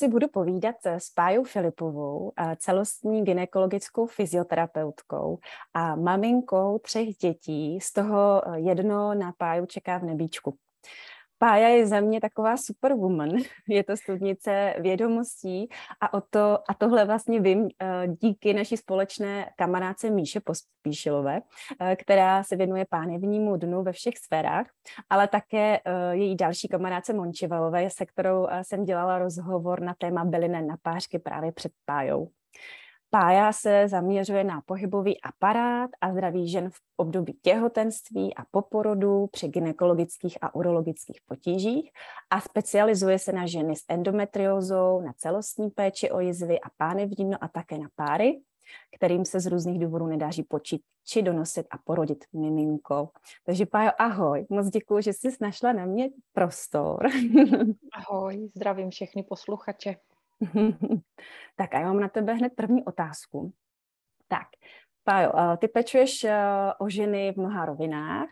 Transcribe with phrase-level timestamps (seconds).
[0.00, 5.38] Si budu povídat s Pájou Filipovou, celostní ginekologickou fyzioterapeutkou
[5.74, 10.56] a maminkou třech dětí, z toho jedno na Páju čeká v nebíčku.
[11.42, 13.30] Pája je za mě taková superwoman.
[13.68, 15.68] Je to studnice vědomostí
[16.00, 21.40] a, o to, a tohle vlastně vím eh, díky naší společné kamarádce Míše Pospíšilové,
[21.80, 24.66] eh, která se věnuje pánevnímu dnu ve všech sférách,
[25.10, 30.62] ale také eh, její další kamarádce Mončivalové, se kterou jsem dělala rozhovor na téma bylinné
[30.62, 32.30] napářky právě před Pájou.
[33.12, 39.48] Pája se zaměřuje na pohybový aparát a zdraví žen v období těhotenství a poporodu při
[39.48, 41.90] gynekologických a urologických potížích
[42.30, 47.48] a specializuje se na ženy s endometriózou, na celostní péči o jizvy a pánevní a
[47.48, 48.40] také na páry,
[48.96, 53.08] kterým se z různých důvodů nedáží počít či donosit a porodit miminko.
[53.44, 57.08] Takže Pájo, ahoj, moc děkuji, že jsi našla na mě prostor.
[57.92, 59.96] Ahoj, zdravím všechny posluchače.
[61.56, 63.52] tak a já mám na tebe hned první otázku.
[64.28, 64.46] Tak,
[65.04, 66.34] Pájo, eh, ty pečuješ eh,
[66.78, 68.28] o ženy v mnoha rovinách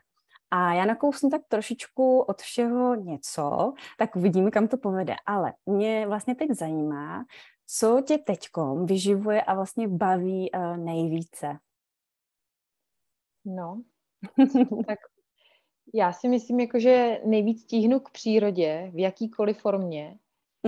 [0.50, 5.14] a já nakousnu tak trošičku od všeho něco, tak uvidíme, kam to povede.
[5.26, 7.24] Ale mě vlastně teď zajímá,
[7.66, 11.58] co tě teďkom vyživuje a vlastně baví uh, nejvíce?
[13.44, 13.82] No,
[14.86, 14.98] tak
[15.94, 20.18] já si myslím, jako, že nejvíc tíhnu k přírodě v jakýkoliv formě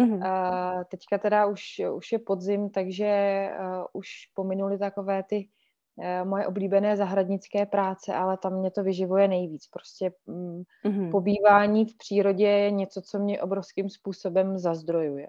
[0.01, 0.17] Mm-hmm.
[0.17, 5.49] Uh, teďka teda už, už je podzim, takže uh, už pominuli takové ty
[5.97, 9.67] uh, moje oblíbené zahradnické práce, ale tam mě to vyživuje nejvíc.
[9.67, 11.11] Prostě um, mm-hmm.
[11.11, 15.27] pobývání v přírodě je něco, co mě obrovským způsobem zazdrojuje.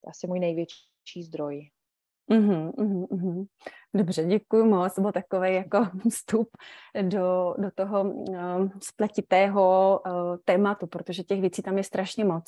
[0.00, 1.70] To je asi můj největší zdroj.
[2.30, 3.46] Mm-hmm, mm-hmm.
[3.94, 4.98] Dobře, děkuji moc.
[4.98, 6.48] Byl takový jako vstup
[7.02, 8.36] do, do toho uh,
[8.82, 10.12] spletitého uh,
[10.44, 12.44] tématu, protože těch věcí tam je strašně moc.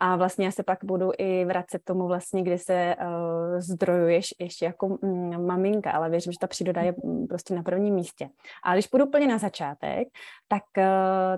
[0.00, 4.64] A vlastně já se pak budu i vracet tomu vlastně, kdy se uh, zdrojuješ ještě
[4.64, 8.28] jako um, maminka, ale věřím, že ta příroda je um, prostě na prvním místě.
[8.64, 10.08] A když půjdu úplně na začátek,
[10.48, 10.84] tak uh,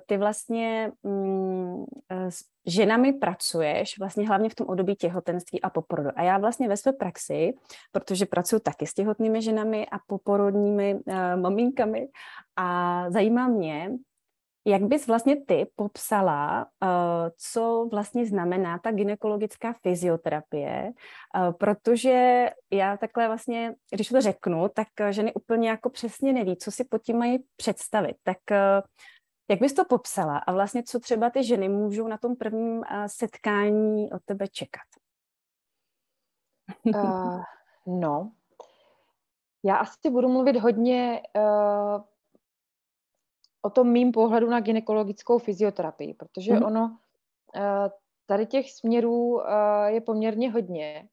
[0.07, 6.11] ty vlastně um, s ženami pracuješ vlastně hlavně v tom období těhotenství a poporodu.
[6.17, 7.53] A já vlastně ve své praxi,
[7.93, 9.50] protože pracuji taky s těhotnými ženami
[9.87, 12.09] a poporodními uh, maminkami
[12.57, 13.91] a zajímá mě,
[14.67, 16.89] jak bys vlastně ty popsala, uh,
[17.37, 20.93] co vlastně znamená ta ginekologická fyzioterapie,
[21.37, 26.71] uh, protože já takhle vlastně, když to řeknu, tak ženy úplně jako přesně neví, co
[26.71, 28.17] si pod tím mají představit.
[28.23, 28.39] Tak
[29.51, 34.13] jak bys to popsala a vlastně co třeba ty ženy můžou na tom prvním setkání
[34.13, 34.83] od tebe čekat?
[36.85, 37.43] Uh,
[37.87, 38.33] no,
[39.65, 42.03] já asi budu mluvit hodně uh,
[43.63, 46.67] o tom mým pohledu na ginekologickou fyzioterapii, protože mm-hmm.
[46.67, 46.99] ono
[47.57, 47.89] uh,
[48.27, 49.43] tady těch směrů uh,
[49.87, 51.09] je poměrně hodně.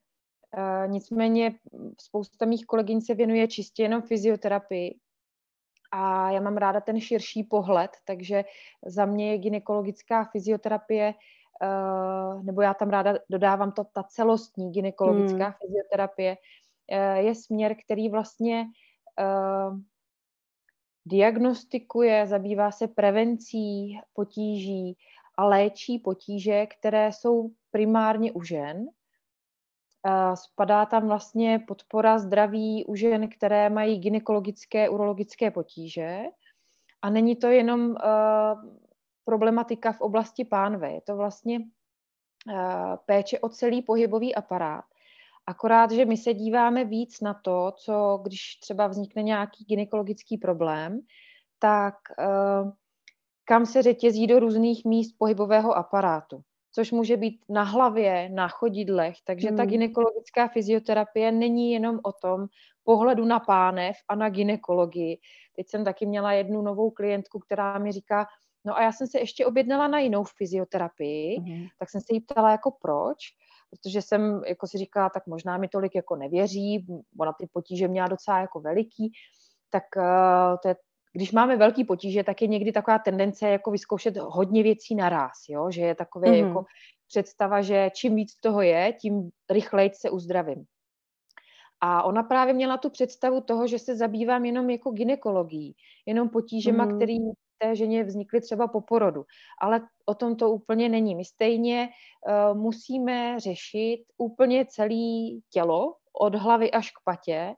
[0.56, 1.54] Uh, nicméně
[2.00, 4.98] spousta mých kolegyň se věnuje čistě jenom fyzioterapii
[5.92, 8.44] a já mám ráda ten širší pohled, takže
[8.86, 11.14] za mě je ginekologická fyzioterapie,
[11.62, 15.54] uh, nebo já tam ráda dodávám to, ta celostní ginekologická hmm.
[15.60, 16.67] fyzioterapie, uh,
[17.14, 18.66] je směr, který vlastně
[19.20, 19.78] uh,
[21.06, 24.96] diagnostikuje, zabývá se prevencí potíží
[25.36, 28.88] a léčí potíže, které jsou primárně u žen
[30.34, 36.22] Spadá tam vlastně podpora zdraví u žen, které mají gynekologické, urologické potíže.
[37.02, 37.96] A není to jenom
[39.24, 41.60] problematika v oblasti pánve, je to vlastně
[43.06, 44.84] péče o celý pohybový aparát.
[45.48, 51.00] Akorát, že my se díváme víc na to, co když třeba vznikne nějaký gynekologický problém,
[51.58, 52.70] tak uh,
[53.44, 56.42] kam se řetězí do různých míst pohybového aparátu
[56.78, 59.16] což může být na hlavě, na chodidlech.
[59.24, 59.56] Takže hmm.
[59.56, 62.46] ta ginekologická fyzioterapie není jenom o tom
[62.84, 65.18] pohledu na pánev a na ginekologii.
[65.56, 68.26] Teď jsem taky měla jednu novou klientku, která mi říká,
[68.64, 71.66] no a já jsem se ještě objednala na jinou fyzioterapii, hmm.
[71.78, 73.18] tak jsem se jí ptala jako proč,
[73.70, 76.86] protože jsem jako si říkala, tak možná mi tolik jako nevěří,
[77.20, 79.12] ona ty potíže měla docela jako veliký,
[79.70, 80.76] tak uh, to je
[81.12, 85.70] když máme velký potíže, tak je někdy taková tendence jako vyzkoušet hodně věcí naraz, jo?
[85.70, 86.46] že je takové mm-hmm.
[86.46, 86.64] jako
[87.08, 90.64] představa, že čím víc toho je, tím rychleji se uzdravím.
[91.80, 95.74] A ona právě měla tu představu toho, že se zabývám jenom jako ginekologií,
[96.06, 96.96] jenom potížema, mm.
[96.96, 97.18] který
[97.58, 99.24] té ženě vznikly třeba po porodu.
[99.60, 101.14] Ale o tom to úplně není.
[101.14, 107.54] My stejně uh, musíme řešit úplně celé tělo, od hlavy až k patě,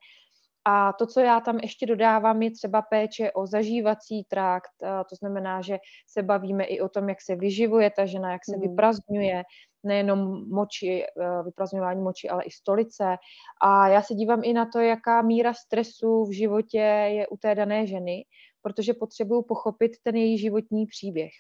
[0.65, 5.63] A to, co já tam ještě dodávám, je třeba péče o zažívací trakt, to znamená,
[5.63, 8.63] že se bavíme i o tom, jak se vyživuje ta žena, jak se mm.
[8.63, 9.43] vyprazňuje,
[9.85, 13.17] nejenom moči, eh, vyprazňování moči, ale i stolice.
[13.63, 16.79] A já se dívám i na to, jaká míra stresu v životě
[17.09, 18.25] je u té dané ženy,
[18.63, 21.31] protože potřebuju pochopit ten její životní příběh.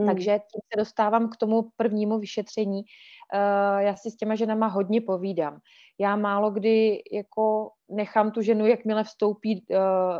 [0.00, 0.08] Hmm.
[0.08, 2.82] Takže tím se dostávám k tomu prvnímu vyšetření.
[3.34, 5.60] Uh, já si s těma ženama hodně povídám.
[5.98, 9.78] Já málo kdy jako nechám tu ženu, jakmile vstoupí uh,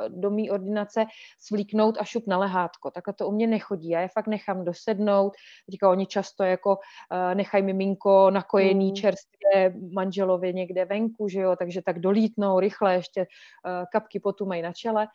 [0.09, 1.07] do mý ordinace,
[1.39, 2.91] svlíknout a šup na lehátko.
[2.91, 3.89] Takhle to u mě nechodí.
[3.89, 5.33] Já je fakt nechám dosednout.
[5.67, 8.95] Teďka oni často jako uh, nechají miminko nakojený hmm.
[8.95, 14.63] čerstvě manželovi někde venku, že jo, takže tak dolítnou rychle, ještě uh, kapky potu mají
[14.63, 15.09] na čele.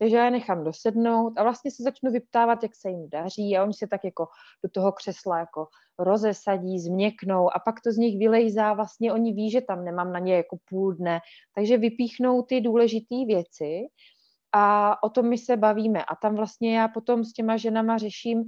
[0.00, 3.62] Takže já je nechám dosednout a vlastně se začnu vyptávat, jak se jim daří a
[3.62, 4.26] oni se tak jako
[4.64, 5.66] do toho křesla jako
[5.98, 10.18] rozesadí, změknou a pak to z nich vylejzá, vlastně oni ví, že tam nemám na
[10.18, 11.20] ně jako půl dne,
[11.54, 13.80] takže vypíchnou ty důležité věci
[14.52, 18.44] a o tom my se bavíme a tam vlastně já potom s těma ženama řeším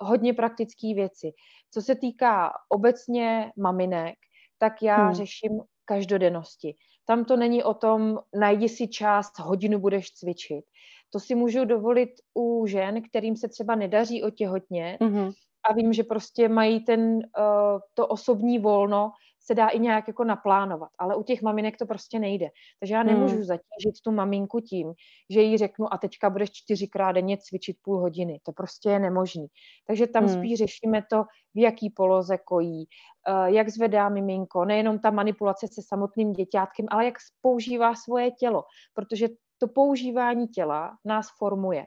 [0.00, 1.32] hodně praktické věci.
[1.70, 4.14] Co se týká obecně maminek,
[4.58, 5.14] tak já hmm.
[5.14, 6.74] řeším každodennosti.
[7.10, 10.64] Tam to není o tom, najdi si část, hodinu budeš cvičit.
[11.12, 15.32] To si můžu dovolit u žen, kterým se třeba nedaří otěhotně mm-hmm.
[15.70, 19.10] a vím, že prostě mají ten, uh, to osobní volno,
[19.50, 22.46] se dá i nějak jako naplánovat, ale u těch maminek to prostě nejde.
[22.80, 23.44] Takže já nemůžu hmm.
[23.44, 24.92] zatížit tu maminku tím,
[25.30, 28.40] že jí řeknu a teďka budeš čtyřikrát denně cvičit půl hodiny.
[28.42, 29.46] To prostě je nemožný.
[29.86, 30.38] Takže tam hmm.
[30.38, 31.24] spíš řešíme to,
[31.54, 32.84] v jaký poloze kojí,
[33.28, 38.64] eh, jak zvedá miminko, nejenom ta manipulace se samotným děťátkem, ale jak používá svoje tělo,
[38.94, 41.84] protože to používání těla nás formuje.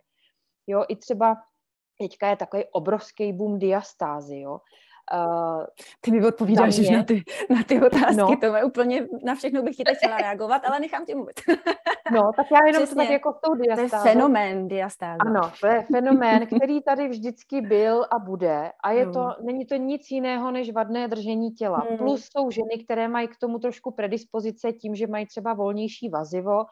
[0.68, 1.36] Jo, i třeba
[2.02, 4.60] teďka je takový obrovský boom diastázy, jo.
[5.14, 5.66] Uh,
[6.02, 6.98] ty mi odpovídáš mě...
[6.98, 8.38] na ty, na ty otázky, no.
[8.40, 11.42] to je úplně, na všechno bych ti teď chtěla reagovat, ale nechám tě mluvit.
[12.12, 12.96] no, tak já jenom Přesně.
[12.96, 13.90] to tak jako s tou diastázou.
[13.90, 15.18] To je fenomén diastáze.
[15.20, 19.14] Ano, to je fenomén, který tady vždycky byl a bude a je no.
[19.14, 21.78] to, není to nic jiného než vadné držení těla.
[21.90, 21.98] Hmm.
[21.98, 26.64] Plus jsou ženy, které mají k tomu trošku predispozice tím, že mají třeba volnější vazivo,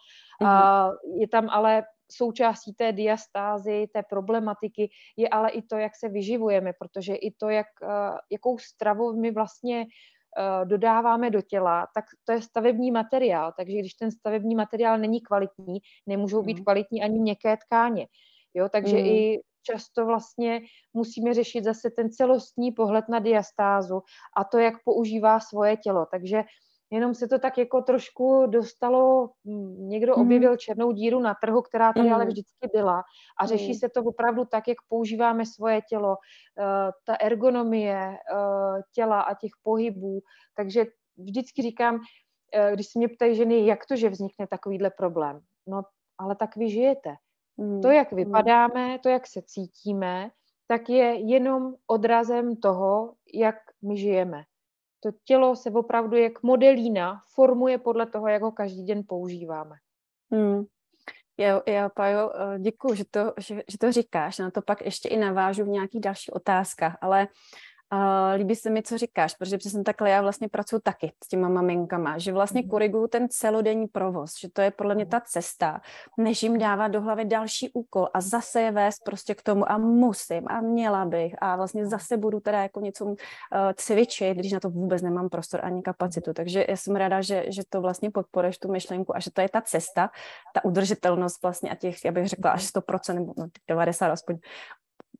[0.41, 0.51] hmm.
[0.51, 6.09] uh, je tam ale součástí té diastázy, té problematiky je ale i to, jak se
[6.09, 9.85] vyživujeme, protože i to, jak, eh, jakou stravu my vlastně
[10.37, 13.53] eh, dodáváme do těla, tak to je stavební materiál.
[13.57, 16.63] Takže když ten stavební materiál není kvalitní, nemůžou být mm.
[16.63, 18.07] kvalitní ani měkké tkáně.
[18.53, 19.05] Jo, takže mm.
[19.05, 20.61] i často vlastně
[20.93, 24.01] musíme řešit zase ten celostní pohled na diastázu
[24.37, 26.05] a to, jak používá svoje tělo.
[26.11, 26.43] Takže
[26.91, 30.21] jenom se to tak jako trošku dostalo, hm, někdo mm.
[30.21, 32.13] objevil černou díru na trhu, která tady mm.
[32.13, 33.03] ale vždycky byla
[33.39, 33.73] a řeší mm.
[33.73, 36.15] se to opravdu tak, jak používáme svoje tělo, uh,
[37.05, 40.19] ta ergonomie uh, těla a těch pohybů,
[40.55, 40.85] takže
[41.17, 42.01] vždycky říkám, uh,
[42.73, 45.81] když se mě ptají ženy, jak to, že vznikne takovýhle problém, no
[46.17, 47.15] ale tak vy žijete.
[47.57, 47.81] Mm.
[47.81, 50.29] To, jak vypadáme, to, jak se cítíme,
[50.67, 54.43] tak je jenom odrazem toho, jak my žijeme
[55.03, 59.75] to tělo se opravdu jak modelína formuje podle toho, jak ho každý den používáme.
[60.31, 60.63] Hmm.
[61.37, 64.37] Jo, jo, Pajo, eh, děkuji, že to, že, že to říkáš.
[64.37, 67.27] Na to pak ještě i navážu v nějakých dalších otázkách, ale
[67.93, 67.99] Uh,
[68.35, 72.17] líbí se mi, co říkáš, protože přesně takhle já vlastně pracuji taky s těma maminkama,
[72.17, 72.69] že vlastně mhm.
[72.69, 75.81] koriguju ten celodenní provoz, že to je podle mě ta cesta,
[76.17, 79.77] než jim dávat do hlavy další úkol a zase je vést prostě k tomu a
[79.77, 83.15] musím a měla bych a vlastně zase budu teda jako něco uh,
[83.75, 86.33] cvičit, když na to vůbec nemám prostor ani kapacitu.
[86.33, 89.49] Takže já jsem ráda, že, že to vlastně podporuješ tu myšlenku a že to je
[89.49, 90.09] ta cesta,
[90.53, 94.37] ta udržitelnost vlastně a těch, já bych řekla až 100% nebo no, 90 aspoň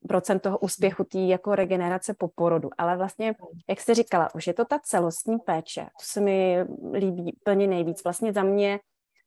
[0.08, 2.70] procent toho úspěchu té jako regenerace po porodu.
[2.78, 3.34] Ale vlastně,
[3.68, 5.84] jak jste říkala, už je to ta celostní péče.
[5.84, 6.58] To se mi
[6.94, 8.04] líbí plně nejvíc.
[8.04, 8.80] Vlastně za mě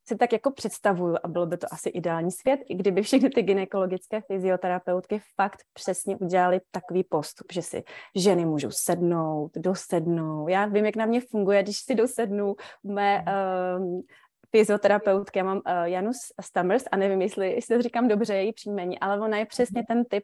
[0.08, 3.42] si tak jako představuju, a bylo by to asi ideální svět, i kdyby všechny ty
[3.42, 7.84] gynekologické fyzioterapeutky fakt přesně udělali takový postup, že si
[8.16, 10.50] ženy můžou sednout, dosednout.
[10.50, 13.26] Já vím, jak na mě funguje, když si dosednu mé
[13.78, 14.02] um,
[14.52, 19.00] fyzioterapeutky, já mám uh, Janus Stammers a nevím, jestli, jestli to říkám dobře její příjmení,
[19.00, 20.24] ale ona je přesně ten typ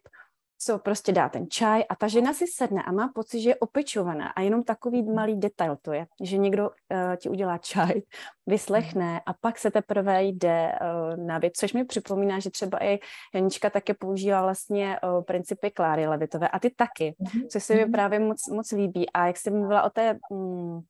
[0.63, 3.55] co prostě dá ten čaj a ta žena si sedne a má pocit, že je
[3.55, 7.93] opečovaná a jenom takový malý detail to je, že někdo uh, ti udělá čaj,
[8.47, 12.99] vyslechne a pak se teprve jde uh, na věc, což mi připomíná, že třeba i
[13.33, 17.47] Janička také používá vlastně uh, principy Kláry Levitové a ty taky, mhm.
[17.47, 17.91] což se mi mhm.
[17.91, 20.81] právě moc, moc líbí a jak jsem mluvila o té um,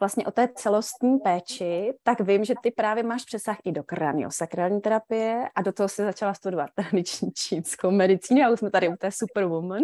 [0.00, 4.80] vlastně o té celostní péči, tak vím, že ty právě máš přesah i do kraniosakrální
[4.80, 8.96] terapie a do toho si začala studovat tradiční čínskou medicínu a už jsme tady u
[8.96, 9.82] té superwoman.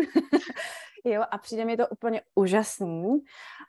[1.05, 3.19] Jo, a přijde mi to úplně úžasný.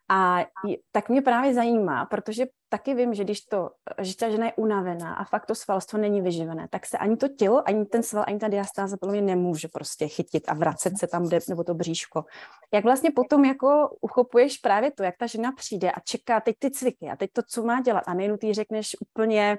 [0.09, 0.45] A
[0.91, 3.69] tak mě právě zajímá, protože taky vím, že když to,
[4.01, 7.27] že ta žena je unavená a fakt to svalstvo není vyživené, tak se ani to
[7.27, 11.07] tělo, ani ten sval, ani ta diastáza podle mě nemůže prostě chytit a vracet se
[11.07, 12.25] tam, kde, nebo to bříško.
[12.73, 16.71] Jak vlastně potom jako uchopuješ právě to, jak ta žena přijde a čeká teď ty
[16.71, 19.57] cviky a teď to, co má dělat a nejenom ty řekneš úplně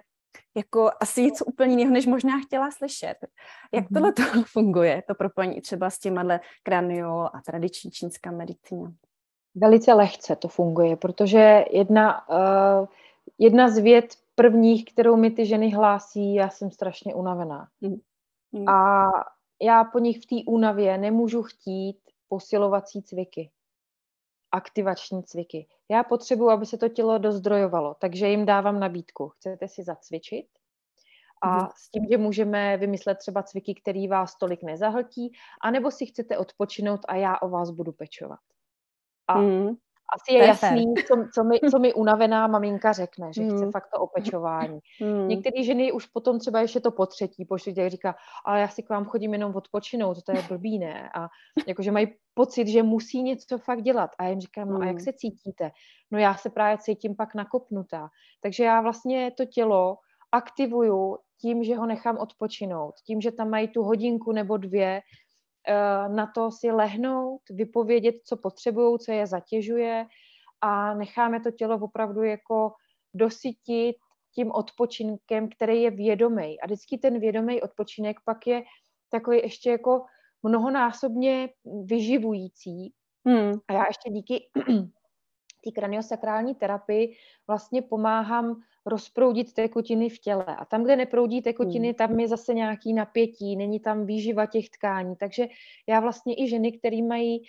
[0.57, 3.15] jako asi něco úplně jiného, než možná chtěla slyšet.
[3.73, 3.95] Jak mm-hmm.
[3.95, 8.93] tohle to funguje, to propojení třeba s těma kranio a tradiční čínská medicína?
[9.55, 12.87] Velice lehce to funguje, protože jedna, uh,
[13.39, 17.69] jedna z věd prvních, kterou mi ty ženy hlásí, já jsem strašně unavená.
[18.53, 18.69] Mm.
[18.69, 19.07] A
[19.63, 23.51] já po nich v té únavě nemůžu chtít posilovací cviky,
[24.53, 25.67] aktivační cviky.
[25.89, 29.29] Já potřebuji, aby se to tělo dozdrojovalo, takže jim dávám nabídku.
[29.29, 30.47] Chcete si zacvičit?
[31.43, 31.69] A mm.
[31.77, 37.01] s tím, že můžeme vymyslet třeba cviky, který vás tolik nezahltí, anebo si chcete odpočinout
[37.09, 38.41] a já o vás budu pečovat.
[39.29, 39.77] A mm.
[40.15, 43.51] Asi je jasný, co, co, mi, co mi unavená maminka řekne, že mm.
[43.51, 44.79] chce fakt to opečování.
[45.03, 45.29] Mm.
[45.29, 48.15] Některé ženy už potom třeba ještě to po třetí, po čtvrtě říká,
[48.45, 51.11] ale já si k vám chodím jenom odpočinout, to je blbý, ne?
[51.15, 51.29] A
[51.67, 54.11] jakože mají pocit, že musí něco fakt dělat.
[54.19, 55.01] A já jim říkám, no a jak mm.
[55.01, 55.71] se cítíte?
[56.11, 58.09] No já se právě cítím pak nakopnutá.
[58.43, 59.97] Takže já vlastně to tělo
[60.33, 65.01] aktivuju tím, že ho nechám odpočinout, tím, že tam mají tu hodinku nebo dvě
[66.09, 70.07] na to si lehnout, vypovědět, co potřebují, co je zatěžuje
[70.61, 72.73] a necháme to tělo opravdu jako
[73.15, 73.97] dosytit
[74.35, 76.61] tím odpočinkem, který je vědomý.
[76.61, 78.63] A vždycky ten vědomý odpočinek pak je
[79.11, 80.05] takový ještě jako
[80.43, 81.49] mnohonásobně
[81.85, 82.93] vyživující.
[83.27, 83.53] Hmm.
[83.69, 84.49] A já ještě díky
[85.65, 90.45] té kraniosakrální terapii vlastně pomáhám rozproudit tekutiny v těle.
[90.45, 91.95] A tam, kde neproudí tekutiny, hmm.
[91.95, 95.17] tam je zase nějaký napětí, není tam výživa těch tkání.
[95.17, 95.47] Takže
[95.89, 97.43] já vlastně i ženy, které mají,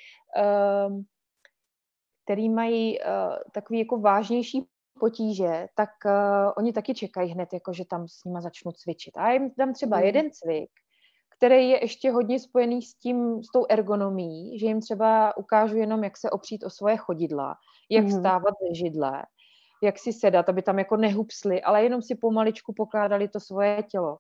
[2.23, 3.05] který mají uh,
[3.51, 4.65] takový jako vážnější
[4.99, 9.17] potíže, tak uh, oni taky čekají hned, jako že tam s nima začnu cvičit.
[9.17, 10.05] A já jim dám třeba hmm.
[10.05, 10.69] jeden cvik,
[11.37, 16.03] který je ještě hodně spojený s tím, s tou ergonomií, že jim třeba ukážu jenom,
[16.03, 17.55] jak se opřít o svoje chodidla,
[17.89, 18.11] jak mm.
[18.11, 19.23] stávat ze židle,
[19.81, 24.17] jak si sedat, aby tam jako nehupsli, ale jenom si pomaličku pokládali to svoje tělo.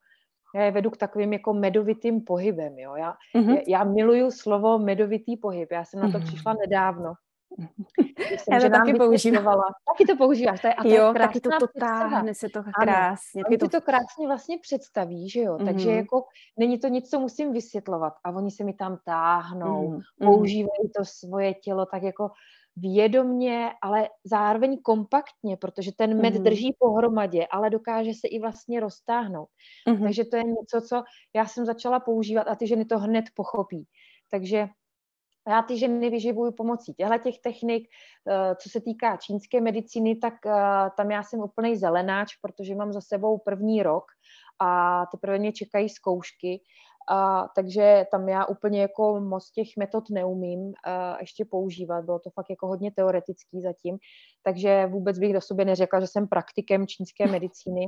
[0.55, 2.95] Já je vedu k takovým jako medovitým pohybem, jo.
[2.95, 3.61] Já, mm-hmm.
[3.67, 6.25] já miluju slovo medovitý pohyb, já jsem na to mm-hmm.
[6.25, 7.13] přišla nedávno.
[8.37, 9.59] Jsem, já to taky používám.
[9.87, 10.61] Taky to používáš.
[10.61, 13.43] To je, a to jo, je taky to, to táhne se to krásně.
[13.47, 13.69] Ano, to...
[13.69, 15.57] to krásně vlastně představí, že jo.
[15.57, 15.65] Mm-hmm.
[15.65, 16.25] Takže jako
[16.57, 18.13] není to nic, co musím vysvětlovat.
[18.23, 20.25] A oni se mi tam táhnou, mm-hmm.
[20.25, 22.31] používají to svoje tělo tak jako
[22.77, 26.43] vědomně, ale zároveň kompaktně, protože ten med mm.
[26.43, 29.49] drží pohromadě, ale dokáže se i vlastně roztáhnout.
[29.89, 30.03] Mm.
[30.03, 31.03] Takže to je něco, co
[31.35, 33.87] já jsem začala používat a ty ženy to hned pochopí.
[34.31, 34.67] Takže
[35.47, 37.87] já ty ženy vyživuju pomocí těchto těch technik.
[38.29, 40.51] Eh, co se týká čínské medicíny, tak eh,
[40.97, 44.05] tam já jsem úplný zelenáč, protože mám za sebou první rok
[44.61, 46.61] a teprve mě čekají zkoušky.
[47.11, 52.29] A, takže tam já úplně jako moc těch metod neumím a, ještě používat, bylo to
[52.29, 53.97] fakt jako hodně teoretický zatím,
[54.43, 57.87] takže vůbec bych do sobě neřekla, že jsem praktikem čínské medicíny.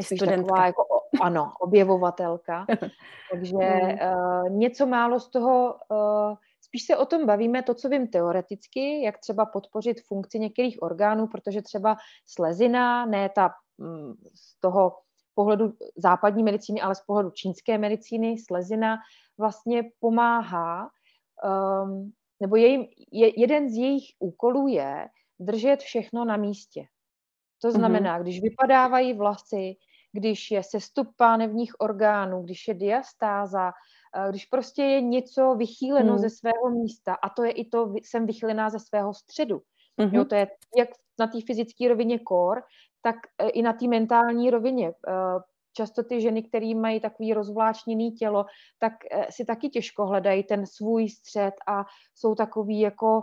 [0.00, 0.36] Studentka.
[0.36, 0.82] Taková jako,
[1.22, 2.66] ano, objevovatelka.
[3.32, 8.08] takže uh, něco málo z toho, uh, spíš se o tom bavíme, to, co vím
[8.08, 14.92] teoreticky, jak třeba podpořit funkci některých orgánů, protože třeba slezina, ne ta mm, z toho
[15.40, 18.98] pohledu západní medicíny, ale z pohledu čínské medicíny, slezina
[19.38, 20.90] vlastně pomáhá,
[21.84, 22.78] um, nebo je,
[23.12, 26.84] je, jeden z jejich úkolů je držet všechno na místě.
[27.62, 27.76] To mhm.
[27.76, 28.22] znamená, mm-hmm.
[28.22, 29.76] když vypadávají vlasy,
[30.12, 33.72] když je sestup pánevních orgánů, když je diastáza,
[34.16, 36.18] eh, když prostě je něco vychýleno mm.
[36.18, 39.62] ze svého místa, a to je i to, jsem vychýlená ze svého středu.
[39.98, 40.14] Mm-hmm.
[40.14, 42.62] Jo, to je jak na té fyzické rovině kor,
[43.02, 44.88] tak e, i na té mentální rovině.
[44.88, 44.92] E,
[45.72, 48.46] často ty ženy, které mají takový rozvláčněný tělo,
[48.78, 53.22] tak e, si taky těžko hledají ten svůj střed a jsou takový jako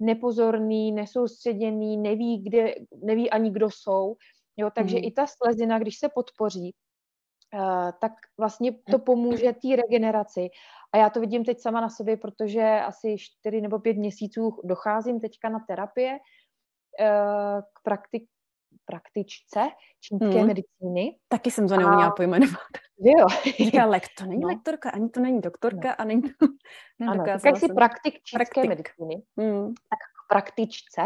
[0.00, 4.16] nepozorný, nesoustředěný, neví, kde, neví ani, kdo jsou.
[4.56, 5.04] Jo, takže mm.
[5.04, 6.74] i ta slezina, když se podpoří,
[8.00, 10.48] tak vlastně to pomůže té regeneraci.
[10.92, 15.20] A já to vidím teď sama na sobě, protože asi 4 nebo 5 měsíců docházím
[15.20, 16.18] teďka na terapie
[17.72, 18.28] k praktik,
[18.84, 19.60] praktičce
[20.00, 20.46] čínské hmm.
[20.46, 21.18] medicíny.
[21.28, 22.10] Taky jsem to neuměla a...
[22.10, 22.58] pojmenovat.
[22.98, 23.26] Jo.
[23.64, 24.48] Říká, lek, to není no.
[24.48, 25.94] lektorka, ani to není doktorka no.
[25.98, 26.46] a není to...
[27.08, 28.68] Ano, tak si praktik čínské praktik.
[28.68, 29.22] medicíny.
[29.38, 29.66] Hmm.
[29.66, 31.02] Tak k praktičce.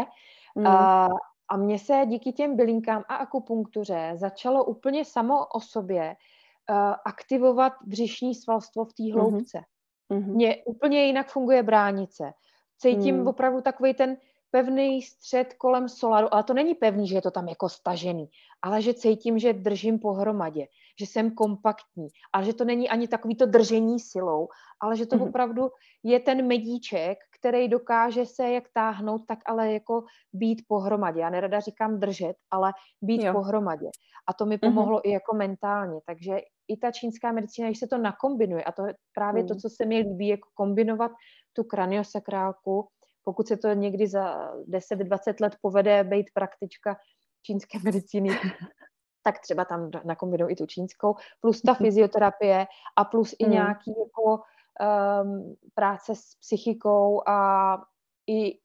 [0.55, 0.67] Hmm.
[0.67, 1.07] A,
[1.49, 6.15] a mně se díky těm bylinkám a akupunktuře začalo úplně samo o sobě
[6.69, 9.11] uh, aktivovat břišní svalstvo v té mhm.
[9.11, 9.61] hloubce.
[10.11, 10.33] Mm-hmm.
[10.33, 12.33] Mně úplně jinak funguje bránice.
[12.77, 13.27] Cítím mm.
[13.27, 14.17] opravdu takový ten
[14.51, 18.29] pevný střed kolem solaru, ale to není pevný, že je to tam jako stažený,
[18.61, 20.67] ale že cítím, že držím pohromadě,
[20.99, 24.47] že jsem kompaktní, ale že to není ani takový to držení silou,
[24.81, 25.29] ale že to mm-hmm.
[25.29, 25.69] opravdu
[26.03, 30.03] je ten medíček, který dokáže se jak táhnout, tak ale jako
[30.33, 31.19] být pohromadě.
[31.19, 33.33] Já nerada říkám držet, ale být jo.
[33.33, 33.89] pohromadě.
[34.27, 34.59] A to mi mhm.
[34.59, 35.09] pomohlo mm-hmm.
[35.09, 35.99] i jako mentálně.
[36.05, 39.47] Takže i ta čínská medicína, když se to nakombinuje, a to je právě mm.
[39.47, 41.11] to, co se mi líbí, jako kombinovat
[41.53, 42.87] tu kraniosakrálku,
[43.23, 46.97] pokud se to někdy za 10-20 let povede být praktička
[47.45, 48.29] čínské medicíny,
[49.23, 51.77] tak třeba tam nakombinují i tu čínskou, plus ta mhm.
[51.77, 53.51] fyzioterapie a plus i mm.
[53.51, 54.43] nějaký jako
[55.23, 57.77] um, práce s psychikou a
[58.27, 58.57] i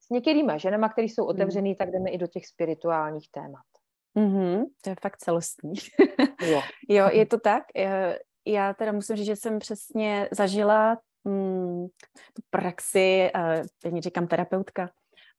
[0.00, 1.76] s některýma ženama, které jsou otevřený, mm.
[1.76, 3.64] tak jdeme i do těch spirituálních témat.
[4.18, 5.72] Mm-hmm, to je fakt celostní.
[6.42, 6.60] jo.
[6.88, 7.62] jo, je to tak.
[8.46, 11.86] Já teda musím říct, že jsem přesně zažila mm,
[12.32, 14.90] tu praxi, uh, teď říkám terapeutka,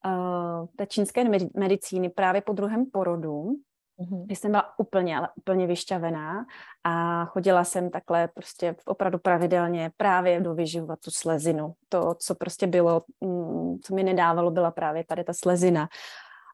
[0.06, 1.24] uh, té čínské
[1.58, 3.56] medicíny právě po druhém porodu,
[4.00, 4.25] Mm-hmm.
[4.30, 6.46] jsem byla úplně, ale úplně vyšťavená
[6.84, 11.74] a chodila jsem takhle prostě opravdu pravidelně právě do vyživovat tu slezinu.
[11.89, 15.88] To, co prostě bylo, mm, co mi nedávalo, byla právě tady ta slezina.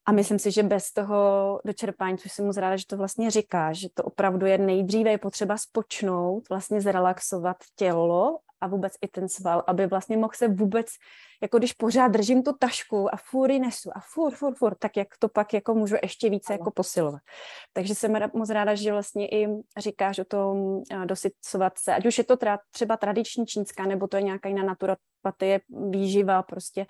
[0.06, 3.74] A myslím si, že bez toho dočerpání, což jsem moc ráda, že to vlastně říká,
[3.74, 9.30] že to opravdu je nejdříve je potřeba spočnout, vlastně zrelaxovat tělo a vůbec i ten
[9.30, 10.88] sval, aby vlastně mohl se vůbec,
[11.42, 15.08] jako když pořád držím tu tašku a furt nesu a furt, furt, furt, tak jak
[15.20, 17.22] to pak jako můžu ještě více jako posilovat.
[17.74, 22.24] Takže jsem moc ráda, že vlastně i říkáš o tom dosycovat se, ať už je
[22.24, 22.38] to
[22.72, 26.86] třeba tradiční čínská, nebo to je nějaká jiná naturopatie, výživa, prostě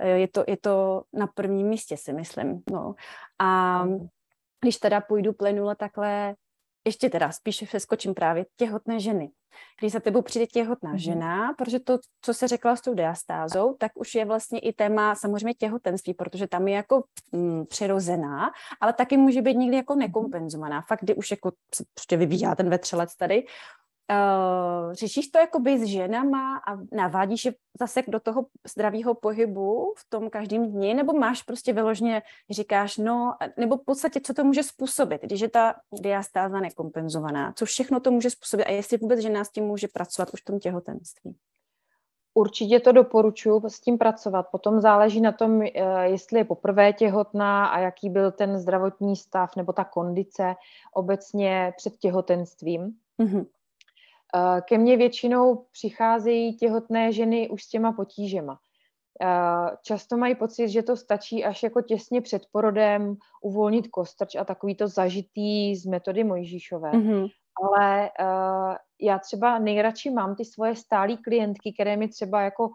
[0.00, 2.62] e, je to, je to na prvním místě, si myslím.
[2.70, 2.94] No.
[3.38, 3.82] A
[4.60, 6.34] když teda půjdu plynule takhle
[6.86, 9.30] ještě teda spíše přeskočím právě těhotné ženy.
[9.80, 10.96] Když za tebou přijde těhotná mm-hmm.
[10.96, 15.14] žena, protože to, co se řekla s tou diastázou, tak už je vlastně i téma
[15.14, 20.00] samozřejmě těhotenství, protože tam je jako mm, přirozená, ale taky může být někdy jako mhm.
[20.00, 20.82] nekompenzovaná.
[20.82, 23.44] Fakt, kdy už jako se prostě vyvíjá ten vetřelec tady,
[24.10, 30.10] Uh, řešíš to jakoby s ženama a navádíš je zase do toho zdravého pohybu v
[30.10, 34.62] tom každém dni, nebo máš prostě vyložně, říkáš, no, nebo v podstatě, co to může
[34.62, 39.44] způsobit, když je ta diastáza nekompenzovaná, co všechno to může způsobit a jestli vůbec žena
[39.44, 41.36] s tím může pracovat už v tom těhotenství.
[42.34, 44.46] Určitě to doporučuji s tím pracovat.
[44.52, 45.70] Potom záleží na tom, eh,
[46.02, 50.54] jestli je poprvé těhotná a jaký byl ten zdravotní stav nebo ta kondice
[50.94, 52.92] obecně před těhotenstvím.
[53.18, 53.46] Mm-hmm.
[54.36, 58.58] Eh, ke mně většinou přicházejí těhotné ženy už s těma potížema.
[59.22, 64.44] Eh, často mají pocit, že to stačí až jako těsně před porodem uvolnit kostrč a
[64.44, 66.92] takový to zažitý z metody Mojžíšové.
[66.92, 67.28] Mm-hmm.
[67.62, 72.68] Ale uh, já třeba nejradši mám ty svoje stálí klientky, které mi třeba jako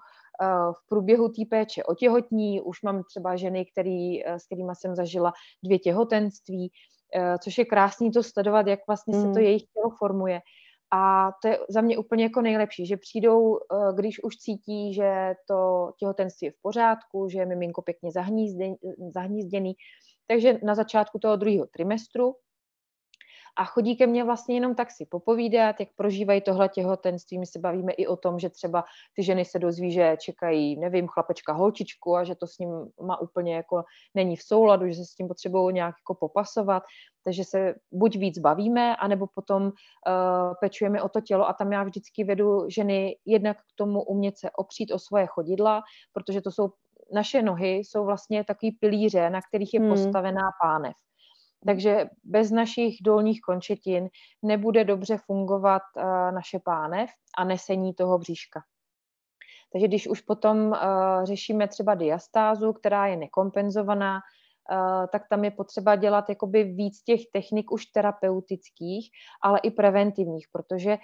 [0.71, 5.80] v průběhu té péče otěhotní, už mám třeba ženy, který, s kterými jsem zažila dvě
[5.80, 6.71] těhotenství,
[7.43, 9.21] což je krásný to sledovat, jak vlastně mm.
[9.21, 9.45] se to mm.
[9.45, 10.41] jejich tělo formuje.
[10.93, 15.34] A to je za mě úplně jako nejlepší, že přijdou, eh, když už cítí, že
[15.47, 18.12] to těhotenství je v pořádku, že je miminko pěkně
[19.13, 19.73] zahnízděný.
[20.27, 22.36] Takže na začátku toho druhého trimestru
[23.58, 27.40] a chodí ke mně vlastně jenom tak si popovídat, jak prožívají tohle těhotenství.
[27.40, 28.84] My se bavíme i o tom, že třeba
[29.16, 32.70] ty ženy se dozví, že čekají, nevím, chlapečka, holčičku a že to s ním
[33.02, 33.84] má úplně jako
[34.16, 36.84] není v souladu, že se s tím potřebují nějak jako popasovat.
[37.24, 39.72] Takže se buď víc bavíme, anebo potom uh,
[40.60, 44.52] pečujeme o to tělo a tam já vždycky vedu ženy jednak k tomu umět se
[44.52, 45.82] opřít o svoje chodidla,
[46.14, 46.70] protože to jsou
[47.14, 49.90] naše nohy jsou vlastně takový pilíře, na kterých je hmm.
[49.90, 50.94] postavená pánev.
[51.65, 54.10] Takže bez našich dolních končetin
[54.41, 58.62] nebude dobře fungovat uh, naše pánev a nesení toho bříška.
[59.74, 60.78] Takže když už potom uh,
[61.24, 67.21] řešíme třeba diastázu, která je nekompenzovaná, uh, tak tam je potřeba dělat jakoby víc těch
[67.34, 69.10] technik už terapeutických,
[69.43, 70.97] ale i preventivních, protože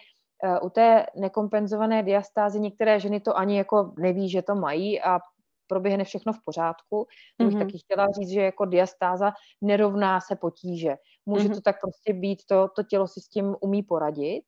[0.62, 5.20] u té nekompenzované diastázy některé ženy to ani jako neví, že to mají a
[5.68, 7.08] proběhne všechno v pořádku.
[7.38, 7.60] To bych mm-hmm.
[7.60, 10.96] taky chtěla říct, že jako diastáza nerovná se potíže.
[11.26, 11.54] Může mm-hmm.
[11.54, 14.44] to tak prostě být, to, to tělo si s tím umí poradit,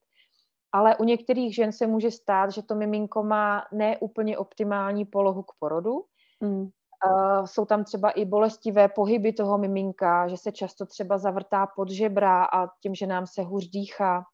[0.72, 5.52] ale u některých žen se může stát, že to miminko má neúplně optimální polohu k
[5.58, 6.04] porodu.
[6.40, 6.68] Mm.
[7.06, 11.90] Uh, jsou tam třeba i bolestivé pohyby toho miminka, že se často třeba zavrtá pod
[11.90, 14.24] žebra a tím, že nám se hůř dýchá,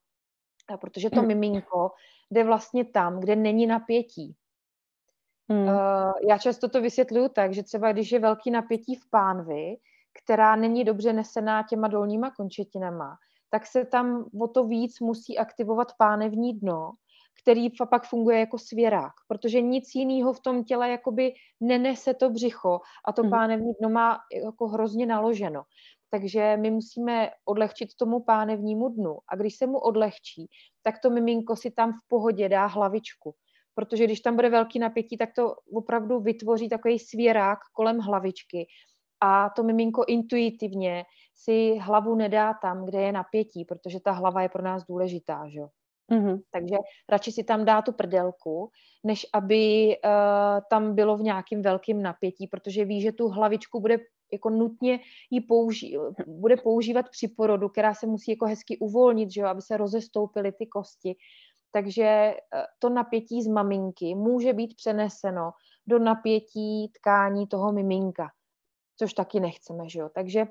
[0.80, 1.28] protože to mm.
[1.28, 1.90] miminko
[2.30, 4.36] jde vlastně tam, kde není napětí.
[5.48, 5.62] Hmm.
[5.62, 9.76] Uh, já často to vysvětluju tak, že třeba když je velký napětí v pánvi,
[10.22, 13.16] která není dobře nesená těma dolníma končetinama,
[13.50, 16.92] tak se tam o to víc musí aktivovat pánevní dno,
[17.42, 22.80] který pak funguje jako svěrák, protože nic jiného v tom těle jakoby nenese to břicho
[23.08, 23.30] a to mm.
[23.30, 25.62] pánevní dno má jako hrozně naloženo.
[26.10, 30.46] Takže my musíme odlehčit tomu pánevnímu dnu a když se mu odlehčí,
[30.82, 33.34] tak to miminko si tam v pohodě dá hlavičku.
[33.76, 38.66] Protože když tam bude velký napětí, tak to opravdu vytvoří takový svěrák kolem hlavičky
[39.20, 44.48] a to miminko intuitivně si hlavu nedá tam, kde je napětí, protože ta hlava je
[44.48, 45.60] pro nás důležitá, že?
[46.12, 46.40] Mm-hmm.
[46.50, 46.76] Takže
[47.08, 48.70] radši si tam dá tu prdelku,
[49.04, 50.10] než aby uh,
[50.70, 53.98] tam bylo v nějakým velkým napětí, protože ví, že tu hlavičku bude
[54.32, 59.40] jako nutně ji použí, bude používat při porodu, která se musí jako hezky uvolnit, že
[59.40, 61.14] jo, aby se rozestoupily ty kosti.
[61.76, 62.36] Takže eh,
[62.78, 65.50] to napětí z maminky může být přeneseno
[65.86, 68.30] do napětí tkání toho miminka,
[68.96, 70.08] což taky nechceme, že jo.
[70.14, 70.46] Takže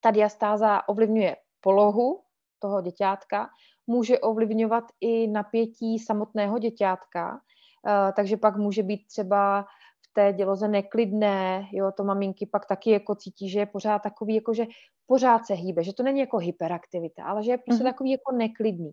[0.00, 2.22] ta diastáza ovlivňuje polohu
[2.58, 3.48] toho děťátka,
[3.86, 7.40] může ovlivňovat i napětí samotného děťátka,
[7.86, 9.62] eh, takže pak může být třeba
[10.02, 14.34] v té děloze neklidné, jo, to maminky pak taky jako cítí, že je pořád takový,
[14.34, 14.66] jako že
[15.06, 17.92] pořád se hýbe, že to není jako hyperaktivita, ale že je prostě mm-hmm.
[17.92, 18.90] takový jako neklidný.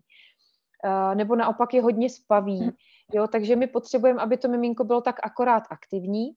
[0.84, 2.70] Uh, nebo naopak je hodně spavý, mhm.
[3.12, 6.30] jo, takže my potřebujeme, aby to miminko bylo tak akorát aktivní,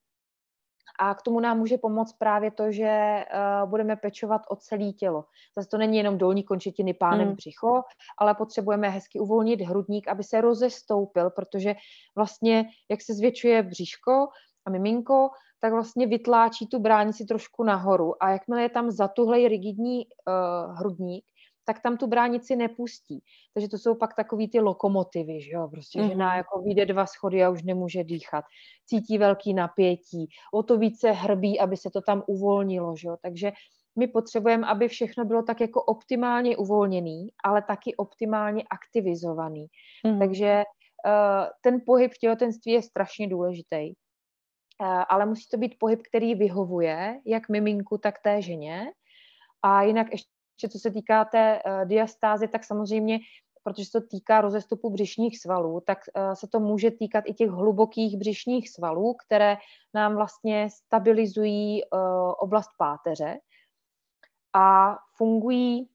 [0.99, 3.23] a k tomu nám může pomoct právě to, že
[3.63, 5.25] uh, budeme pečovat o celé tělo.
[5.58, 7.36] Zase to není jenom dolní končetiny, pánem mm.
[7.36, 7.84] břicho,
[8.17, 11.75] ale potřebujeme hezky uvolnit hrudník, aby se rozestoupil, protože
[12.15, 14.27] vlastně, jak se zvětšuje bříško
[14.65, 15.30] a miminko,
[15.62, 18.23] tak vlastně vytláčí tu bránici trošku nahoru.
[18.23, 21.25] A jakmile je tam zatuhlej rigidní uh, hrudník,
[21.65, 23.24] tak tam tu bránici nepustí.
[23.54, 26.10] Takže to jsou pak takový ty lokomotivy, že jo, prostě mm-hmm.
[26.10, 28.45] žena jako vyjde dva schody a už nemůže dýchat,
[28.86, 33.52] cítí velký napětí, o to více hrbí, aby se to tam uvolnilo, že jo, takže
[34.00, 39.67] my potřebujeme, aby všechno bylo tak jako optimálně uvolněný, ale taky optimálně aktivizovaný.
[40.06, 40.19] Mm-hmm.
[40.19, 40.63] Takže
[41.06, 43.93] uh, ten pohyb v těhotenství je strašně důležitý.
[44.82, 48.91] Uh, ale musí to být pohyb, který vyhovuje jak miminku, tak té ženě.
[49.62, 50.30] A jinak ještě
[50.62, 53.19] že co se týká té uh, diastázy, tak samozřejmě
[53.63, 57.50] protože se to týká rozestupu břišních svalů, tak uh, se to může týkat i těch
[57.50, 59.58] hlubokých břišních svalů, které
[59.93, 62.00] nám vlastně stabilizují uh,
[62.38, 63.38] oblast páteře
[64.54, 65.89] a fungují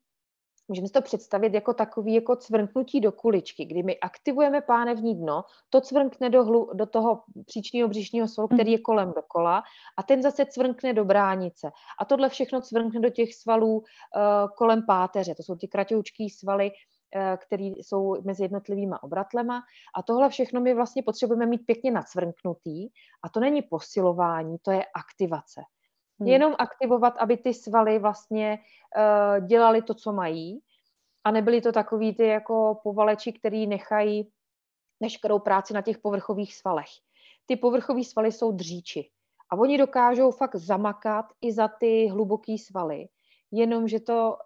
[0.68, 5.44] Můžeme si to představit jako takový jako cvrknutí do kuličky, kdy my aktivujeme pánevní dno,
[5.70, 9.62] to cvrkne do, hlu, do toho příčního břišního svalu, který je kolem dokola
[9.96, 11.70] a ten zase cvrkne do bránice.
[12.00, 13.82] A tohle všechno cvrkne do těch svalů uh,
[14.56, 15.34] kolem páteře.
[15.34, 19.62] To jsou ty kratoučký svaly, uh, které jsou mezi jednotlivýma obratlema.
[19.96, 22.88] A tohle všechno my vlastně potřebujeme mít pěkně nacvrknutý.
[23.22, 25.60] A to není posilování, to je aktivace.
[26.20, 26.28] Hmm.
[26.28, 30.60] Jenom aktivovat, aby ty svaly vlastně uh, dělali to, co mají
[31.24, 34.30] a nebyly to takový ty jako povaleči, který nechají
[35.00, 36.88] veškerou práci na těch povrchových svalech.
[37.46, 39.10] Ty povrchové svaly jsou dříči
[39.50, 43.08] a oni dokážou fakt zamakat i za ty hluboké svaly,
[43.52, 44.36] jenomže to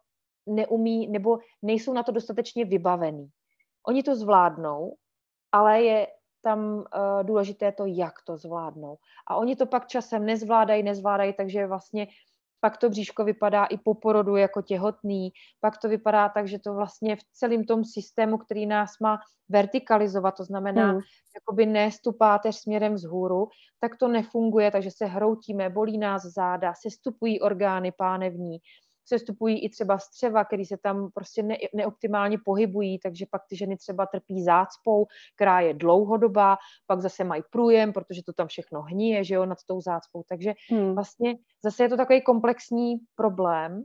[0.46, 3.28] neumí nebo nejsou na to dostatečně vybavený.
[3.86, 4.96] Oni to zvládnou,
[5.52, 6.06] ale je
[6.42, 6.84] tam uh,
[7.22, 8.96] důležité to, jak to zvládnou.
[9.26, 12.06] A oni to pak časem nezvládají, nezvládají, takže vlastně
[12.60, 16.74] pak to bříško vypadá i po porodu jako těhotný, pak to vypadá tak, že to
[16.74, 21.00] vlastně v celém tom systému, který nás má vertikalizovat, to znamená hmm.
[21.34, 23.48] jakoby nést tu páteř směrem vzhůru,
[23.80, 28.58] tak to nefunguje, takže se hroutíme, bolí nás záda, sestupují orgány pánevní,
[29.10, 33.76] sestupují i třeba střeva, který se tam prostě ne, neoptimálně pohybují, takže pak ty ženy
[33.76, 39.24] třeba trpí zácpou, která je dlouhodobá, pak zase mají průjem, protože to tam všechno hníje,
[39.24, 40.22] že jo, nad tou zácpou.
[40.28, 40.94] Takže hmm.
[40.94, 43.82] vlastně zase je to takový komplexní problém,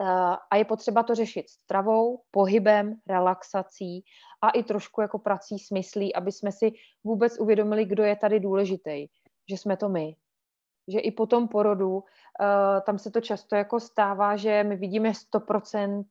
[0.00, 4.04] eh, a je potřeba to řešit stravou, pohybem, relaxací
[4.42, 6.72] a i trošku jako prací s myslí, aby jsme si
[7.04, 9.06] vůbec uvědomili, kdo je tady důležitý,
[9.50, 10.16] že jsme to my,
[10.88, 12.04] že i po tom porodu uh,
[12.86, 16.04] tam se to často jako stává, že my vidíme 100% uh,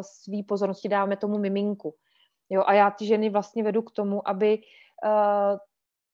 [0.00, 1.94] svý pozornosti dáváme tomu miminku.
[2.50, 5.58] Jo, a já ty ženy vlastně vedu k tomu, aby uh,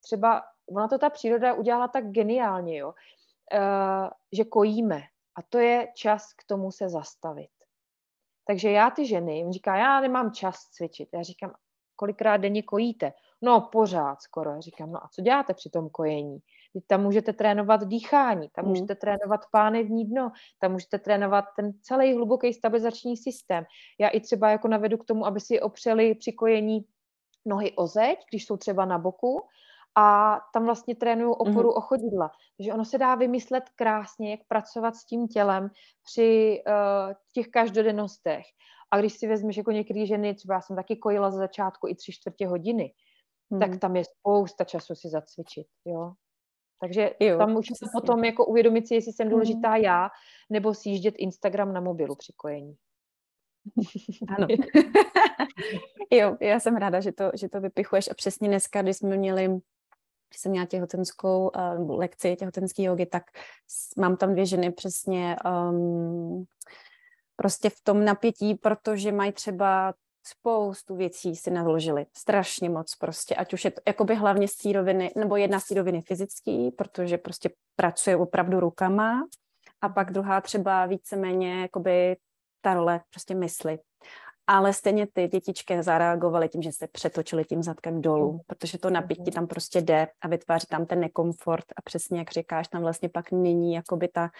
[0.00, 2.94] třeba, ona to ta příroda udělala tak geniálně, jo,
[4.32, 5.02] že kojíme.
[5.36, 7.50] A to je čas k tomu se zastavit.
[8.46, 11.08] Takže já ty ženy, on říká, já nemám čas cvičit.
[11.12, 11.54] Já říkám,
[11.96, 13.12] kolikrát denně kojíte?
[13.42, 14.50] No, pořád skoro.
[14.50, 16.38] Já říkám, no a co děláte při tom kojení?
[16.86, 18.70] Tam můžete trénovat dýchání, tam hmm.
[18.70, 23.64] můžete trénovat pánevní dno, tam můžete trénovat ten celý hluboký stabilizační systém.
[24.00, 26.84] Já i třeba jako navedu k tomu, aby si opřeli při kojení
[27.46, 29.42] nohy o zeď, když jsou třeba na boku,
[29.94, 31.76] a tam vlastně trénuju oporu mm-hmm.
[31.76, 32.30] o chodidla.
[32.56, 35.70] Takže ono se dá vymyslet krásně, jak pracovat s tím tělem
[36.04, 38.44] při uh, těch každodennostech.
[38.90, 41.94] A když si vezmeš jako některé ženy, třeba já jsem taky kojila za začátku i
[41.94, 42.92] tři čtvrtě hodiny,
[43.50, 43.60] hmm.
[43.60, 46.12] tak tam je spousta času si zacvičit, jo.
[46.82, 47.88] Takže jo, tam už přesně.
[47.92, 49.82] potom jako uvědomit si, jestli jsem důležitá hmm.
[49.82, 50.10] já,
[50.50, 52.74] nebo sjíždět Instagram na mobilu při kojení.
[54.36, 54.46] Ano.
[56.10, 59.48] jo, já jsem ráda, že to, že to vypichuješ a přesně dneska, když jsme měli
[60.28, 63.22] když jsem měla těhotenskou uh, lekci těhotenské jogy, tak
[63.96, 65.36] mám tam dvě ženy přesně
[65.70, 66.44] um,
[67.36, 73.52] prostě v tom napětí, protože mají třeba spoustu věcí si naložili, strašně moc prostě, ať
[73.52, 79.26] už je to jakoby hlavně síroviny, nebo jedna síroviny fyzický, protože prostě pracuje opravdu rukama.
[79.80, 82.16] A pak druhá třeba víceméně jakoby
[82.60, 83.78] ta role prostě mysli.
[84.46, 89.30] Ale stejně ty dětičky zareagovaly tím, že se přetočili tím zadkem dolů, protože to napětí
[89.30, 91.64] tam prostě jde a vytváří tam ten nekomfort.
[91.76, 94.30] A přesně jak říkáš, tam vlastně pak není jakoby ta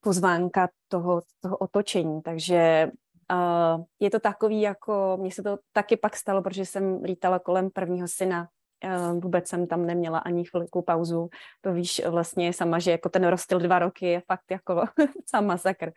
[0.00, 2.90] pozvánka toho, toho otočení, takže
[3.32, 7.70] uh, je to takový jako, mně se to taky pak stalo, protože jsem lítala kolem
[7.70, 8.48] prvního syna
[8.84, 11.28] Uh, vůbec jsem tam neměla ani chvilku pauzu.
[11.60, 14.84] To víš vlastně sama, že jako ten rozstyl dva roky je fakt jako
[15.26, 15.92] sám masakr.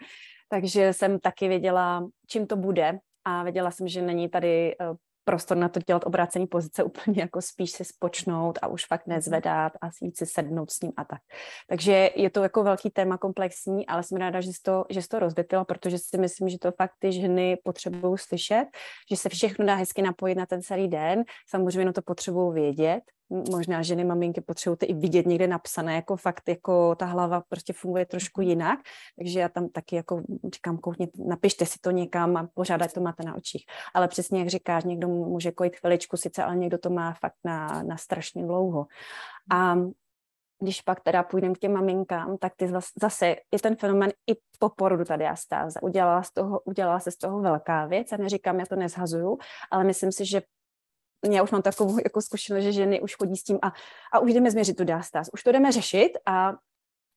[0.49, 4.95] Takže jsem taky věděla, čím to bude a věděla jsem, že není tady uh,
[5.31, 9.15] prostor na to dělat obrácený pozice, úplně jako spíš se spočnout a už fakt mhm.
[9.15, 11.21] nezvedat a víc si sednout s ním a tak.
[11.69, 15.07] Takže je to jako velký téma komplexní, ale jsem ráda, že jsi to, že jsi
[15.07, 18.65] to rozvětila, protože si myslím, že to fakt ty ženy potřebují slyšet,
[19.09, 21.23] že se všechno dá hezky napojit na ten celý den.
[21.49, 23.01] Samozřejmě no to potřebují vědět,
[23.51, 28.05] možná ženy, maminky potřebují i vidět někde napsané, jako fakt, jako ta hlava prostě funguje
[28.05, 28.49] trošku mhm.
[28.49, 28.79] jinak,
[29.17, 30.21] takže já tam taky jako
[30.53, 33.65] říkám, koukně, napište si to někam a pořádat to máte na očích.
[33.93, 37.83] Ale přesně jak říkáš, někdo může kojit chviličku sice, ale někdo to má fakt na,
[37.83, 38.87] na strašně dlouho.
[39.51, 39.75] A
[40.61, 44.69] když pak teda půjdeme k těm maminkám, tak ty zase je ten fenomen i po
[44.69, 45.79] porodu ta diastáze.
[45.81, 49.37] Udělala, z toho, udělala se z toho velká věc a neříkám, já to nezhazuju,
[49.71, 50.41] ale myslím si, že
[51.29, 53.73] já už mám takovou jako zkušenost, že ženy už chodí s tím a,
[54.13, 56.53] a už jdeme změřit tu diastáz, už to jdeme řešit a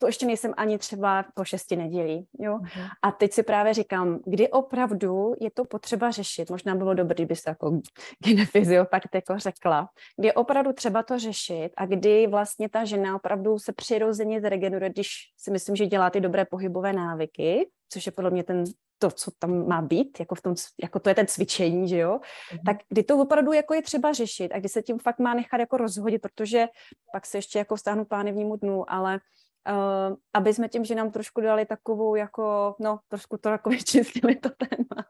[0.05, 2.59] to ještě nejsem ani třeba po šesti nedělí, jo.
[2.59, 2.89] Uh-huh.
[3.03, 6.51] A teď si právě říkám, kdy opravdu je to potřeba řešit.
[6.51, 7.81] Možná bylo dobré, kdyby se jako
[8.25, 13.17] genefizio fakt jako řekla, kdy je opravdu třeba to řešit a kdy vlastně ta žena
[13.17, 18.13] opravdu se přirozeně zregeneruje, když si myslím, že dělá ty dobré pohybové návyky, což je
[18.13, 18.65] podle mě ten
[18.99, 22.21] to, co tam má být, jako, v tom, jako to je ten cvičení, že jo,
[22.21, 22.61] mm-hmm.
[22.67, 25.61] tak kdy to opravdu jako je třeba řešit a kdy se tím fakt má nechat
[25.61, 26.67] jako rozhodit, protože
[27.13, 29.21] pak se ještě jako stáhnu pánevnímu dnu, ale
[29.69, 34.37] uh, aby jsme tím, že nám trošku dali takovou jako, no, trošku to jako vyčistili
[34.41, 35.05] to téma.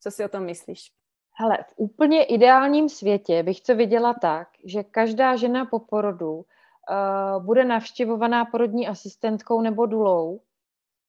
[0.00, 0.92] Co si o tom myslíš?
[1.34, 7.44] Hele, v úplně ideálním světě bych to viděla tak, že každá žena po porodu uh,
[7.44, 10.40] bude navštěvovaná porodní asistentkou nebo dulou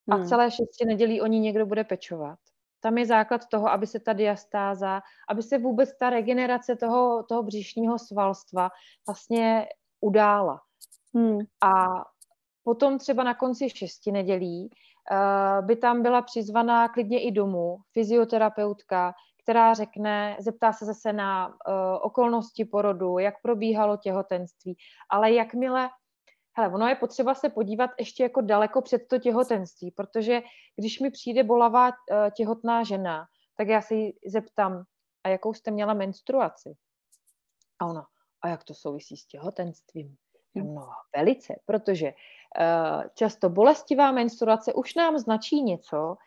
[0.10, 0.28] a hmm.
[0.28, 2.40] celé šesti nedělí o ní někdo bude pečovat.
[2.80, 7.44] Tam je základ toho, aby se ta diastáza, aby se vůbec ta regenerace toho, toho
[7.44, 8.70] břišního svalstva
[9.08, 9.68] vlastně
[10.02, 10.62] udála.
[11.14, 11.40] Hmm.
[11.62, 11.86] A
[12.64, 19.14] potom třeba na konci šesti nedělí uh, by tam byla přizvaná klidně i domů fyzioterapeutka,
[19.44, 21.54] která řekne, zeptá se zase na uh,
[22.02, 24.78] okolnosti porodu, jak probíhalo těhotenství,
[25.10, 25.90] ale jakmile
[26.58, 30.42] Hele, ono je potřeba se podívat ještě jako daleko před to těhotenství, protože
[30.76, 31.94] když mi přijde bolavá uh,
[32.36, 33.26] těhotná žena,
[33.58, 34.84] tak já se jí zeptám,
[35.24, 36.74] a jakou jste měla menstruaci?
[37.80, 38.08] A ona,
[38.42, 40.16] a jak to souvisí s těhotenstvím?
[40.56, 40.74] Hm.
[40.74, 46.18] No, velice, protože uh, často bolestivá menstruace už nám značí něco,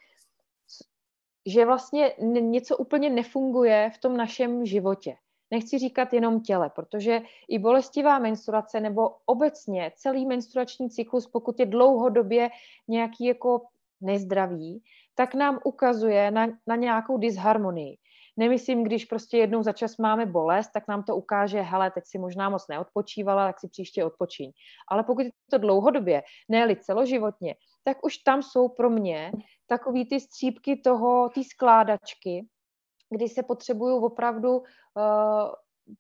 [1.47, 5.17] že vlastně něco úplně nefunguje v tom našem životě.
[5.51, 11.67] Nechci říkat jenom těle, protože i bolestivá menstruace nebo obecně celý menstruační cyklus, pokud je
[11.67, 12.51] dlouhodobě
[12.89, 13.67] nějaký jako
[14.01, 14.83] nezdravý,
[15.15, 17.99] tak nám ukazuje na, na nějakou disharmonii.
[18.37, 22.19] Nemyslím, když prostě jednou za čas máme bolest, tak nám to ukáže, hele, teď si
[22.19, 24.53] možná moc neodpočívala, tak si příště odpočiň.
[24.89, 29.33] Ale pokud je to dlouhodobě, ne celoživotně, tak už tam jsou pro mě
[29.67, 32.47] takový ty střípky toho, ty skládačky,
[33.11, 34.65] kdy se potřebuju opravdu uh,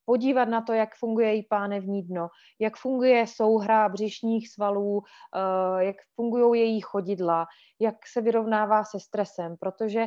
[0.05, 2.29] podívat na to, jak funguje její pánevní dno,
[2.61, 5.03] jak funguje souhra břišních svalů, uh,
[5.79, 7.47] jak fungují její chodidla,
[7.81, 10.07] jak se vyrovnává se stresem, protože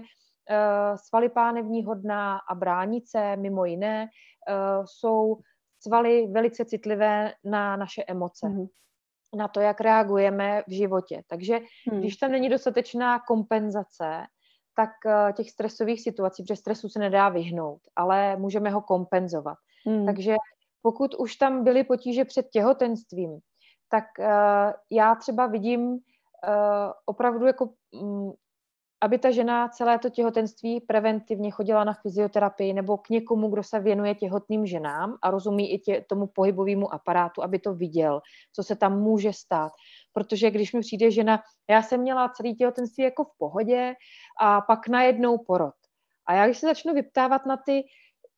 [0.95, 4.07] svaly pánevního dna a bránice, mimo jiné,
[4.49, 5.37] uh, jsou
[5.79, 8.47] svaly velice citlivé na naše emoce.
[8.47, 8.67] Mm-hmm
[9.35, 11.21] na to, jak reagujeme v životě.
[11.27, 11.59] Takže
[11.91, 11.99] hmm.
[11.99, 14.25] když tam není dostatečná kompenzace,
[14.75, 19.57] tak eh, těch stresových situací, protože stresu se nedá vyhnout, ale můžeme ho kompenzovat.
[19.85, 20.05] Hmm.
[20.05, 20.35] Takže
[20.81, 23.39] pokud už tam byly potíže před těhotenstvím,
[23.91, 24.25] tak uh,
[24.91, 25.99] já třeba vidím uh,
[27.05, 27.69] opravdu jako
[28.01, 28.33] um,
[29.01, 33.79] aby ta žena celé to těhotenství preventivně chodila na fyzioterapii nebo k někomu, kdo se
[33.79, 38.21] věnuje těhotným ženám a rozumí i tě, tomu pohybovému aparátu, aby to viděl,
[38.53, 39.71] co se tam může stát.
[40.13, 43.93] Protože když mi přijde žena, já jsem měla celý těhotenství jako v pohodě
[44.41, 45.75] a pak najednou porod.
[46.25, 47.83] A já když se začnu vyptávat na ty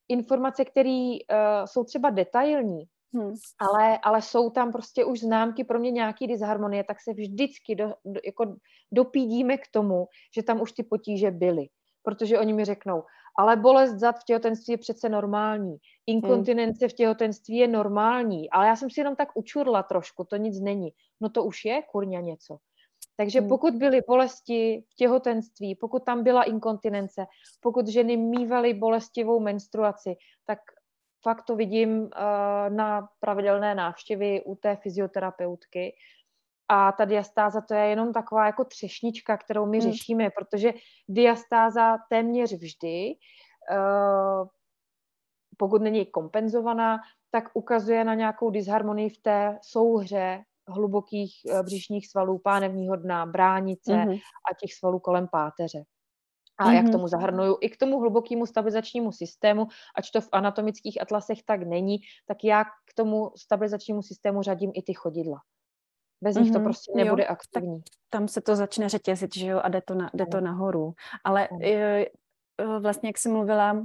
[0.08, 3.34] informace, které uh, jsou třeba detailní, Hmm.
[3.60, 7.94] Ale, ale jsou tam prostě už známky pro mě nějaký disharmonie, tak se vždycky do,
[8.06, 8.56] do, jako
[8.92, 11.68] dopídíme k tomu, že tam už ty potíže byly.
[12.04, 13.04] Protože oni mi řeknou,
[13.38, 15.78] ale bolest zad v těhotenství je přece normální.
[16.08, 16.90] Inkontinence hmm.
[16.90, 18.50] v těhotenství je normální.
[18.50, 20.90] Ale já jsem si jenom tak učurla trošku, to nic není.
[21.22, 22.58] No to už je kurňa něco.
[23.18, 23.50] Takže hmm.
[23.50, 27.26] pokud byly bolesti v těhotenství, pokud tam byla inkontinence,
[27.62, 30.60] pokud ženy mývaly bolestivou menstruaci, tak
[31.24, 32.10] fakt to vidím uh,
[32.70, 35.96] na pravidelné návštěvy u té fyzioterapeutky.
[36.68, 39.92] A ta diastáza to je jenom taková jako třešnička, kterou my hmm.
[39.92, 40.74] řešíme, protože
[41.10, 43.16] diastáza téměř vždy,
[43.72, 44.48] uh,
[45.58, 47.00] pokud není kompenzovaná,
[47.32, 53.92] tak ukazuje na nějakou disharmonii v té souhře hlubokých uh, břišních svalů, pánevního dna, bránice
[53.92, 54.20] mm-hmm.
[54.52, 55.84] a těch svalů kolem páteře
[56.58, 56.74] a mm-hmm.
[56.74, 61.64] jak tomu zahrnuju i k tomu hlubokému stabilizačnímu systému, ač to v anatomických atlasech tak
[61.64, 65.40] není, tak já k tomu stabilizačnímu systému řadím i ty chodidla.
[66.24, 66.54] Bez nich mm-hmm.
[66.54, 66.66] to mhm.
[66.66, 67.78] prostě nebude jo, aktivní.
[67.78, 70.94] Tak tam se to začne řetězit, že jo, a jde to, na, jde to nahoru.
[71.24, 72.10] Ale je,
[72.80, 73.84] vlastně, jak jsi mluvila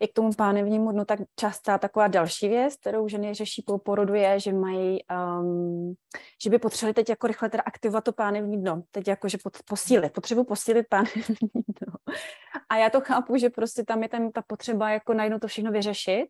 [0.00, 4.14] i k tomu pánevnímu dnu, tak častá taková další věc, kterou ženy řeší po porodu,
[4.14, 4.98] je, že mají,
[5.40, 5.94] um,
[6.42, 9.58] že by potřebovali teď jako rychle teda aktivovat to pánevní dno, teď jako, že pot,
[9.64, 12.14] posílit, potřebuji posílit pánevní dno.
[12.68, 15.72] A já to chápu, že prostě tam je tam ta potřeba jako najednou to všechno
[15.72, 16.26] vyřešit,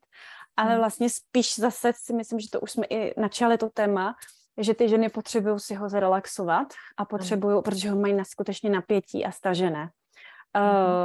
[0.57, 0.78] ale hmm.
[0.78, 4.14] vlastně spíš zase si myslím, že to už jsme i načali to téma,
[4.59, 9.24] že ty ženy potřebují si ho zrelaxovat a potřebují, protože ho mají na skutečně napětí
[9.24, 9.90] a stažené.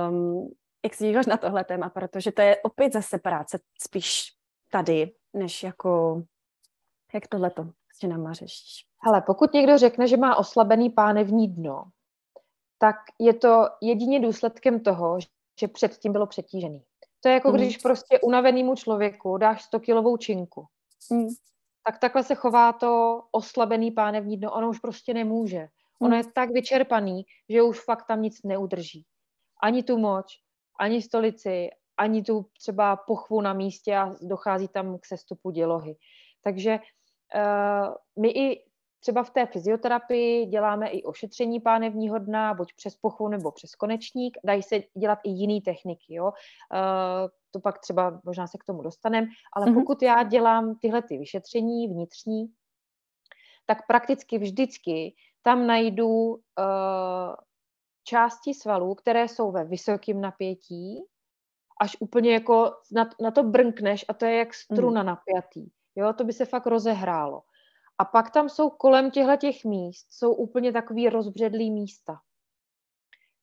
[0.09, 0.51] Um,
[0.87, 4.33] jak se díváš na tohle téma, protože to je opět zase práce spíš
[4.71, 6.23] tady, než jako,
[7.13, 8.85] jak tohleto s ženama řešíš?
[9.01, 11.83] Hele, pokud někdo řekne, že má oslabený pánevní dno,
[12.77, 15.19] tak je to jedině důsledkem toho,
[15.59, 16.83] že předtím bylo přetížený.
[17.19, 17.55] To je jako mm.
[17.55, 20.65] když prostě unavenému člověku dáš 100 kilovou činku.
[21.11, 21.27] Mm.
[21.83, 24.51] Tak takhle se chová to oslabený pánevní dno.
[24.53, 25.67] Ono už prostě nemůže.
[26.01, 26.17] Ono mm.
[26.17, 29.05] je tak vyčerpaný, že už fakt tam nic neudrží.
[29.63, 30.46] Ani tu moč,
[30.79, 35.95] ani stolici, ani tu třeba pochvu na místě a dochází tam k sestupu dělohy.
[36.41, 36.79] Takže
[37.35, 38.63] uh, my i
[38.99, 44.37] třeba v té fyzioterapii děláme i ošetření pánevního dna, buď přes pochvu nebo přes konečník.
[44.43, 46.25] Dají se dělat i jiné techniky, jo.
[46.25, 49.73] Uh, to pak třeba možná se k tomu dostaneme, ale mm-hmm.
[49.73, 52.45] pokud já dělám tyhle ty vyšetření vnitřní,
[53.65, 56.37] tak prakticky vždycky tam najdu uh,
[58.07, 61.03] části svalů, které jsou ve vysokém napětí,
[61.81, 65.07] až úplně jako na, na to brnkneš a to je jak struna mm.
[65.07, 65.67] napjatý.
[65.95, 67.41] Jo, to by se fakt rozehrálo.
[67.97, 72.19] A pak tam jsou kolem těchto těch míst, jsou úplně takový rozbředlý místa.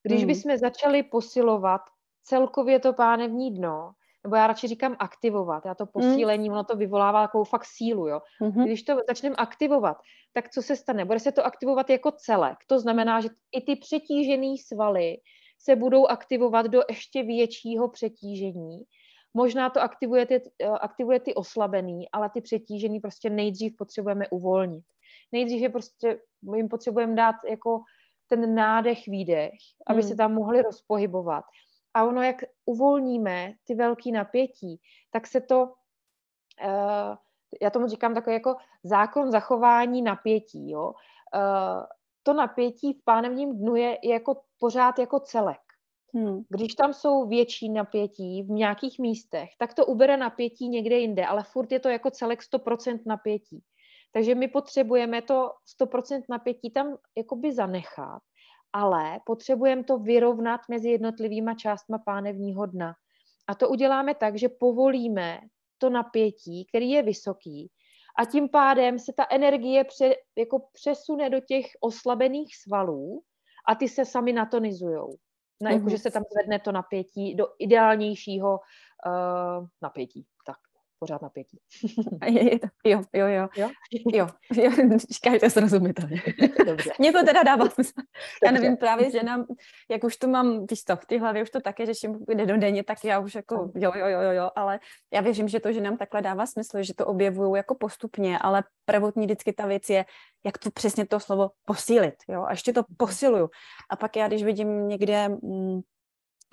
[0.03, 0.27] Když mm.
[0.27, 1.81] bychom začali posilovat
[2.23, 3.93] celkově to pánevní dno,
[4.25, 6.53] nebo já radši říkám aktivovat, já to posílení, mm.
[6.53, 8.21] ono to vyvolává takovou fakt sílu, jo.
[8.43, 8.65] Mm-hmm.
[8.65, 9.97] Když to začneme aktivovat,
[10.33, 11.05] tak co se stane?
[11.05, 12.57] Bude se to aktivovat jako celek.
[12.67, 15.17] To znamená, že i ty přetížené svaly
[15.59, 18.83] se budou aktivovat do ještě většího přetížení.
[19.35, 24.85] Možná to aktivuje ty, eh, aktivuje ty oslabený, ale ty přetížený prostě nejdřív potřebujeme uvolnit.
[25.33, 26.19] Nejdřív je prostě,
[26.57, 27.81] jim potřebujeme dát jako
[28.29, 29.53] ten nádech, výdech,
[29.87, 30.09] aby hmm.
[30.09, 31.45] se tam mohli rozpohybovat.
[31.95, 34.81] A ono, jak uvolníme ty velký napětí,
[35.11, 35.63] tak se to,
[36.65, 37.17] uh,
[37.63, 40.93] já tomu říkám takový jako zákon zachování napětí, jo.
[41.35, 41.85] Uh,
[42.23, 45.61] to napětí v pánevním dnu je, je jako pořád jako celek.
[46.15, 46.43] Hmm.
[46.49, 51.43] Když tam jsou větší napětí v nějakých místech, tak to ubere napětí někde jinde, ale
[51.43, 53.63] furt je to jako celek 100% napětí.
[54.13, 58.23] Takže my potřebujeme to 100% napětí tam jakoby zanechat
[58.75, 62.95] ale potřebujeme to vyrovnat mezi jednotlivýma částma pánevního dna.
[63.47, 65.41] A to uděláme tak, že povolíme
[65.79, 67.71] to napětí, který je vysoký,
[68.19, 73.23] a tím pádem se ta energie pře, jako přesune do těch oslabených svalů
[73.69, 75.17] a ty se sami natonizujou.
[75.61, 75.91] Na, mm-hmm.
[75.91, 80.27] že se tam zvedne to napětí do ideálnějšího uh, napětí.
[81.05, 81.59] Pořád napětí.
[82.85, 83.49] jo, jo, jo.
[83.57, 83.71] Jo?
[84.13, 84.71] Jo, jo.
[85.11, 86.23] říkáte srozumitelně.
[86.67, 86.91] Dobře.
[86.99, 87.93] Mně to teda dává smysl.
[88.45, 89.47] Já nevím právě, že nám,
[89.91, 92.25] jak už to mám, víš to, v té hlavě už to také řeším
[92.57, 94.81] denně, tak já už jako jo, jo, jo, jo, jo, ale
[95.13, 98.65] já věřím, že to, že nám takhle dává smysl, že to objevují jako postupně, ale
[98.85, 100.05] prvotní vždycky ta věc je,
[100.45, 103.51] jak to přesně to slovo posílit, jo, a ještě to posiluju.
[103.91, 105.81] A pak já, když vidím někde mm,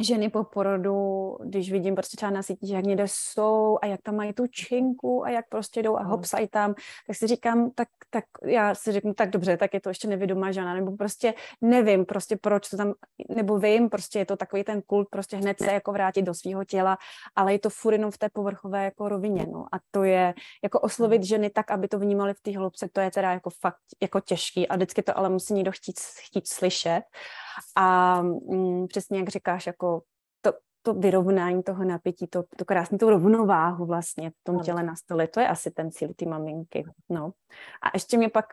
[0.04, 4.16] ženy po porodu, když vidím prostě třeba na sítích, jak někde jsou a jak tam
[4.16, 6.74] mají tu činku a jak prostě jdou a hopsají tam,
[7.08, 10.52] tak si říkám, tak, tak já si řeknu, tak dobře, tak je to ještě nevědomá
[10.52, 12.94] žena, nebo prostě nevím prostě proč to tam,
[13.36, 16.66] nebo vím, prostě je to takový ten kult, prostě hned se jako vrátit do svého
[16.66, 16.98] těla,
[17.36, 19.66] ale je to furt jenom v té povrchové jako rovině, no.
[19.72, 20.34] A to je
[20.64, 23.78] jako oslovit ženy tak, aby to vnímali v té hloubce, to je teda jako fakt
[24.02, 27.02] jako těžký a vždycky to ale musí někdo chtít, chtít slyšet
[27.76, 30.02] a mm, přesně jak říkáš, jako
[30.42, 34.96] to, to vyrovnání toho napětí, to, to krásný, tu rovnováhu vlastně v tom těle na
[34.96, 36.84] stole, to je asi ten cíl ty maminky.
[37.10, 37.32] No.
[37.82, 38.46] A ještě mě pak,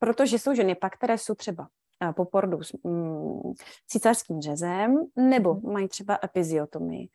[0.00, 1.68] protože jsou ženy pak, které jsou třeba
[2.12, 3.52] po porodu s mm,
[3.86, 5.72] císařským řezem, nebo mhm.
[5.72, 7.08] mají třeba epiziotomii.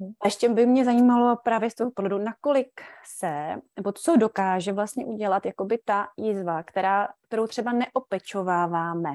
[0.00, 0.12] Mhm.
[0.20, 5.06] A ještě by mě zajímalo právě z toho pohledu, nakolik se, nebo co dokáže vlastně
[5.06, 9.10] udělat jakoby ta jízva, která, kterou třeba neopečováváme,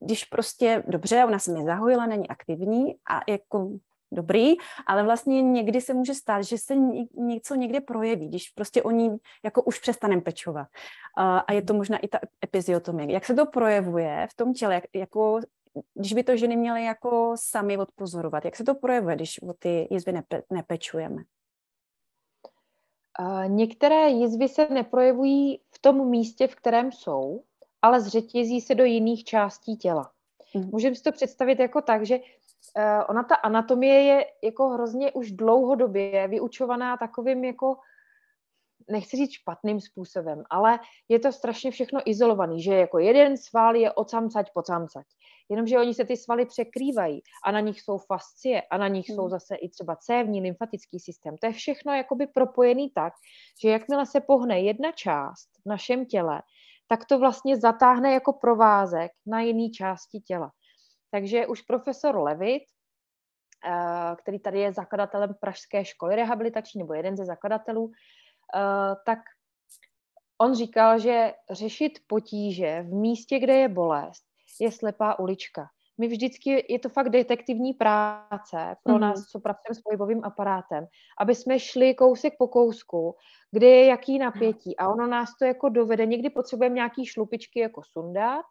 [0.00, 3.70] když prostě, dobře, ona se mi zahojila, není aktivní a jako
[4.12, 4.54] dobrý,
[4.86, 6.76] ale vlastně někdy se může stát, že se
[7.16, 10.68] něco někde projeví, když prostě oni jako už přestaneme pečovat.
[11.46, 13.12] A je to možná i ta epiziotomie.
[13.12, 15.40] Jak se to projevuje v tom těle, jak, jako
[15.94, 19.88] když by to ženy měly jako sami odpozorovat, jak se to projevuje, když o ty
[19.90, 21.22] jizvy nepe, nepečujeme?
[23.46, 27.42] Některé jizvy se neprojevují v tom místě, v kterém jsou,
[27.82, 30.10] ale zřetězí se do jiných částí těla.
[30.54, 30.70] Mm.
[30.72, 32.24] Můžeme si to představit jako tak, že uh,
[33.08, 37.76] ona ta anatomie je jako hrozně už dlouhodobě vyučovaná takovým jako
[38.90, 40.78] nechci říct špatným způsobem, ale
[41.08, 45.06] je to strašně všechno izolovaný, že jako jeden sval je od samcať po samcať.
[45.50, 49.16] Jenomže oni se ty svaly překrývají a na nich jsou fascie a na nich hmm.
[49.16, 51.36] jsou zase i třeba cévní lymfatický systém.
[51.38, 53.12] To je všechno jakoby propojený tak,
[53.62, 56.42] že jakmile se pohne jedna část v našem těle,
[56.88, 60.50] tak to vlastně zatáhne jako provázek na jiné části těla.
[61.10, 62.62] Takže už profesor Levit,
[63.66, 67.92] eh, který tady je zakladatelem Pražské školy rehabilitační, nebo jeden ze zakladatelů,
[69.06, 69.18] tak
[70.38, 74.24] on říkal, že řešit potíže v místě, kde je bolest,
[74.60, 75.68] je slepá ulička
[76.00, 79.00] my vždycky, je to fakt detektivní práce pro mm.
[79.00, 80.86] nás, co pracujeme s pohybovým aparátem,
[81.20, 83.14] aby jsme šli kousek po kousku,
[83.52, 87.82] kde je jaký napětí a ono nás to jako dovede, někdy potřebujeme nějaký šlupičky jako
[87.92, 88.44] sundat,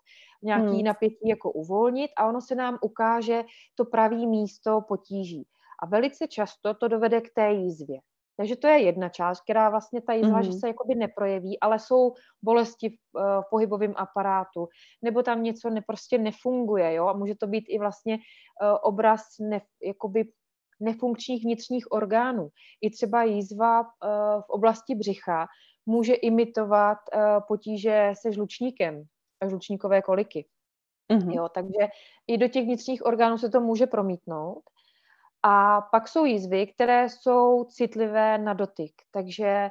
[0.44, 0.84] nějaký mm.
[0.84, 3.44] napětí jako uvolnit a ono se nám ukáže
[3.76, 5.48] to pravý místo potíží.
[5.84, 8.00] A velice často to dovede k té jízvě.
[8.40, 10.46] Takže to je jedna část, která vlastně ta jízva, mm-hmm.
[10.46, 14.68] že se jakoby neprojeví, ale jsou bolesti v, uh, v pohybovém aparátu,
[15.04, 19.22] nebo tam něco ne, prostě nefunguje, jo, a může to být i vlastně uh, obraz
[19.40, 20.32] ne, jakoby
[20.80, 22.50] nefunkčních vnitřních orgánů.
[22.82, 23.88] I třeba jízva uh,
[24.42, 25.48] v oblasti břicha
[25.86, 29.04] může imitovat uh, potíže se žlučníkem,
[29.50, 30.48] žlučníkové koliky.
[31.14, 31.34] Mm-hmm.
[31.34, 31.92] Jo, takže
[32.28, 34.64] i do těch vnitřních orgánů se to může promítnout.
[35.44, 39.70] A pak jsou jízvy, které jsou citlivé na dotyk, takže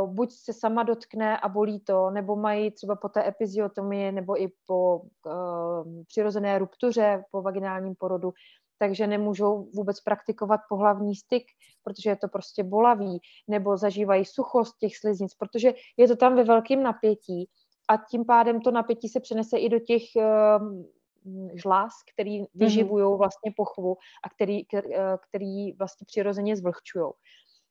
[0.00, 4.42] uh, buď se sama dotkne a bolí to, nebo mají třeba po té epiziotomii nebo
[4.42, 8.32] i po uh, přirozené ruptuře, po vaginálním porodu,
[8.78, 11.44] takže nemůžou vůbec praktikovat pohlavní styk,
[11.84, 13.18] protože je to prostě bolavý,
[13.48, 17.48] nebo zažívají suchost těch sliznic, protože je to tam ve velkém napětí
[17.88, 20.82] a tím pádem to napětí se přenese i do těch uh,
[21.54, 22.46] žláz, který mhm.
[22.54, 27.10] vyživují vlastně pochvu a který, eh, který vlastně přirozeně zvlhčují.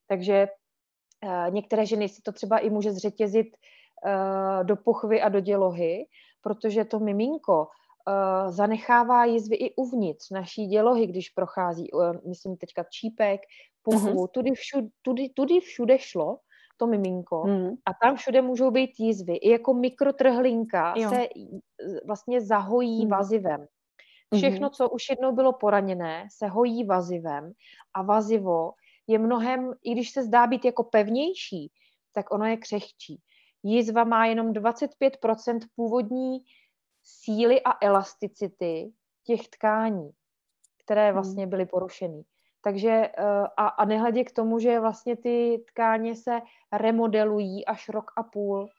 [0.07, 0.47] Takže
[1.23, 6.05] eh, některé ženy si to třeba i může zřetězit eh, do pochvy a do dělohy,
[6.41, 7.67] protože to miminko
[8.49, 11.87] zanechává jizvy i uvnitř naší dělohy, když prochází,
[12.27, 13.41] myslím teďka čípek,
[13.81, 14.31] pochvu, mm-hmm.
[14.31, 16.37] tudy, všude, tudy, tudy všude šlo
[16.77, 17.69] to miminko mm.
[17.85, 19.35] a tam všude můžou být jízvy.
[19.35, 21.09] I jako mikrotrhlinka jo.
[21.09, 21.27] se
[22.05, 23.11] vlastně zahojí mm.
[23.11, 23.67] vazivem.
[24.35, 24.73] Všechno, mm-hmm.
[24.73, 27.51] co už jednou bylo poraněné, se hojí vazivem
[27.93, 28.71] a vazivo
[29.07, 31.71] je mnohem, i když se zdá být jako pevnější,
[32.13, 33.21] tak ono je křehčí.
[33.63, 36.39] Jízva má jenom 25% původní
[37.03, 38.91] síly a elasticity
[39.23, 40.11] těch tkání,
[40.83, 41.49] které vlastně mm.
[41.49, 42.23] byly porušeny.
[42.61, 43.13] Takže eh,
[43.57, 46.41] a, a nehledě k tomu, že vlastně ty tkáně se
[46.71, 48.69] remodelují až rok a půl.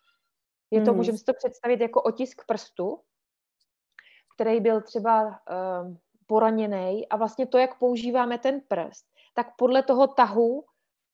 [0.71, 0.97] Je to, mm.
[0.97, 3.01] můžeme si to představit jako otisk prstu,
[4.35, 5.95] který byl třeba uh,
[6.27, 10.65] poraněný a vlastně to, jak používáme ten prst, tak podle toho tahu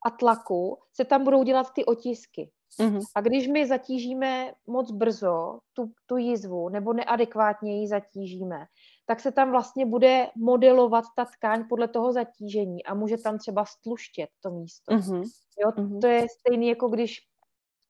[0.07, 2.51] a tlaku se tam budou dělat ty otisky.
[2.81, 3.03] Mm-hmm.
[3.15, 8.67] A když my zatížíme moc brzo tu, tu jizvu nebo neadekvátně ji zatížíme,
[9.07, 13.65] tak se tam vlastně bude modelovat ta tkáň podle toho zatížení a může tam třeba
[13.65, 14.95] stluštět to místo.
[14.95, 15.23] Mm-hmm.
[15.65, 16.01] Jo, mm-hmm.
[16.01, 17.19] To je stejný, jako když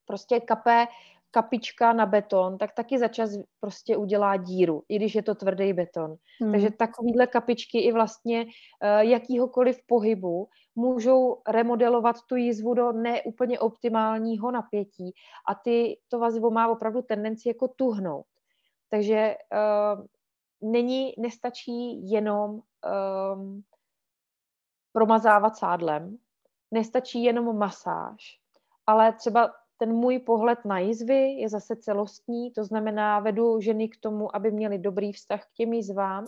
[0.06, 0.86] prostě kape
[1.34, 5.72] kapička na beton, tak taky za čas prostě udělá díru, i když je to tvrdý
[5.72, 6.14] beton.
[6.40, 6.52] Hmm.
[6.52, 8.50] Takže takovýhle kapičky i vlastně uh,
[9.00, 15.12] jakýhokoliv pohybu můžou remodelovat tu jízvu do neúplně optimálního napětí
[15.48, 18.26] a ty, to vazivo má opravdu tendenci jako tuhnout.
[18.90, 20.04] Takže uh,
[20.64, 23.62] není, nestačí jenom um,
[24.92, 26.18] promazávat sádlem,
[26.70, 28.40] nestačí jenom masáž,
[28.86, 33.96] ale třeba ten můj pohled na jizvy je zase celostní, to znamená, vedu ženy k
[34.00, 36.26] tomu, aby měly dobrý vztah k těm jizvám,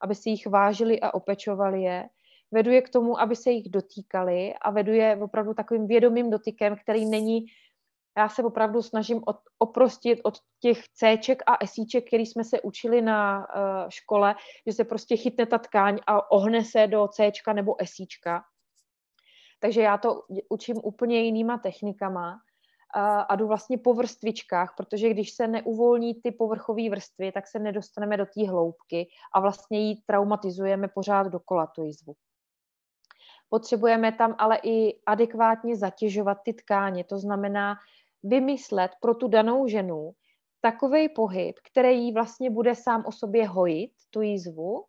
[0.00, 2.08] aby si jich vážili a opečovali je.
[2.50, 6.76] Vedu je k tomu, aby se jich dotýkali a vedu je opravdu takovým vědomým dotykem,
[6.82, 7.46] který není,
[8.18, 13.02] já se opravdu snažím od, oprostit od těch Cček a Sček, který jsme se učili
[13.02, 13.44] na uh,
[13.88, 14.34] škole,
[14.66, 18.44] že se prostě chytne ta tkáň a ohne se do Cčka nebo Sčka.
[19.60, 22.38] Takže já to učím úplně jinýma technikama
[22.94, 27.58] a, a jdu vlastně po vrstvičkách, protože když se neuvolní ty povrchové vrstvy, tak se
[27.58, 32.14] nedostaneme do té hloubky a vlastně ji traumatizujeme pořád dokola tu jizvu.
[33.48, 37.76] Potřebujeme tam ale i adekvátně zatěžovat ty tkáně, to znamená
[38.22, 40.12] vymyslet pro tu danou ženu
[40.60, 44.84] takový pohyb, který jí vlastně bude sám o sobě hojit, tu jízvu,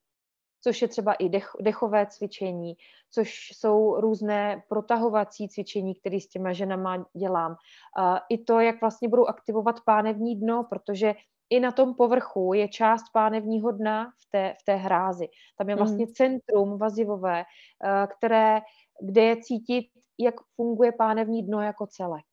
[0.63, 2.73] což je třeba i dech, dechové cvičení,
[3.11, 7.51] což jsou různé protahovací cvičení, které s těma ženama dělám.
[7.51, 11.13] Uh, I to, jak vlastně budou aktivovat pánevní dno, protože
[11.49, 15.27] i na tom povrchu je část pánevního dna v té, v té hrázi.
[15.57, 16.13] Tam je vlastně mm.
[16.13, 18.61] centrum vazivové, uh, které,
[19.01, 19.85] kde je cítit,
[20.19, 22.25] jak funguje pánevní dno jako celek.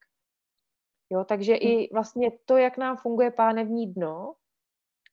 [1.10, 4.34] Jo, takže i vlastně to, jak nám funguje pánevní dno,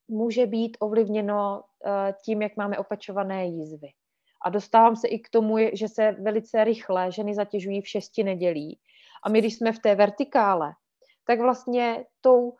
[0.07, 1.91] může být ovlivněno uh,
[2.25, 3.87] tím, jak máme opečované jízvy.
[4.41, 8.79] A dostávám se i k tomu, že se velice rychle ženy zatěžují v šesti nedělí.
[9.23, 10.73] A my, když jsme v té vertikále,
[11.25, 12.55] tak vlastně tou,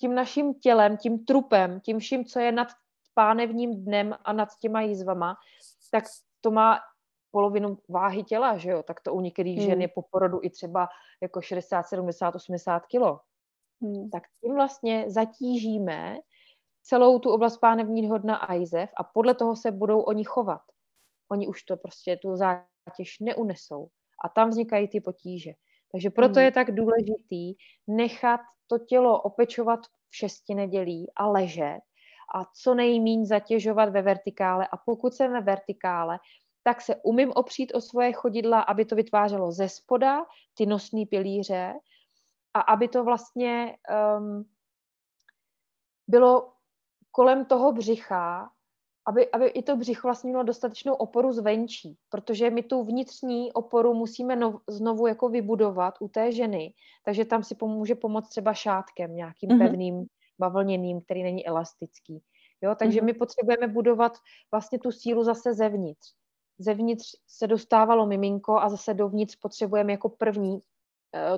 [0.00, 2.68] tím naším tělem, tím trupem, tím vším, co je nad
[3.14, 5.36] pánevním dnem a nad těma jízvama,
[5.90, 6.04] tak
[6.40, 6.80] to má
[7.32, 8.82] polovinu váhy těla, že jo?
[8.82, 9.66] Tak to u některých hmm.
[9.66, 10.88] žen je po porodu i třeba
[11.22, 13.20] jako 60, 70, 80 kilo.
[13.82, 14.10] Hmm.
[14.10, 16.18] Tak tím vlastně zatížíme
[16.82, 20.62] celou tu oblast pánevního dna a jizev a podle toho se budou oni chovat.
[21.30, 23.88] Oni už to prostě, tu zátěž neunesou.
[24.24, 25.52] A tam vznikají ty potíže.
[25.92, 26.44] Takže proto hmm.
[26.44, 27.54] je tak důležitý
[27.86, 29.80] nechat to tělo opečovat
[30.10, 31.80] v šesti nedělí a ležet
[32.34, 34.68] a co nejmíň zatěžovat ve vertikále.
[34.72, 36.18] A pokud jsem ve vertikále,
[36.62, 41.74] tak se umím opřít o svoje chodidla, aby to vytvářelo ze spoda ty nosní pilíře
[42.54, 43.76] a aby to vlastně
[44.18, 44.44] um,
[46.08, 46.52] bylo
[47.10, 48.50] kolem toho břicha,
[49.06, 53.94] aby, aby i to břicho vlastně mělo dostatečnou oporu zvenčí, protože my tu vnitřní oporu
[53.94, 59.16] musíme no, znovu jako vybudovat u té ženy, takže tam si pomůže pomoct třeba šátkem,
[59.16, 59.58] nějakým mm-hmm.
[59.58, 60.06] pevným
[60.38, 62.22] bavlněným, který není elastický.
[62.62, 63.04] Jo, takže mm-hmm.
[63.04, 64.12] my potřebujeme budovat
[64.50, 66.21] vlastně tu sílu zase zevnitř.
[66.58, 70.60] Zevnitř se dostávalo miminko a zase dovnitř potřebujeme jako první uh,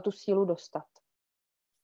[0.03, 0.85] tu sílu dostat.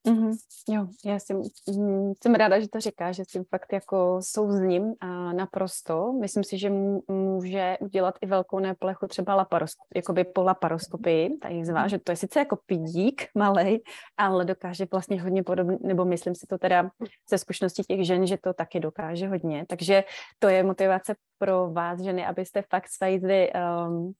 [0.06, 0.32] Mm-hmm.
[0.68, 5.32] Jo, já jsem, mm, jsem ráda, že to říká, že si fakt jako souzním a
[5.32, 6.12] naprosto.
[6.12, 6.70] Myslím si, že
[7.08, 12.16] může udělat i velkou neplechu třeba laparoskop, jakoby po laparoskopii, ta jízva, že to je
[12.16, 13.82] sice jako pidík malej,
[14.16, 16.90] ale dokáže vlastně hodně podobně, nebo myslím si to teda
[17.30, 19.66] ze zkušenosti těch žen, že to taky dokáže hodně.
[19.68, 20.04] Takže
[20.38, 23.50] to je motivace pro vás, ženy, abyste fakt své jízvy
[23.88, 24.12] um,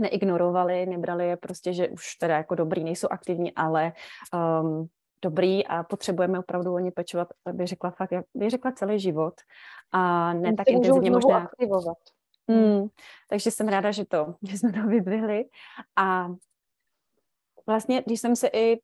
[0.00, 3.92] neignorovali, nebrali je prostě, že už teda jako dobrý, nejsou aktivní, ale
[4.62, 4.88] um,
[5.22, 9.34] dobrý a potřebujeme opravdu o ně pečovat, bych řekla fakt, bych řekla celý život
[9.92, 11.38] a ne tak intenzivně možná.
[11.38, 11.98] aktivovat.
[12.48, 12.88] Hmm,
[13.28, 15.44] takže jsem ráda, že to, že jsme to vyzvihli
[15.96, 16.28] a
[17.66, 18.80] vlastně, když jsem se i uh,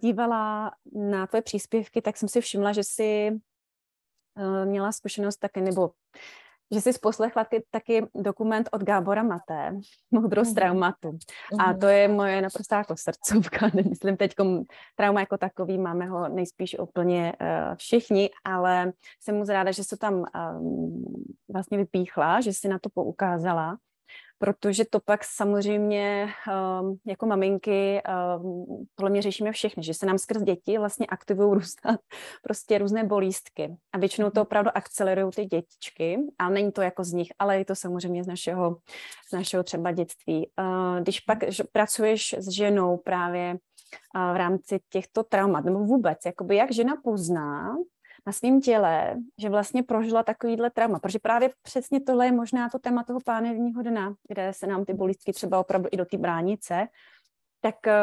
[0.00, 5.90] dívala na tvoje příspěvky, tak jsem si všimla, že jsi uh, měla zkušenost taky, nebo
[6.70, 9.76] že jsi poslechla taky, taky dokument od Gábora Maté,
[10.10, 10.54] Moudrost mm.
[10.54, 11.12] traumatu.
[11.12, 11.60] Mm.
[11.60, 11.80] A mhm.
[11.80, 13.70] to je moje naprostá jako srdcovka.
[13.74, 14.34] Nemyslím teď
[14.96, 19.96] trauma jako takový, máme ho nejspíš úplně uh, všichni, ale jsem moc ráda, že se
[19.96, 23.76] tam um, vlastně vypíchla, že si na to poukázala.
[24.38, 26.28] Protože to pak samozřejmě
[26.80, 28.02] um, jako maminky
[28.38, 31.98] um, podle mě řešíme všechny, že se nám skrz děti vlastně aktivují různé,
[32.42, 34.42] prostě různé bolístky a většinou to mhm.
[34.42, 38.26] opravdu akcelerují ty dětičky a není to jako z nich, ale je to samozřejmě z
[38.26, 38.76] našeho,
[39.28, 40.50] z našeho třeba dětství.
[40.58, 43.56] Uh, když pak že pracuješ s ženou právě
[44.14, 47.76] v rámci těchto traumat, nebo vůbec, jakoby jak žena pozná,
[48.26, 52.78] na svém těle, že vlastně prožila takovýhle trauma, protože právě přesně tohle je možná to
[52.78, 56.88] téma toho pánevního dna, kde se nám ty bolístky třeba opravdu i do té bránice,
[57.60, 57.94] tak eh,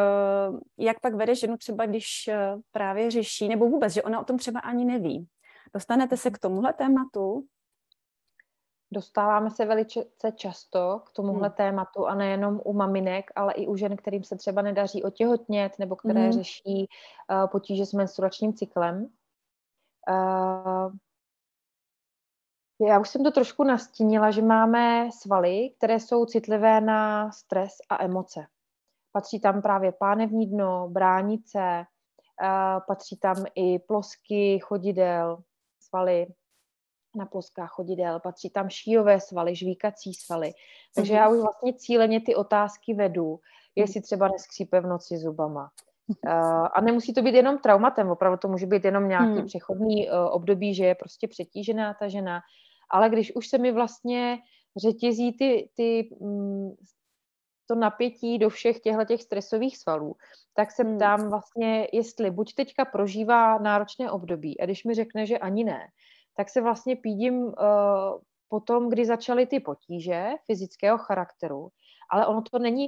[0.77, 4.37] jak pak vede ženu třeba, když eh, právě řeší, nebo vůbec, že ona o tom
[4.37, 5.27] třeba ani neví.
[5.73, 7.45] Dostanete se k tomuhle tématu?
[8.93, 9.99] Dostáváme se velice
[10.35, 11.55] často k tomuhle hmm.
[11.55, 15.95] tématu a nejenom u maminek, ale i u žen, kterým se třeba nedaří otěhotnět nebo
[15.95, 16.31] které hmm.
[16.31, 16.87] řeší
[17.31, 19.07] uh, potíže s menstruačním cyklem.
[20.09, 20.91] Uh,
[22.87, 28.03] já už jsem to trošku nastínila, že máme svaly, které jsou citlivé na stres a
[28.03, 28.45] emoce.
[29.11, 31.85] Patří tam právě pánevní dno, bránice,
[32.43, 35.43] uh, patří tam i plosky chodidel,
[35.79, 36.27] svaly
[37.15, 40.51] na ploskách chodidel, patří tam šíjové svaly, žvíkací svaly.
[40.95, 43.39] Takže já už vlastně cíleně ty otázky vedu,
[43.75, 45.71] jestli třeba neskřípe v noci zubama,
[46.73, 49.45] a nemusí to být jenom traumatem, opravdu to může být jenom nějaký hmm.
[49.45, 52.41] přechodný uh, období, že je prostě přetížená ta žena.
[52.89, 54.37] Ale když už se mi vlastně
[54.77, 56.71] řetězí ty, ty, mm,
[57.67, 60.15] to napětí do všech těchto těch stresových svalů,
[60.53, 60.97] tak se hmm.
[60.97, 65.87] ptám vlastně, jestli buď teďka prožívá náročné období a když mi řekne, že ani ne,
[66.37, 67.53] tak se vlastně pídím uh,
[68.49, 71.69] potom, kdy začaly ty potíže fyzického charakteru,
[72.11, 72.87] ale ono to není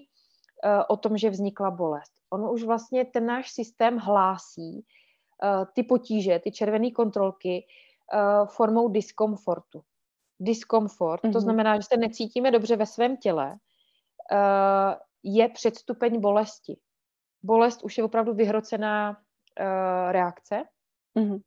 [0.87, 4.85] o tom, že vznikla bolest ono už vlastně ten náš systém hlásí
[5.43, 7.65] uh, ty potíže, ty červené kontrolky
[8.13, 9.81] uh, formou diskomfortu.
[10.39, 11.31] Diskomfort, mm-hmm.
[11.31, 11.43] to mhm.
[11.43, 13.55] znamená, že se necítíme dobře ve svém těle,
[15.23, 16.77] je předstupeň bolesti.
[17.43, 19.17] Bolest už je opravdu vyhrocená
[20.09, 20.63] reakce.
[21.15, 21.41] Mm-hmm.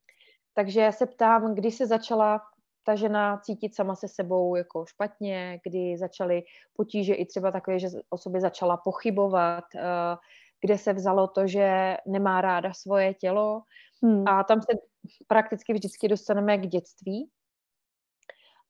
[0.53, 2.41] Takže se ptám, kdy se začala
[2.87, 7.87] ta žena cítit sama se sebou jako špatně, kdy začaly potíže i třeba takové, že
[8.09, 9.81] o sobě začala pochybovat, uh,
[10.61, 13.61] kde se vzalo to, že nemá ráda svoje tělo.
[14.03, 14.27] Hmm.
[14.27, 14.77] A tam se
[15.27, 17.29] prakticky vždycky dostaneme k dětství.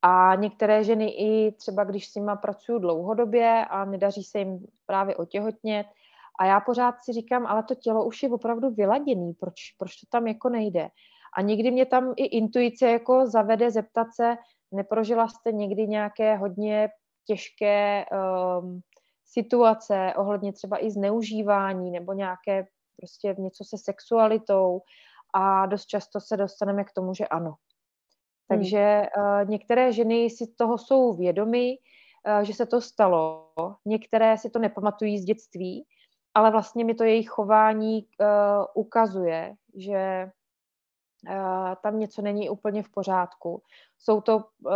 [0.01, 5.15] A některé ženy i třeba, když s nima pracuju dlouhodobě a nedaří se jim právě
[5.15, 5.87] otěhotnět,
[6.39, 10.07] a já pořád si říkám, ale to tělo už je opravdu vyladěný, proč, proč to
[10.09, 10.89] tam jako nejde?
[11.37, 14.35] A někdy mě tam i intuice jako zavede zeptat se,
[14.71, 16.89] neprožila jste někdy nějaké hodně
[17.25, 18.81] těžké um,
[19.25, 22.67] situace ohledně třeba i zneužívání nebo nějaké
[22.97, 24.81] prostě něco se sexualitou
[25.33, 27.49] a dost často se dostaneme k tomu, že ano.
[27.49, 27.55] Hmm.
[28.47, 31.77] Takže uh, některé ženy si toho jsou vědomy,
[32.27, 33.49] uh, že se to stalo,
[33.85, 35.85] některé si to nepamatují z dětství,
[36.33, 40.31] ale vlastně mi to jejich chování uh, ukazuje, že
[41.81, 43.61] tam něco není úplně v pořádku.
[43.97, 44.73] Jsou to uh,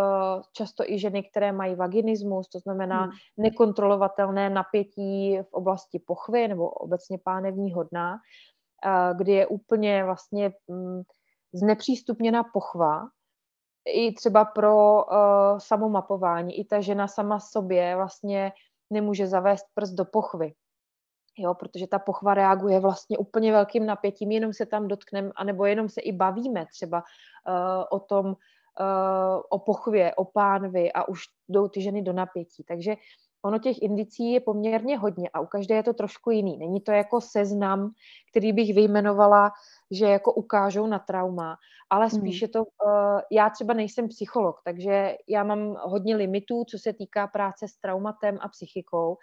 [0.54, 3.12] často i ženy, které mají vaginismus, to znamená hmm.
[3.38, 11.04] nekontrolovatelné napětí v oblasti pochvy nebo obecně pánevního dna, uh, kdy je úplně vlastně um,
[11.54, 13.08] znepřístupněna pochva,
[13.86, 16.60] i třeba pro uh, samomapování.
[16.60, 18.52] I ta žena sama sobě vlastně
[18.89, 20.54] nemůže zavést prst do pochvy
[21.38, 25.90] jo, protože ta pochva reaguje vlastně úplně velkým napětím, jenom se tam dotkneme, anebo jenom
[25.90, 28.36] se i bavíme třeba uh, o tom, uh,
[29.50, 32.64] o pochvě, o pánvi a už jdou ty ženy do napětí.
[32.64, 32.96] Takže
[33.46, 36.58] ono těch indicí je poměrně hodně a u každé je to trošku jiný.
[36.58, 37.92] Není to jako seznam,
[38.32, 39.52] který bych vyjmenovala,
[39.92, 41.58] že jako ukážou na trauma,
[41.90, 42.20] ale hmm.
[42.20, 46.94] spíš je to, uh, já třeba nejsem psycholog, takže já mám hodně limitů, co se
[46.94, 49.18] týká práce s traumatem a psychikou,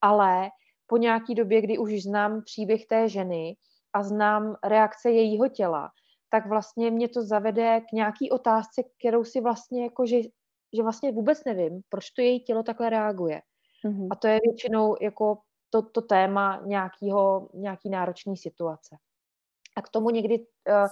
[0.00, 0.50] ale
[0.92, 3.56] po nějaký době, kdy už znám příběh té ženy
[3.92, 5.90] a znám reakce jejího těla,
[6.30, 10.20] tak vlastně mě to zavede k nějaký otázce, kterou si vlastně jako, že,
[10.76, 13.40] že vlastně vůbec nevím, proč to její tělo takhle reaguje.
[13.84, 14.08] Mm-hmm.
[14.10, 15.38] A to je většinou jako
[15.70, 18.96] to, to téma nějakýho, nějaký náročný situace.
[19.76, 20.88] A k tomu někdy, uh,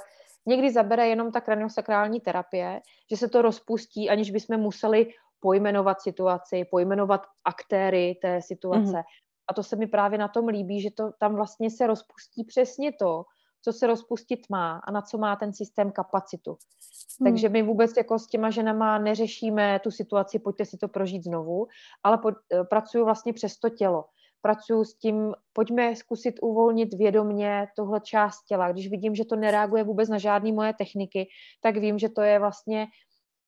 [0.46, 2.80] někdy zabere jenom ta kraniosakrální terapie,
[3.10, 9.29] že se to rozpustí, aniž bychom museli pojmenovat situaci, pojmenovat aktéry té situace, mm-hmm.
[9.50, 12.92] A to se mi právě na tom líbí, že to tam vlastně se rozpustí přesně
[12.92, 13.24] to,
[13.62, 16.50] co se rozpustit má a na co má ten systém kapacitu.
[17.20, 17.30] Hmm.
[17.32, 21.66] Takže my vůbec jako s těma ženama neřešíme tu situaci, pojďte si to prožít znovu,
[22.02, 24.04] ale po, eh, pracuju vlastně přes to tělo.
[24.42, 28.72] Pracuju s tím, pojďme zkusit uvolnit vědomně tohle část těla.
[28.72, 31.28] Když vidím, že to nereaguje vůbec na žádné moje techniky,
[31.60, 32.86] tak vím, že to je vlastně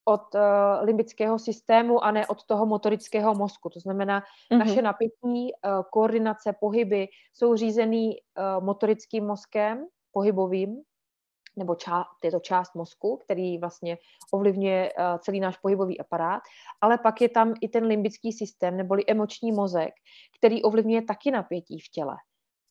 [0.05, 0.41] od uh,
[0.83, 3.71] limbického systému a ne od toho motorického mozku.
[3.71, 4.59] To znamená, mm-hmm.
[4.59, 5.51] naše napětí, uh,
[5.91, 10.83] koordinace, pohyby jsou řízený uh, motorickým mozkem, pohybovým,
[11.57, 13.99] nebo čá, je to část mozku, který vlastně
[14.33, 16.43] ovlivňuje uh, celý náš pohybový aparát,
[16.81, 19.95] ale pak je tam i ten limbický systém, neboli emoční mozek,
[20.39, 22.17] který ovlivňuje taky napětí v těle.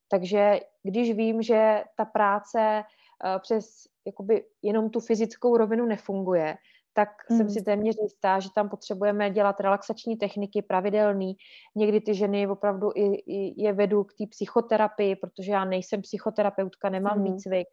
[0.07, 3.65] Takže když vím, že ta práce uh, přes
[4.05, 6.57] jakoby jenom tu fyzickou rovinu nefunguje,
[6.93, 7.37] tak mm.
[7.37, 11.35] jsem si téměř jistá, že tam potřebujeme dělat relaxační techniky pravidelný.
[11.75, 16.89] Někdy ty ženy opravdu i, i je vedu k té psychoterapii, protože já nejsem psychoterapeutka,
[16.89, 17.23] nemám mm.
[17.23, 17.67] výcvik.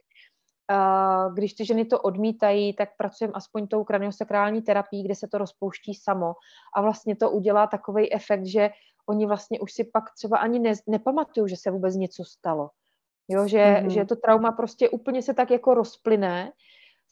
[1.34, 5.94] Když ty ženy to odmítají, tak pracujeme aspoň tou kraniosakrální terapií, kde se to rozpouští
[5.94, 6.34] samo.
[6.76, 8.70] A vlastně to udělá takový efekt, že
[9.08, 12.70] oni vlastně už si pak třeba ani ne, nepamatují, že se vůbec něco stalo.
[13.28, 13.88] Jo, že, mm-hmm.
[13.88, 16.52] že to trauma prostě úplně se tak jako rozplyne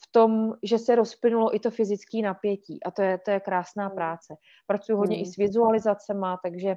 [0.04, 2.82] v tom, že se rozplynulo i to fyzické napětí.
[2.82, 3.94] A to je, to je krásná mm.
[3.94, 4.34] práce.
[4.66, 5.22] Pracuji hodně mm.
[5.22, 6.76] i s vizualizacema, takže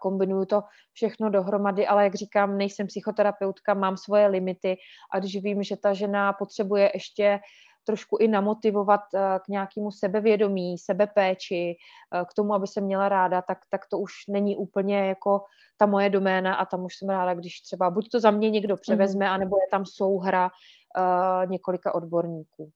[0.00, 0.62] kombinuju to
[0.92, 4.76] všechno dohromady, ale jak říkám, nejsem psychoterapeutka, mám svoje limity
[5.12, 7.40] a když vím, že ta žena potřebuje ještě
[7.86, 11.76] trošku i namotivovat eh, k nějakému sebevědomí, sebepéči,
[12.14, 15.44] eh, k tomu, aby se měla ráda, tak, tak to už není úplně jako
[15.76, 18.76] ta moje doména a tam už jsem ráda, když třeba buď to za mě někdo
[18.76, 19.34] převezme, mm-hmm.
[19.34, 22.70] anebo je tam souhra uh, několika odborníků.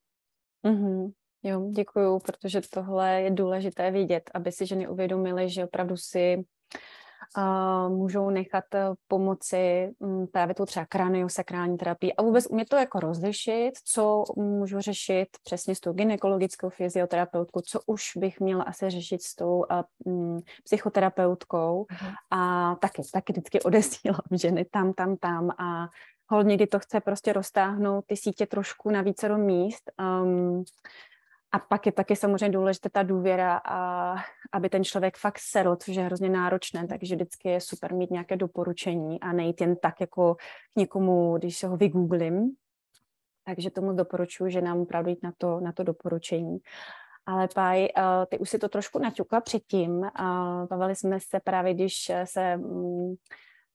[0.66, 1.12] Mm-hmm.
[1.42, 6.42] Jo, děkuju, protože tohle je důležité vidět, aby si ženy uvědomily, že opravdu si uh,
[7.88, 13.00] můžou nechat eh, pomoci um, právě tu třeba kraniosakrální terapii a vůbec umět to jako
[13.00, 19.22] rozlišit, co můžu řešit přesně s tou gynekologickou fyzioterapeutkou, co už bych měla asi řešit
[19.22, 19.64] s tou
[20.04, 22.12] um, psychoterapeutkou uh-huh.
[22.30, 25.88] a taky, taky vždycky odesílám ženy tam, tam, tam a
[26.30, 29.90] hol někdy to chce prostě roztáhnout ty sítě trošku na více míst.
[30.22, 30.64] Um,
[31.52, 34.14] a pak je taky samozřejmě důležité ta důvěra, a
[34.52, 38.36] aby ten člověk fakt sedl, což je hrozně náročné, takže vždycky je super mít nějaké
[38.36, 40.34] doporučení a nejít jen tak jako
[40.74, 42.50] k někomu, když se ho vygooglím.
[43.44, 46.58] Takže tomu doporučuji, že nám opravdu jít na to, na to doporučení.
[47.26, 47.90] Ale Paj, eh,
[48.28, 50.06] ty už si to trošku naťukla předtím.
[50.70, 53.14] Bavili jsme se právě, když se mm,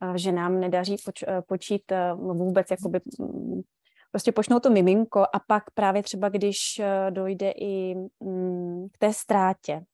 [0.04, 3.62] eh, že nám nedaří poč, eh, počít vůbec jakoby mm,
[4.12, 9.14] prostě počnou to miminko a pak právě třeba, když eh, dojde i mm, k té
[9.14, 9.86] ztrátě.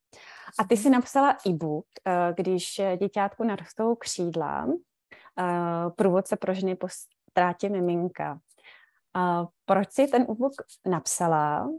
[0.60, 0.94] A ty si mhm.
[0.94, 4.68] napsala e-book, eh, když děťátku narostou křídla,
[5.40, 6.88] eh, průvodce pro ženy po
[7.30, 8.40] ztrátě miminka.
[9.66, 10.54] Proč si ten e-book
[10.86, 11.70] napsala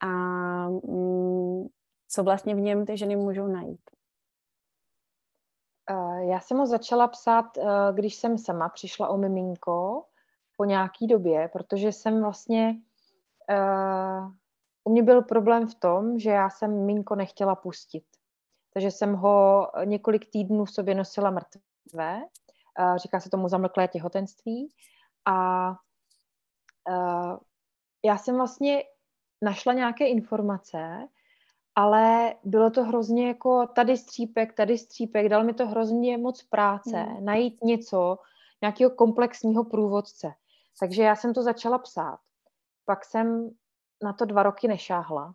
[0.00, 0.08] a
[0.68, 1.66] mm,
[2.08, 3.80] co vlastně v něm ty ženy můžou najít?
[6.28, 7.44] Já jsem ho začala psát,
[7.92, 10.04] když jsem sama přišla o miminko
[10.58, 12.80] po nějaký době, protože jsem vlastně,
[13.50, 14.32] uh,
[14.84, 18.04] u mě byl problém v tom, že já jsem Minko nechtěla pustit.
[18.74, 22.22] Takže jsem ho několik týdnů v sobě nosila mrtvé,
[22.78, 24.68] uh, říká se tomu zamlklé těhotenství
[25.24, 25.70] a
[26.90, 27.36] uh,
[28.04, 28.82] já jsem vlastně
[29.42, 31.08] našla nějaké informace,
[31.74, 36.98] ale bylo to hrozně jako tady střípek, tady střípek, dal mi to hrozně moc práce,
[36.98, 37.24] hmm.
[37.24, 38.18] najít něco,
[38.62, 40.32] nějakého komplexního průvodce.
[40.80, 42.18] Takže já jsem to začala psát.
[42.84, 43.50] Pak jsem
[44.02, 45.34] na to dva roky nešáhla,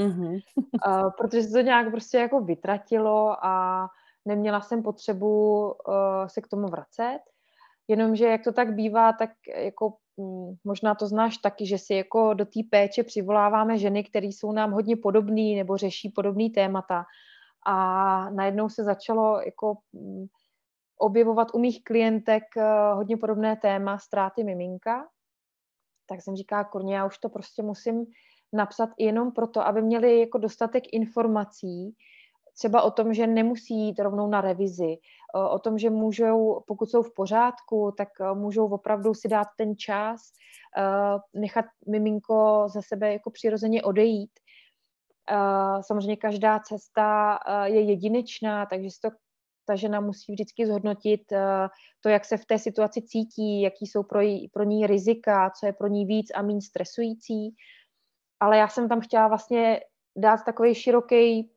[0.00, 0.40] mm-hmm.
[0.86, 3.86] uh, protože se to nějak prostě jako vytratilo a
[4.24, 7.20] neměla jsem potřebu uh, se k tomu vracet.
[7.88, 12.34] Jenomže jak to tak bývá, tak jako um, možná to znáš taky, že si jako
[12.34, 17.04] do té péče přivoláváme ženy, které jsou nám hodně podobné nebo řeší podobné témata.
[17.66, 20.26] A najednou se začalo jako um,
[20.98, 25.08] objevovat u mých klientek eh, hodně podobné téma ztráty miminka,
[26.06, 28.06] tak jsem říká, kurně, já už to prostě musím
[28.52, 31.96] napsat jenom proto, aby měli jako dostatek informací,
[32.54, 34.96] třeba o tom, že nemusí jít rovnou na revizi,
[35.36, 39.48] eh, o tom, že můžou, pokud jsou v pořádku, tak eh, můžou opravdu si dát
[39.56, 40.20] ten čas,
[41.34, 44.30] nechat miminko za sebe jako přirozeně odejít.
[45.80, 49.10] Samozřejmě každá cesta je jedinečná, takže si to
[49.68, 51.68] ta žena musí vždycky zhodnotit eh,
[52.00, 55.66] to, jak se v té situaci cítí, jaký jsou pro, jí, pro ní rizika, co
[55.66, 57.54] je pro ní víc a méně stresující.
[58.40, 59.80] Ale já jsem tam chtěla vlastně
[60.16, 61.50] dát takový široký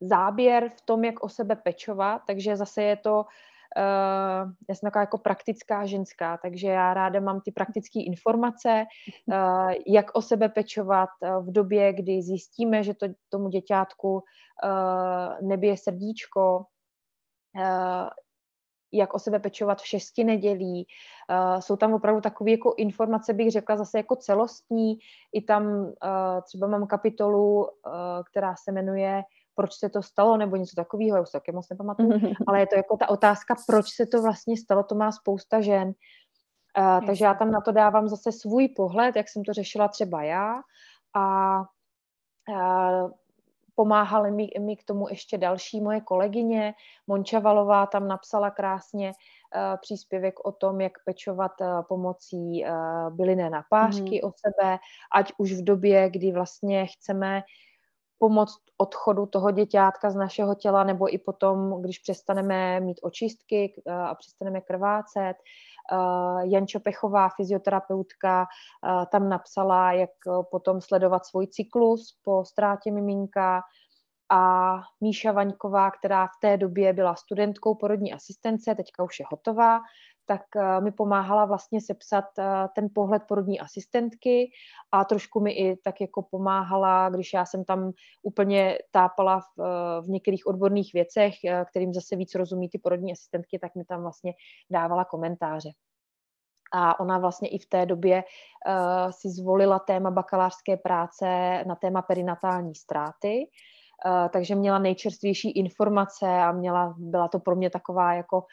[0.00, 5.00] záběr v tom, jak o sebe pečovat, takže zase je to, uh, já jsem taková
[5.00, 8.84] jako praktická ženská, takže já ráda mám ty praktické informace,
[9.26, 11.08] uh, jak o sebe pečovat
[11.40, 16.66] v době, kdy zjistíme, že to tomu děťátku uh, nebije srdíčko,
[18.92, 20.86] jak o sebe pečovat v šesti nedělí.
[21.30, 24.98] Uh, jsou tam opravdu takové jako informace, bych řekla zase jako celostní.
[25.32, 25.92] I tam uh,
[26.42, 27.68] třeba mám kapitolu, uh,
[28.30, 29.22] která se jmenuje
[29.54, 32.10] proč se to stalo, nebo něco takového, já už taky moc nepamatuju,
[32.46, 35.92] ale je to jako ta otázka, proč se to vlastně stalo, to má spousta žen.
[36.78, 40.22] Uh, takže já tam na to dávám zase svůj pohled, jak jsem to řešila třeba
[40.22, 40.60] já
[41.14, 41.58] a
[42.50, 43.10] uh,
[43.74, 46.74] pomáhaly mi, mi k tomu ještě další moje kolegyně.
[47.06, 53.50] Monča Valová tam napsala krásně uh, příspěvek o tom, jak pečovat uh, pomocí uh, bylinné
[53.50, 54.28] napářky mm.
[54.28, 54.78] o sebe,
[55.14, 57.42] ať už v době, kdy vlastně chceme
[58.18, 64.14] pomoct odchodu toho děťátka z našeho těla, nebo i potom, když přestaneme mít očistky a
[64.14, 65.36] přestaneme krvácet.
[66.42, 68.46] Jan Čopechová, fyzioterapeutka,
[69.12, 70.10] tam napsala, jak
[70.50, 73.62] potom sledovat svůj cyklus po ztrátě miminka.
[74.30, 79.80] A Míša Vaňková, která v té době byla studentkou porodní asistence, teďka už je hotová,
[80.26, 82.44] tak eh, mi pomáhala vlastně sepsat eh,
[82.74, 84.50] ten pohled porodní asistentky
[84.92, 90.02] a trošku mi i tak jako pomáhala, když já jsem tam úplně tápala v, eh,
[90.02, 91.34] v některých odborných věcech,
[91.70, 94.32] kterým zase víc rozumí ty porodní asistentky, tak mi tam vlastně
[94.70, 95.70] dávala komentáře.
[96.72, 101.26] A ona vlastně i v té době uh, si zvolila téma bakalářské práce
[101.66, 103.48] na téma perinatální ztráty,
[104.06, 108.44] uh, takže měla nejčerstvější informace a měla, byla to pro mě taková jako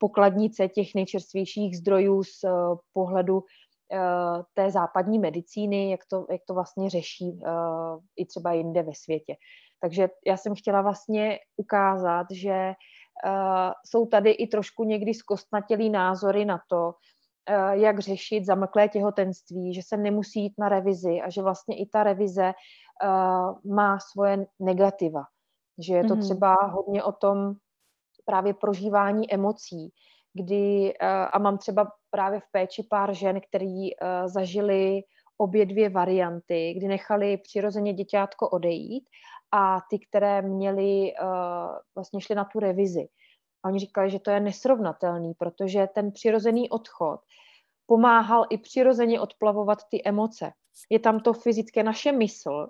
[0.00, 2.50] pokladnice těch nejčerstvějších zdrojů z eh,
[2.92, 3.42] pohledu
[3.92, 3.98] eh,
[4.54, 7.40] té západní medicíny, jak to, jak to vlastně řeší
[8.16, 9.34] i třeba jinde ve světě.
[9.80, 12.72] Takže já jsem chtěla vlastně ukázat, že
[13.86, 16.92] jsou tady i trošku někdy zkostnatělý názory na to,
[17.70, 22.02] jak řešit zamlklé těhotenství, že se nemusí jít na revizi a že vlastně i ta
[22.02, 22.52] revize
[23.64, 25.22] má svoje negativa.
[25.78, 26.20] Že je to mm-hmm.
[26.20, 27.54] třeba hodně o tom,
[28.26, 29.92] právě prožívání emocí,
[30.34, 35.02] kdy, eh, a mám třeba právě v péči pár žen, který eh, zažili
[35.38, 39.04] obě dvě varianty, kdy nechali přirozeně děťátko odejít
[39.52, 41.24] a ty, které měli, eh,
[41.94, 43.08] vlastně šli na tu revizi.
[43.62, 47.20] A oni říkali, že to je nesrovnatelný, protože ten přirozený odchod
[47.86, 50.52] pomáhal i přirozeně odplavovat ty emoce.
[50.90, 52.68] Je tam to fyzické, naše mysl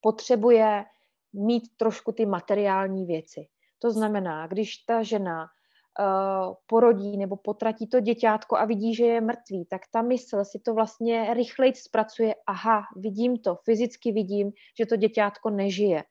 [0.00, 0.84] potřebuje
[1.32, 3.46] mít trošku ty materiální věci.
[3.78, 9.20] To znamená, když ta žena uh, porodí nebo potratí to děťátko a vidí, že je
[9.20, 12.34] mrtvý, tak ta mysl si to vlastně rychleji zpracuje.
[12.46, 16.04] Aha, vidím to, fyzicky vidím, že to děťátko nežije.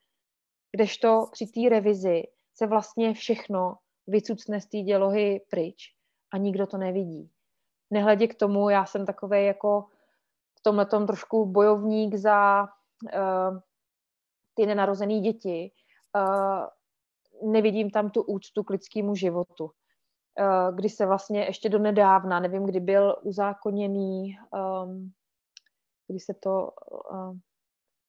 [0.72, 3.76] Kdežto při té revizi se vlastně všechno
[4.07, 5.93] vycucne z té dělohy pryč
[6.34, 7.32] a nikdo to nevidí.
[7.91, 9.86] Nehledě k tomu, já jsem takový jako
[10.59, 13.59] v tomhle trošku bojovník za uh,
[14.53, 15.72] ty nenarozené děti,
[16.16, 16.68] uh,
[17.56, 19.72] nevidím tam tu úctu k lidskému životu.
[20.39, 24.38] Eh, kdy se vlastně ještě do nedávna, nevím, kdy byl uzákoněný,
[24.84, 25.12] um,
[26.08, 26.72] kdy se to,
[27.12, 27.36] uh,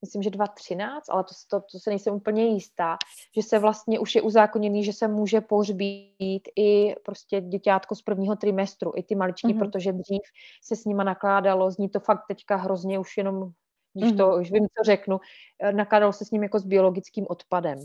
[0.01, 2.97] myslím, že 2013, ale to, to, to se nejsem úplně jistá,
[3.37, 8.37] že se vlastně už je uzákoněný, že se může pohřbít i prostě děťátko z prvního
[8.37, 9.59] trimestru, i ty maličky, mm-hmm.
[9.59, 10.23] protože dřív
[10.63, 13.51] se s nima nakládalo, zní to fakt teďka hrozně už jenom,
[13.95, 15.21] když to už vím, co řeknu,
[15.63, 17.79] eh, nakládalo se s ním jako s biologickým odpadem.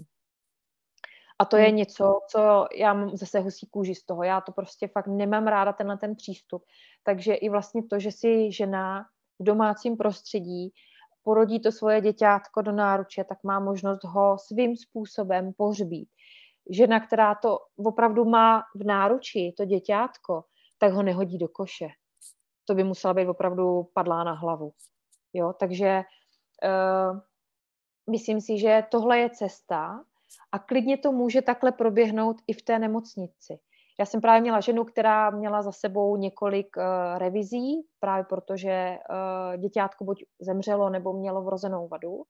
[1.41, 1.75] A to je hmm.
[1.75, 4.23] něco, co já mám zase husí kůži z toho.
[4.23, 6.63] Já to prostě fakt nemám ráda tenhle ten přístup.
[7.03, 9.05] Takže i vlastně to, že si žena
[9.39, 10.73] v domácím prostředí
[11.23, 16.09] porodí to svoje děťátko do náruče, tak má možnost ho svým způsobem pohřbít.
[16.69, 20.43] Žena, která to opravdu má v náruči, to děťátko,
[20.77, 21.87] tak ho nehodí do koše.
[22.65, 24.73] To by musela být opravdu padlá na hlavu.
[25.33, 26.01] Jo, takže
[26.63, 27.19] uh,
[28.09, 30.03] myslím si, že tohle je cesta,
[30.51, 33.59] a klidně to může takhle proběhnout i v té nemocnici.
[33.99, 36.83] Já jsem právě měla ženu, která měla za sebou několik uh,
[37.17, 42.23] revizí, právě protože uh, děťátko buď zemřelo nebo mělo vrozenou vadu.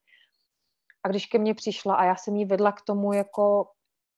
[1.03, 3.67] A když ke mně přišla a já jsem jí vedla k tomu, jako,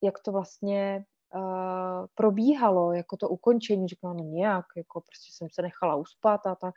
[0.03, 1.05] jak to vlastně
[1.35, 6.55] uh, probíhalo, jako to ukončení, říkala, no nějak, jako prostě jsem se nechala uspat a
[6.55, 6.75] tak.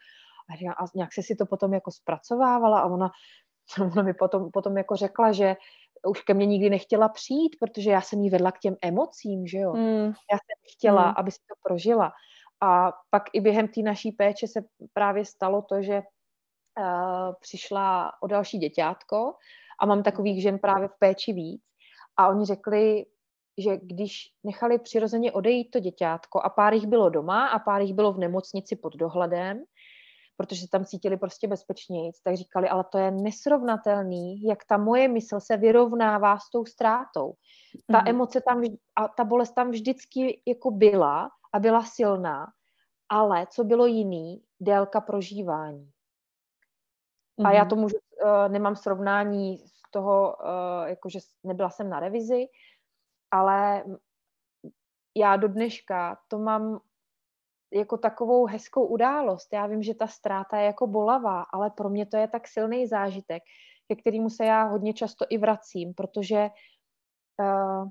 [0.50, 3.10] A, říkala, a nějak se si to potom jako zpracovávala a ona,
[3.92, 5.56] ona mi potom, potom jako řekla, že
[6.06, 9.58] už ke mně nikdy nechtěla přijít, protože já jsem jí vedla k těm emocím, že
[9.58, 9.74] jo.
[9.74, 10.06] Mm.
[10.06, 11.14] Já jsem chtěla, mm.
[11.16, 12.12] aby si to prožila.
[12.60, 14.60] A pak i během té naší péče se
[14.92, 19.34] právě stalo to, že uh, přišla o další děťátko
[19.80, 21.62] a mám takových žen právě v péči víc.
[22.16, 23.06] A oni řekli,
[23.58, 27.94] že když nechali přirozeně odejít to děťátko a pár jich bylo doma a pár jich
[27.94, 29.64] bylo v nemocnici pod dohledem,
[30.36, 35.08] protože se tam cítili prostě bezpečněji, tak říkali, ale to je nesrovnatelný, jak ta moje
[35.08, 37.34] mysl se vyrovnává s tou ztrátou.
[37.92, 38.08] Ta mm.
[38.08, 38.62] emoce tam
[38.96, 42.46] a ta bolest tam vždycky jako byla a byla silná,
[43.08, 45.90] ale co bylo jiný, délka prožívání.
[47.36, 47.46] Mm.
[47.46, 47.68] A já mhm.
[47.68, 52.46] to můžu, uh, nemám srovnání z toho, uh, jakože nebyla jsem na revizi,
[53.30, 53.84] ale
[55.16, 56.80] já do dneška to mám
[57.76, 59.48] jako takovou hezkou událost.
[59.52, 62.86] Já vím, že ta ztráta je jako bolavá, ale pro mě to je tak silný
[62.86, 63.42] zážitek,
[63.88, 66.48] ke kterému se já hodně často i vracím, protože
[67.40, 67.88] uh,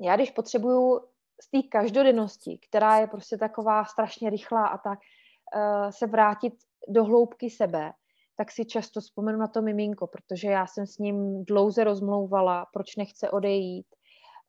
[0.00, 1.00] já když potřebuju
[1.40, 6.54] z té každodennosti, která je prostě taková strašně rychlá a tak, uh, se vrátit
[6.88, 7.92] do hloubky sebe,
[8.36, 12.96] tak si často vzpomenu na to miminko, protože já jsem s ním dlouze rozmlouvala, proč
[12.96, 13.86] nechce odejít,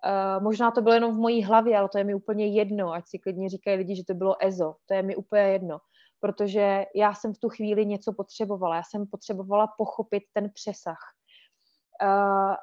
[0.04, 3.04] Uh, možná to bylo jenom v mojí hlavě, ale to je mi úplně jedno, ať
[3.08, 5.78] si klidně říkají lidi, že to bylo EZO, to je mi úplně jedno,
[6.20, 10.98] protože já jsem v tu chvíli něco potřebovala, já jsem potřebovala pochopit ten přesah.
[12.04, 12.56] Uh,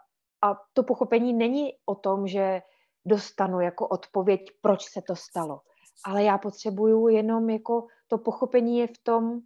[0.43, 2.63] a to pochopení není o tom, že
[3.05, 5.61] dostanu jako odpověď, proč se to stalo,
[6.05, 9.41] ale já potřebuju jenom jako to pochopení je v tom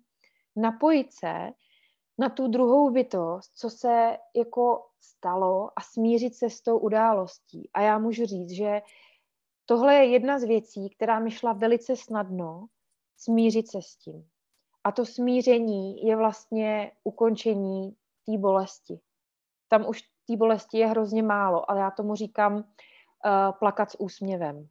[0.56, 1.50] napojit se
[2.18, 7.70] na tu druhou bytost, co se jako stalo a smířit se s tou událostí.
[7.74, 8.82] A já můžu říct, že
[9.66, 12.66] tohle je jedna z věcí, která mi šla velice snadno,
[13.16, 14.28] smířit se s tím.
[14.84, 17.96] A to smíření je vlastně ukončení
[18.26, 19.00] té bolesti.
[19.68, 22.62] Tam už té bolesti je hrozně málo, ale já tomu říkám uh,
[23.58, 24.68] plakat s úsměvem.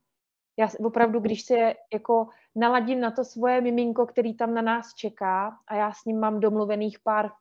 [0.57, 5.57] Já opravdu, když se jako naladím na to svoje miminko, který tam na nás čeká
[5.67, 7.31] a já s ním mám domluvených pár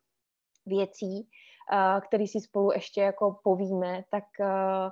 [0.67, 1.29] věcí,
[1.73, 4.91] uh, který si spolu ještě jako povíme, tak uh,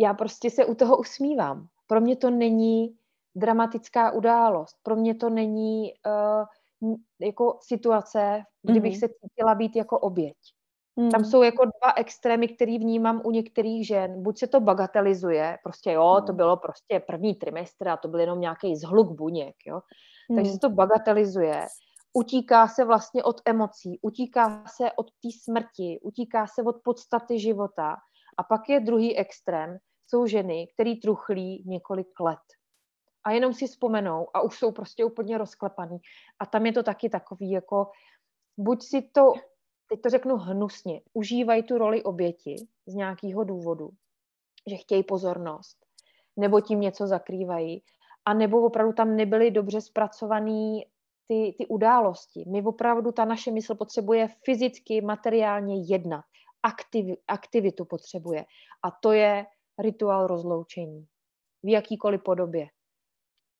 [0.00, 1.66] já prostě se u toho usmívám.
[1.86, 2.98] Pro mě to není
[3.34, 4.76] dramatická událost.
[4.82, 9.00] Pro mě to není uh, jako situace, kdybych mm-hmm.
[9.00, 10.36] se cítila být jako oběť.
[10.98, 11.10] Mm.
[11.10, 14.22] Tam jsou jako dva extrémy, který vnímám u některých žen.
[14.22, 16.36] Buď se to bagatelizuje, prostě jo, to mm.
[16.36, 19.80] bylo prostě první trimestr a to byl jenom nějaký zhluk buněk, jo.
[20.30, 20.36] Mm.
[20.36, 21.66] Takže se to bagatelizuje.
[22.12, 27.96] Utíká se vlastně od emocí, utíká se od té smrti, utíká se od podstaty života.
[28.38, 32.38] A pak je druhý extrém, jsou ženy, které truchlí několik let.
[33.24, 35.98] A jenom si vzpomenou a už jsou prostě úplně rozklepaný.
[36.38, 37.90] A tam je to taky takový, jako
[38.56, 39.32] buď si to
[39.88, 43.90] teď to řeknu hnusně, užívají tu roli oběti z nějakého důvodu,
[44.66, 45.76] že chtějí pozornost,
[46.36, 47.82] nebo tím něco zakrývají,
[48.24, 50.80] a nebo opravdu tam nebyly dobře zpracované
[51.26, 52.44] ty, ty události.
[52.48, 56.24] My opravdu, ta naše mysl potřebuje fyzicky, materiálně jednat.
[56.62, 58.44] Aktiv, aktivitu potřebuje.
[58.82, 59.46] A to je
[59.78, 61.06] rituál rozloučení.
[61.62, 62.66] V jakýkoliv podobě.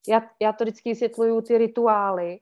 [0.09, 2.41] Já, já to vždycky vysvětluju, ty rituály,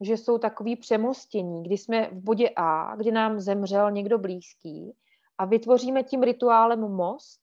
[0.00, 4.96] že jsou takový přemostění, kdy jsme v bodě A, kdy nám zemřel někdo blízký
[5.38, 7.40] a vytvoříme tím rituálem most,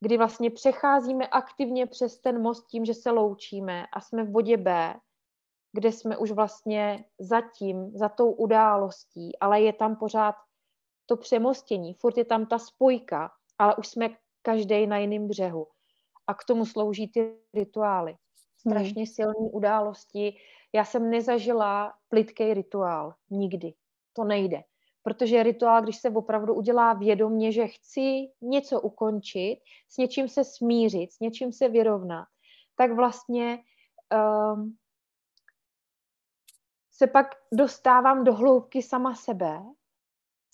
[0.00, 4.56] kdy vlastně přecházíme aktivně přes ten most tím, že se loučíme a jsme v bodě
[4.56, 4.94] B,
[5.72, 10.34] kde jsme už vlastně za tím, za tou událostí, ale je tam pořád
[11.06, 14.08] to přemostění, furt je tam ta spojka, ale už jsme
[14.42, 15.66] každý na jiném břehu.
[16.26, 18.16] A k tomu slouží ty rituály.
[18.70, 20.36] Strašně silné události,
[20.72, 23.14] já jsem nezažila plitký rituál.
[23.30, 23.74] Nikdy.
[24.12, 24.62] To nejde.
[25.02, 31.12] Protože rituál, když se opravdu udělá vědomně, že chci něco ukončit, s něčím se smířit,
[31.12, 32.28] s něčím se vyrovnat,
[32.76, 33.58] tak vlastně
[34.54, 34.76] um,
[36.90, 39.62] se pak dostávám do hloubky sama sebe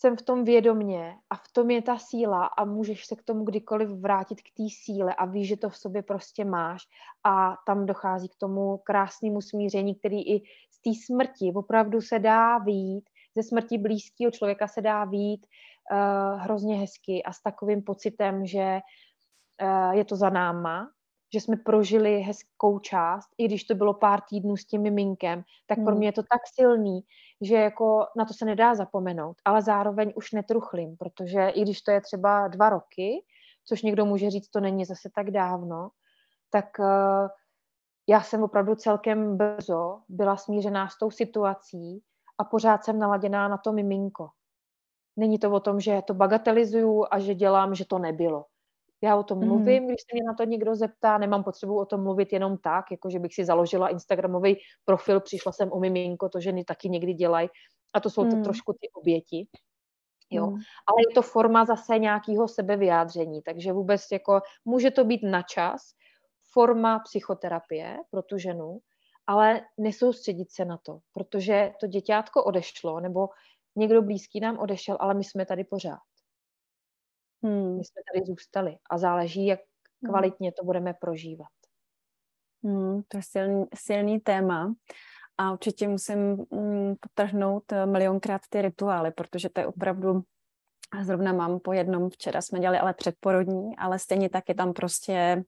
[0.04, 3.44] jsem v tom vědomně a v tom je ta síla a můžeš se k tomu
[3.44, 6.82] kdykoliv vrátit k té síle a víš, že to v sobě prostě máš
[7.24, 12.58] a tam dochází k tomu krásnému smíření, který i z té smrti opravdu se dá
[12.58, 13.04] výjít,
[13.36, 18.80] ze smrti blízkého člověka se dá výjít uh, hrozně hezky a s takovým pocitem, že
[19.62, 20.90] uh, je to za náma,
[21.34, 25.78] že jsme prožili hezkou část, i když to bylo pár týdnů s tím miminkem, tak
[25.78, 25.86] hmm.
[25.86, 27.00] pro mě je to tak silný,
[27.40, 31.90] že jako na to se nedá zapomenout, ale zároveň už netruchlím, protože i když to
[31.90, 33.24] je třeba dva roky,
[33.64, 35.90] což někdo může říct, to není zase tak dávno,
[36.50, 37.28] tak uh,
[38.08, 42.02] já jsem opravdu celkem brzo byla smířená s tou situací
[42.38, 44.28] a pořád jsem naladěná na to miminko.
[45.16, 48.44] Není to o tom, že to bagatelizuju a že dělám, že to nebylo.
[49.04, 49.48] Já o tom mm.
[49.48, 52.90] mluvím, když se mě na to někdo zeptá, nemám potřebu o tom mluvit jenom tak,
[52.90, 57.14] jako že bych si založila Instagramový profil, přišla jsem o miminko, to ženy taky někdy
[57.14, 57.48] dělají
[57.94, 58.30] a to jsou mm.
[58.30, 59.46] to trošku ty oběti.
[60.30, 60.46] Jo.
[60.46, 60.52] Mm.
[60.86, 65.80] Ale je to forma zase nějakého sebevyjádření, takže vůbec jako může to být na čas,
[66.52, 68.78] forma psychoterapie pro tu ženu,
[69.26, 73.28] ale nesoustředit se na to, protože to děťátko odešlo, nebo
[73.76, 76.13] někdo blízký nám odešel, ale my jsme tady pořád.
[77.44, 77.76] Hmm.
[77.76, 80.12] My jsme tady zůstali a záleží, jak hmm.
[80.12, 81.48] kvalitně to budeme prožívat.
[82.64, 84.74] Hmm, to je silný, silný téma
[85.38, 86.18] a určitě musím
[86.50, 90.22] mm, potrhnout eh, milionkrát ty rituály, protože to je opravdu
[91.02, 95.44] zrovna mám po jednom, včera jsme dělali ale předporodní, ale stejně tak je tam prostě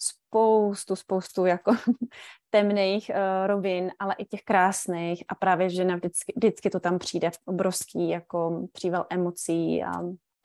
[0.00, 1.72] spoustu, spoustu jako
[2.50, 7.30] temných uh, rovin, ale i těch krásných a právě žena vždycky, vždycky to tam přijde
[7.30, 9.92] v obrovský jako příval emocí a,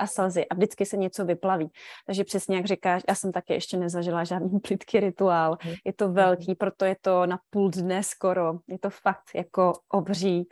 [0.02, 1.72] a slzy a vždycky se něco vyplaví.
[2.06, 5.58] Takže přesně jak říkáš, já jsem taky ještě nezažila žádný plitký rituál.
[5.66, 5.76] Mhm.
[5.86, 8.54] Je to velký, proto je to na půl dne skoro.
[8.68, 10.48] Je to fakt jako obří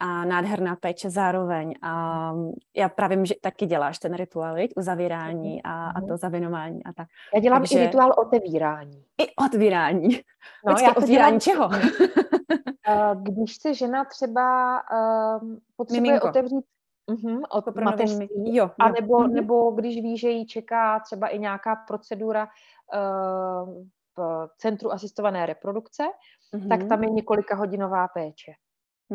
[0.00, 1.74] a nádherná péče zároveň.
[1.82, 2.32] A
[2.76, 4.72] já právě vím, že taky děláš ten rituál, viď?
[4.76, 6.16] uzavírání a, a to mhm.
[6.16, 7.08] zavinování a tak.
[7.34, 7.78] Já dělám Takže...
[7.78, 9.04] i rituál otevírání.
[9.18, 10.08] I otvírání.
[10.66, 11.40] No, Počkej, já otvírání dělám...
[11.40, 11.70] čeho?
[12.88, 16.28] Eh, když se žena třeba uh, potřebuje Miminko.
[16.28, 16.64] otevřít
[17.10, 18.70] Uh-huh, od jako mateřství, jo, jo.
[18.78, 19.32] A nebo, uh-huh.
[19.32, 22.48] nebo když ví, že jí čeká třeba i nějaká procedura
[22.94, 23.84] uh,
[24.16, 26.02] v centru asistované reprodukce,
[26.54, 26.68] uh-huh.
[26.68, 28.52] tak tam je několika hodinová péče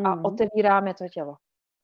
[0.04, 0.24] a hmm.
[0.24, 1.36] otevíráme to tělo.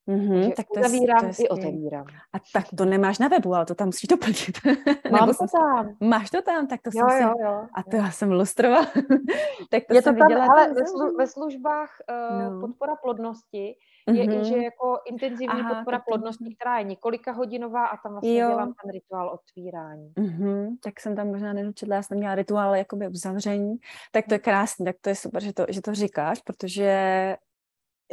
[0.09, 2.07] Mm-hmm, tak to uzavírám je, to je i otevírám.
[2.33, 4.59] A tak to nemáš na webu, ale to tam musíš doplnit.
[5.11, 5.97] Mám to tam.
[6.01, 8.87] Máš to tam, tak to jo, jsem jo, jo, A to já jsem lustrovala.
[9.71, 12.61] tak to je to tam, ale ve, slu, ve službách uh, no.
[12.61, 13.77] podpora plodnosti
[14.07, 14.41] je mm-hmm.
[14.41, 18.41] i, že jako intenzivní Aha, podpora tak plodnosti, která je několika hodinová a tam vlastně
[18.41, 18.49] jo.
[18.49, 20.13] dělám ten rituál otvírání.
[20.19, 20.77] Mm-hmm.
[20.85, 23.77] Tak jsem tam možná nedočetla, já jsem měla rituál jakoby uzavření,
[24.13, 27.37] tak to je krásné, tak to je super, že to, že to říkáš, protože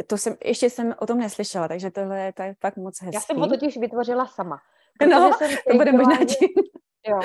[0.07, 3.15] to jsem, ještě jsem o tom neslyšela, takže tohle je, to je fakt moc hezký.
[3.15, 4.57] Já jsem ho totiž vytvořila sama.
[5.09, 6.49] No, jsem to bude možná tím.
[7.07, 7.19] Jo.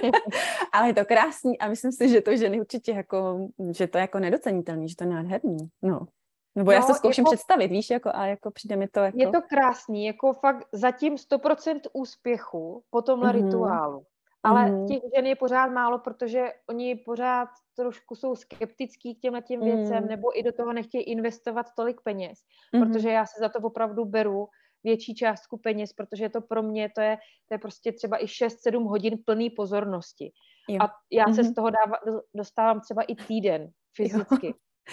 [0.72, 4.00] Ale je to krásný a myslím si, že to ženy určitě jako, že to je
[4.02, 5.58] jako nedocenitelný, že to je nádherný.
[5.82, 6.06] No.
[6.54, 9.18] Nebo no, já se zkouším jako, představit, víš, jako, a jako přijde mi to jako...
[9.20, 13.44] Je to krásný, jako fakt zatím 100% úspěchu po tomhle mm-hmm.
[13.44, 14.04] rituálu.
[14.42, 14.86] Ale mm.
[14.86, 20.02] těch žen je pořád málo, protože oni pořád trošku jsou skeptický k těmhle těm věcem,
[20.02, 20.08] mm.
[20.08, 22.38] nebo i do toho nechtějí investovat tolik peněz,
[22.72, 22.80] mm.
[22.80, 24.48] protože já se za to opravdu beru
[24.84, 27.16] větší částku peněz, protože to pro mě to je,
[27.48, 30.32] to je prostě třeba i 6-7 hodin plný pozornosti.
[30.68, 30.78] Jo.
[30.82, 31.34] A já mm.
[31.34, 31.54] se z mhm.
[31.54, 31.96] toho dáva,
[32.34, 34.46] dostávám třeba i týden fyzicky.
[34.46, 34.52] Jo.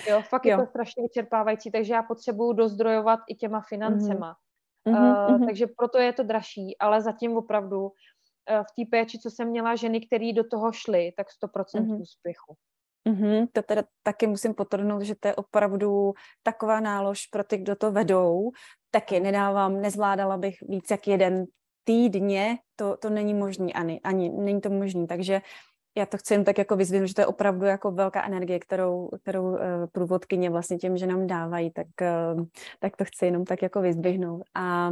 [0.09, 0.51] Jo, fakt jo.
[0.51, 4.35] je to strašně vyčerpávající, takže já potřebuju dozdrojovat i těma financema.
[4.87, 5.35] Mm-hmm.
[5.35, 7.91] Uh, takže proto je to dražší, ale zatím opravdu
[8.47, 12.01] v té péči, co jsem měla ženy, které do toho šly, tak 100% mm-hmm.
[12.01, 12.55] úspěchu.
[13.09, 17.75] Mm-hmm, to teda taky musím potrhnout, že to je opravdu taková nálož pro ty, kdo
[17.75, 18.51] to vedou.
[18.91, 21.45] Taky nedávám, nezvládala bych víc jak jeden
[21.83, 25.41] týdně, to, to není možný ani, ani není to možný, takže
[25.97, 29.09] já to chci jen tak jako vyzvihnout, že to je opravdu jako velká energie, kterou,
[29.21, 29.57] kterou uh,
[29.91, 31.87] průvodkyně vlastně těm, že nám dávají, tak,
[32.35, 32.45] uh,
[32.79, 34.43] tak to chci jenom tak jako vyzdvihnout.
[34.55, 34.91] A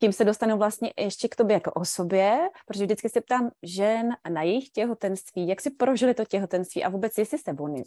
[0.00, 4.42] tím se dostanu vlastně ještě k tobě jako osobě, protože vždycky se ptám žen na
[4.42, 7.84] jejich těhotenství, jak si prožili to těhotenství a vůbec jestli se oni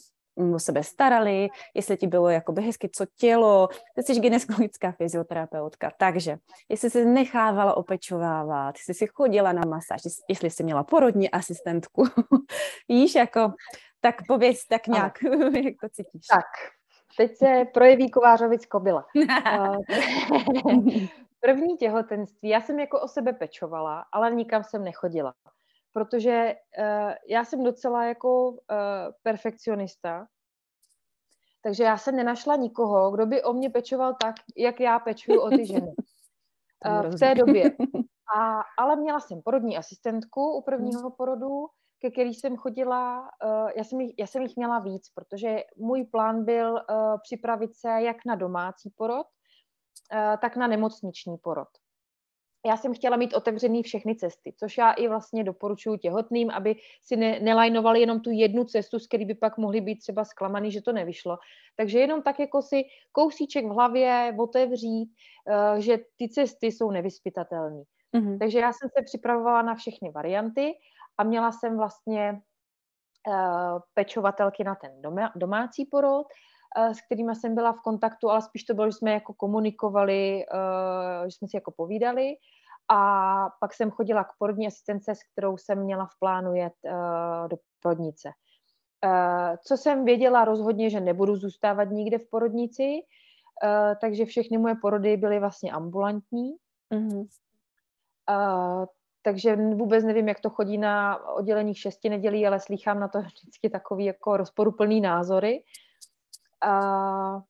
[0.56, 6.38] o sebe starali, jestli ti bylo jakoby hezky co tělo, ty jsi gynekologická fyzioterapeutka, takže
[6.70, 12.04] jestli jsi nechávala opečovávat, jestli jsi chodila na masáž, jestli jsi měla porodní asistentku,
[12.90, 13.54] víš, jako,
[14.02, 15.24] tak pověz tak nějak,
[15.64, 16.28] jak to cítíš.
[16.28, 16.46] Tak,
[17.18, 19.06] teď se projeví kovářovic kobila.
[21.46, 25.34] První těhotenství, já jsem jako o sebe pečovala, ale nikam jsem nechodila.
[25.94, 28.58] Protože uh, já jsem docela jako uh,
[29.24, 30.28] perfekcionista,
[31.64, 35.50] takže já jsem nenašla nikoho, kdo by o mě pečoval tak, jak já pečuju o
[35.50, 35.94] ty ženy.
[36.86, 37.64] Uh, v té době.
[38.38, 41.68] A, ale měla jsem porodní asistentku u prvního porodu,
[42.00, 46.04] ke který jsem chodila, uh, já, jsem jich, já jsem jich měla víc, protože můj
[46.04, 46.82] plán byl uh,
[47.22, 49.28] připravit se jak na domácí porod,
[50.42, 51.68] tak na nemocniční porod
[52.66, 57.16] já jsem chtěla mít otevřený všechny cesty, což já i vlastně doporučuji těhotným, aby si
[57.16, 60.82] ne, nelajnovali jenom tu jednu cestu, z který by pak mohli být třeba zklamaný, že
[60.82, 61.38] to nevyšlo.
[61.76, 65.10] Takže jenom tak jako si kousíček v hlavě otevřít,
[65.74, 67.84] uh, že ty cesty jsou nevyspytatelné.
[68.16, 68.40] Mm-hmm.
[68.40, 70.74] Takže já jsem se připravovala na všechny varianty
[71.18, 72.42] a měla jsem vlastně
[73.28, 74.92] uh, pečovatelky na ten
[75.36, 76.28] domácí porod,
[76.78, 80.46] s kterými jsem byla v kontaktu, ale spíš to bylo, že jsme jako komunikovali,
[81.26, 82.36] že jsme si jako povídali
[82.90, 87.48] a pak jsem chodila k porodní asistence, s kterou jsem měla v plánu jet uh,
[87.48, 88.30] do porodnice.
[89.64, 93.02] Co jsem věděla rozhodně, že nebudu zůstávat nikde v porodnici,
[94.02, 96.56] takže všechny moje porody byly vlastně ambulantní.
[96.92, 97.28] Mm-hmm.
[99.22, 103.70] Takže vůbec nevím, jak to chodí na oddělení šesti nedělí, ale slýchám na to vždycky
[103.70, 105.64] takový jako rozporuplný názory.
[106.64, 107.42] A,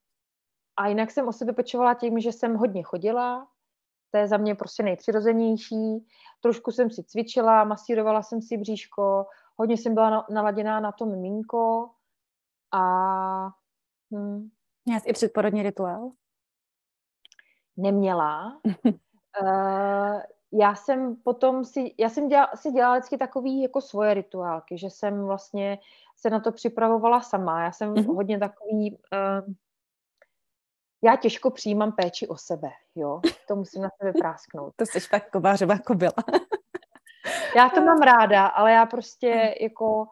[0.77, 3.47] a jinak jsem o sebe pečovala tím, že jsem hodně chodila,
[4.11, 6.07] to je za mě prostě nejpřirozenější.
[6.41, 9.25] Trošku jsem si cvičila, masírovala jsem si bříško,
[9.55, 11.89] hodně jsem byla naladěná na to miminko
[12.71, 12.83] a...
[14.15, 14.49] Hm.
[14.85, 16.11] Měla jsi i předporodní rituál?
[17.77, 18.61] Neměla.
[19.41, 20.21] uh,
[20.59, 24.89] já jsem potom si, já jsem dělala, si dělala vždycky takový jako svoje rituálky, že
[24.89, 25.79] jsem vlastně
[26.17, 27.63] se na to připravovala sama.
[27.63, 28.15] Já jsem mm-hmm.
[28.15, 29.53] hodně takový, uh,
[31.03, 34.73] já těžko přijímám péči o sebe, jo, to musím na sebe prásknout.
[34.77, 36.13] to jsi fakt kovářová kobila.
[37.55, 40.05] já to mám ráda, ale já prostě jako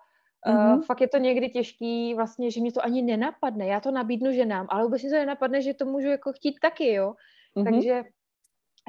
[0.47, 0.77] Mm-hmm.
[0.77, 3.67] Uh, fakt je to někdy těžký, vlastně, že mě to ani nenapadne.
[3.67, 6.93] Já to nabídnu ženám, ale vůbec mi to nenapadne, že to můžu jako chtít taky,
[6.93, 7.13] jo.
[7.57, 7.63] Mm-hmm.
[7.63, 8.03] Takže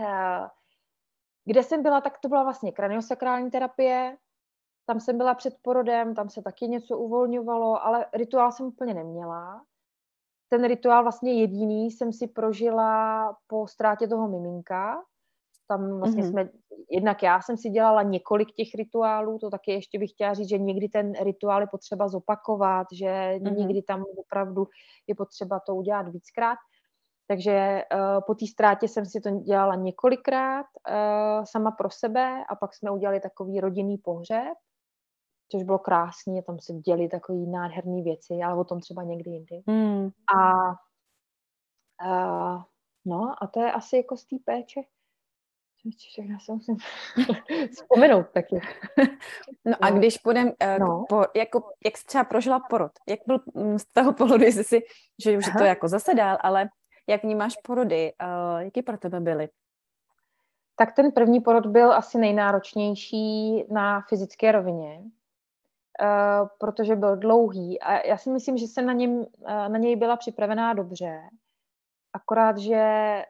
[0.01, 0.47] uh,
[1.44, 4.16] kde jsem byla, tak to byla vlastně kraniosakrální terapie,
[4.86, 9.64] tam jsem byla před porodem, tam se taky něco uvolňovalo, ale rituál jsem úplně neměla.
[10.48, 15.02] Ten rituál vlastně jediný jsem si prožila po ztrátě toho miminka.
[15.69, 16.31] Tam vlastně mm-hmm.
[16.31, 16.48] jsme,
[16.90, 20.59] jednak já jsem si dělala několik těch rituálů, to taky ještě bych chtěla říct, že
[20.59, 23.56] někdy ten rituál je potřeba zopakovat, že mm-hmm.
[23.56, 24.69] někdy tam opravdu
[25.06, 26.59] je potřeba to udělat víckrát.
[27.33, 32.57] Takže uh, po té ztrátě jsem si to dělala několikrát uh, sama pro sebe a
[32.57, 34.55] pak jsme udělali takový rodinný pohřeb,
[35.49, 39.63] což bylo krásný, tam se děli takové nádherné věci, ale o tom třeba někdy jindy.
[39.67, 40.11] Hmm.
[40.37, 40.69] A
[42.05, 42.63] uh,
[43.05, 44.81] no a to je asi jako z té péče.
[45.97, 46.77] Všechno se musím
[47.73, 48.61] vzpomenout taky.
[49.65, 51.05] No a když půjdem, uh, no.
[51.09, 52.93] po, jako, jak jsi třeba prožila porod?
[53.09, 54.81] Jak byl mm, z toho pohledu, jestli si,
[55.25, 56.69] že už je to jako zase dál, ale
[57.07, 58.12] jak vnímáš porody?
[58.23, 59.49] Uh, jaký pro tebe byly?
[60.77, 68.07] Tak ten první porod byl asi nejnáročnější na fyzické rovině, uh, protože byl dlouhý a
[68.07, 71.20] já si myslím, že se na, něm, uh, na něj byla připravená dobře.
[72.15, 73.24] Akorát, že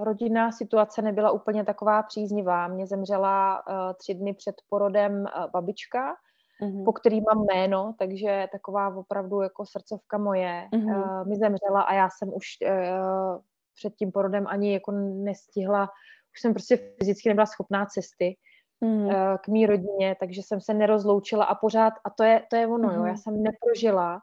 [0.00, 2.68] rodinná situace nebyla úplně taková příznivá.
[2.68, 3.62] Mě zemřela
[3.96, 6.16] tři dny před porodem babička,
[6.60, 6.84] mm-hmm.
[6.84, 11.20] po který mám jméno, takže taková opravdu jako srdcovka moje mm-hmm.
[11.20, 13.42] uh, mi zemřela a já jsem už uh,
[13.74, 15.90] před tím porodem ani jako nestihla,
[16.34, 18.36] už jsem prostě fyzicky nebyla schopná cesty
[18.82, 19.06] mm-hmm.
[19.06, 22.66] uh, k mý rodině, takže jsem se nerozloučila a pořád, a to je, to je
[22.66, 22.96] ono, mm-hmm.
[22.96, 23.22] jo, já mm-hmm.
[23.22, 24.20] jsem neprožila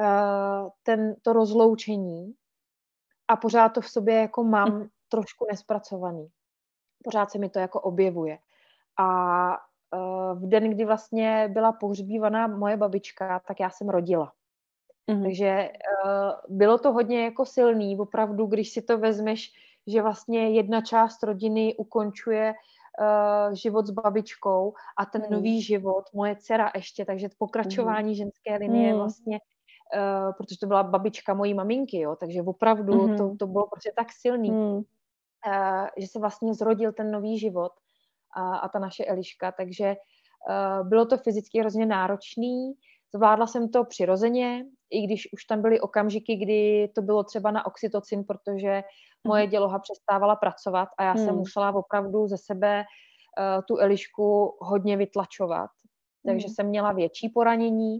[0.00, 2.34] uh, ten, to rozloučení
[3.28, 4.88] a pořád to v sobě jako mám mm-hmm.
[5.08, 6.28] trošku nespracovaný.
[7.04, 8.38] Pořád se mi to jako objevuje.
[8.98, 9.58] A
[10.34, 14.32] v den, kdy vlastně byla pohřbívaná moje babička, tak já jsem rodila.
[15.10, 15.22] Mm-hmm.
[15.22, 15.70] Takže
[16.04, 19.52] uh, bylo to hodně jako silný, opravdu, když si to vezmeš,
[19.86, 25.30] že vlastně jedna část rodiny ukončuje uh, život s babičkou a ten mm.
[25.30, 28.14] nový život, moje dcera ještě, takže pokračování mm.
[28.14, 28.98] ženské linie mm.
[28.98, 33.16] vlastně, uh, protože to byla babička mojí maminky, jo, takže opravdu mm.
[33.16, 34.72] to, to bylo prostě tak silný, mm.
[34.72, 34.82] uh,
[35.96, 37.72] že se vlastně zrodil ten nový život
[38.36, 39.96] a, a ta naše Eliška, takže
[40.48, 42.72] uh, bylo to fyzicky hrozně náročný,
[43.14, 47.66] zvládla jsem to přirozeně, i když už tam byly okamžiky, kdy to bylo třeba na
[47.66, 48.82] oxytocin, protože
[49.26, 49.50] moje mhm.
[49.50, 51.24] děloha přestávala pracovat a já hmm.
[51.24, 55.70] jsem musela opravdu ze sebe uh, tu Elišku hodně vytlačovat.
[56.26, 56.54] Takže hmm.
[56.54, 57.98] jsem měla větší poranění,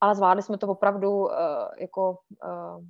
[0.00, 1.30] ale zvládli jsme to opravdu uh,
[1.78, 2.84] jako uh,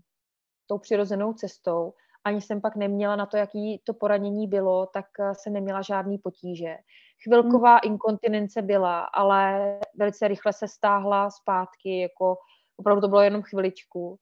[0.67, 1.95] tou přirozenou cestou
[2.25, 6.19] ani jsem pak neměla na to, jaký to poranění bylo, tak eh, se neměla žádný
[6.19, 6.77] potíže.
[7.25, 7.93] Chvilková hmm.
[7.93, 12.37] inkontinence byla, ale velice rychle se stáhla zpátky, jako
[12.77, 14.19] opravdu to bylo jenom chviličku.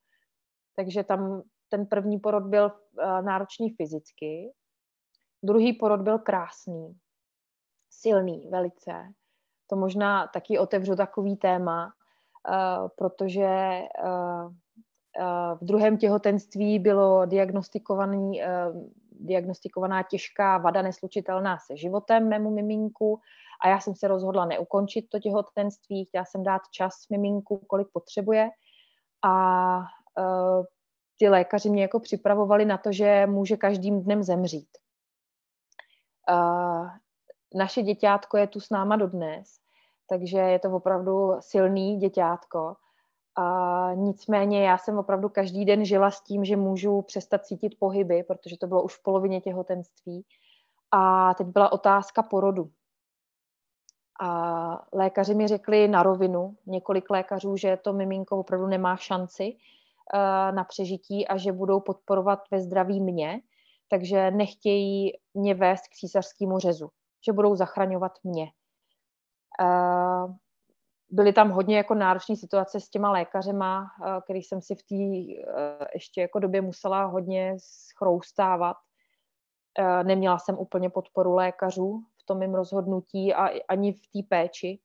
[0.76, 4.52] Takže tam ten první porod byl uh, náročný fyzicky,
[5.42, 6.98] druhý porod byl krásný,
[7.90, 9.12] silný velice.
[9.66, 14.52] To možná taky otevřu takový téma, uh, protože uh,
[15.54, 18.48] v druhém těhotenství bylo diagnostikovaný, eh,
[19.20, 23.20] diagnostikovaná těžká vada neslučitelná se životem mému miminku
[23.64, 28.50] a já jsem se rozhodla neukončit to těhotenství, chtěla jsem dát čas miminku, kolik potřebuje
[29.24, 29.78] a
[30.18, 30.62] eh,
[31.16, 34.68] ty lékaři mě jako připravovali na to, že může každým dnem zemřít.
[37.54, 39.58] Naše děťátko je tu s náma dodnes,
[40.08, 42.76] takže je to opravdu silný děťátko
[43.38, 48.22] a nicméně já jsem opravdu každý den žila s tím, že můžu přestat cítit pohyby,
[48.22, 50.24] protože to bylo už v polovině těhotenství.
[50.90, 52.70] A teď byla otázka porodu.
[54.20, 60.56] A lékaři mi řekli na rovinu, několik lékařů, že to miminko opravdu nemá šanci uh,
[60.56, 63.40] na přežití a že budou podporovat ve zdraví mě,
[63.88, 66.90] takže nechtějí mě vést k císařskému řezu,
[67.26, 68.46] že budou zachraňovat mě.
[71.10, 74.94] Byly tam hodně jako náročné situace s těma lékařema, uh, který jsem si v té
[74.94, 78.76] uh, ještě jako době musela hodně schroustávat.
[79.78, 84.80] Uh, neměla jsem úplně podporu lékařů v tom mým rozhodnutí a ani v té péči.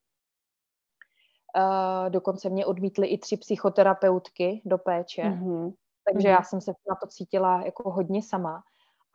[2.09, 5.21] Dokonce mě odmítly i tři psychoterapeutky do péče.
[5.21, 5.73] Mm-hmm.
[6.05, 6.31] Takže mm-hmm.
[6.31, 8.63] já jsem se na to cítila jako hodně sama.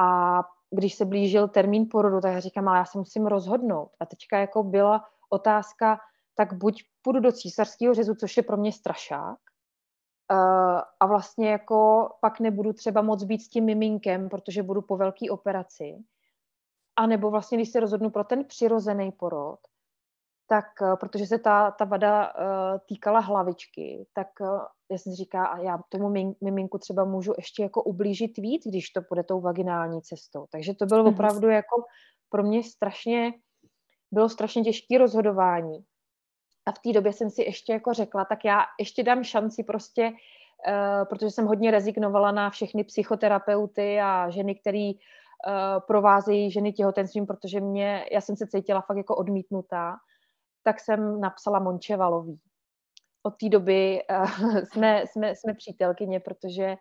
[0.01, 0.41] A
[0.71, 3.91] když se blížil termín porodu, tak já říkám, ale já se musím rozhodnout.
[4.01, 5.99] A teďka jako byla otázka,
[6.39, 9.39] tak buď půjdu do císařského řezu, což je pro mě strašák,
[10.33, 14.97] uh, a vlastně jako pak nebudu třeba moc být s tím miminkem, protože budu po
[14.97, 15.99] velké operaci.
[16.97, 19.59] A nebo vlastně, když se rozhodnu pro ten přirozený porod,
[20.47, 24.61] tak uh, protože se ta, ta vada uh, týkala hlavičky, tak uh,
[24.91, 28.91] já jsem si říká, a já tomu miminku třeba můžu ještě jako ublížit víc, když
[28.91, 30.47] to půjde tou vaginální cestou.
[30.51, 31.15] Takže to bylo mm-hmm.
[31.15, 31.85] opravdu jako
[32.29, 33.33] pro mě strašně,
[34.13, 35.85] bylo strašně těžké rozhodování.
[36.69, 40.11] A v té době jsem si ještě jako řekla, tak já ještě dám šanci prostě,
[40.11, 45.53] uh, protože jsem hodně rezignovala na všechny psychoterapeuty a ženy, které uh,
[45.87, 49.97] provázejí ženy těhotenstvím, protože mě, já jsem se cítila fakt jako odmítnutá,
[50.63, 52.41] tak jsem napsala Mončevalový
[53.23, 56.77] od té doby uh, jsme, jsme, jsme přítelkyně, protože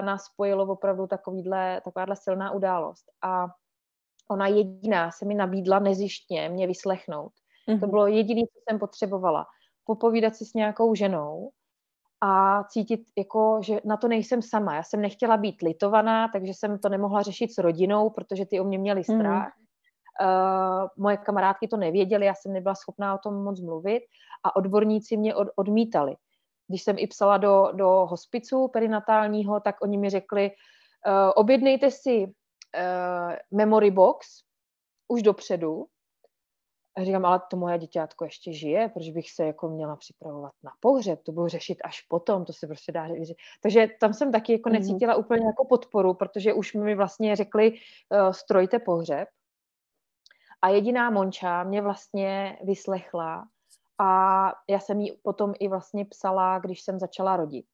[0.00, 3.04] nás spojilo opravdu takovýhle, takováhle silná událost.
[3.22, 3.46] A
[4.30, 7.32] ona jediná se mi nabídla nezištně mě vyslechnout.
[7.70, 7.80] Mm-hmm.
[7.80, 7.90] To mhm.
[7.90, 9.46] bylo jediné, co jsem potřebovala.
[9.84, 11.50] Popovídat si s nějakou ženou
[12.20, 14.74] a cítit, jako, že na to nejsem sama.
[14.74, 18.64] Já jsem nechtěla být litovaná, takže jsem to nemohla řešit s rodinou, protože ty o
[18.64, 19.20] mě měli mhm.
[19.20, 19.52] strach.
[19.58, 19.60] Mm.
[20.20, 24.02] Uh, moje kamarádky to nevěděly, já jsem nebyla schopná o tom moc mluvit
[24.44, 26.16] a odborníci mě od, odmítali.
[26.68, 32.26] Když jsem i psala do, do hospicu perinatálního, tak oni mi řekli, uh, objednejte si
[32.26, 34.26] uh, memory box
[35.08, 35.86] už dopředu.
[36.96, 40.70] A říkám, ale to moje děťátko ještě žije, proč bych se jako měla připravovat na
[40.80, 43.36] pohřeb, to budu řešit až potom, to se prostě dá řešit.
[43.62, 44.78] Takže tam jsem taky jako mhm.
[44.78, 45.20] necítila mm-hmm.
[45.20, 49.28] úplně jako podporu, protože už mi vlastně řekli, uh, strojte pohřeb,
[50.62, 53.48] a jediná Monča mě vlastně vyslechla
[53.98, 57.66] a já jsem jí potom i vlastně psala, když jsem začala rodit.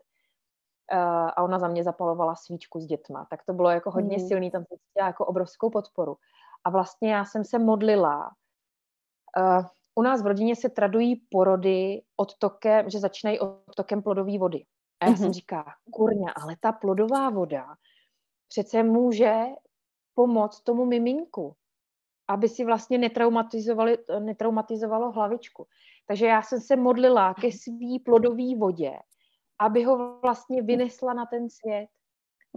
[0.93, 0.99] Uh,
[1.37, 3.27] a ona za mě zapalovala svíčku s dětma.
[3.31, 4.29] Tak to bylo jako hodně mm.
[4.29, 6.17] silný, tam jsem cítila jako obrovskou podporu.
[6.65, 8.31] A vlastně já jsem se modlila.
[9.37, 9.65] Uh,
[9.95, 14.65] u nás v rodině se tradují porody odtokem, že začínají odtokem plodové vody.
[15.01, 15.17] A já mm-hmm.
[15.17, 15.33] jsem mhm.
[15.33, 17.67] říká, kurňa, ale ta plodová voda
[18.49, 19.45] přece může
[20.15, 21.57] pomoct tomu miminku
[22.29, 25.67] aby si vlastně netraumatizovali, netraumatizovalo hlavičku.
[26.07, 28.93] Takže já jsem se modlila ke svý plodové vodě,
[29.59, 31.89] aby ho vlastně vynesla na ten svět.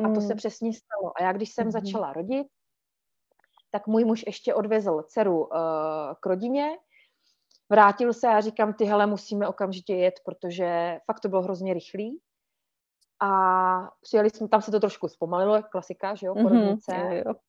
[0.05, 0.37] A to se mm.
[0.37, 1.11] přesně stalo.
[1.15, 1.71] A já, když jsem mm-hmm.
[1.71, 2.47] začala rodit,
[3.71, 5.47] tak můj muž ještě odvezl dceru uh,
[6.19, 6.77] k rodině,
[7.69, 12.19] vrátil se a říkám, ty hele, musíme okamžitě jet, protože fakt to bylo hrozně rychlý.
[13.21, 16.91] A přijeli jsme, tam se to trošku zpomalilo, klasika, že jo, mhm, porodnice.
[16.91, 17.33] Mm-hmm, jo, jo.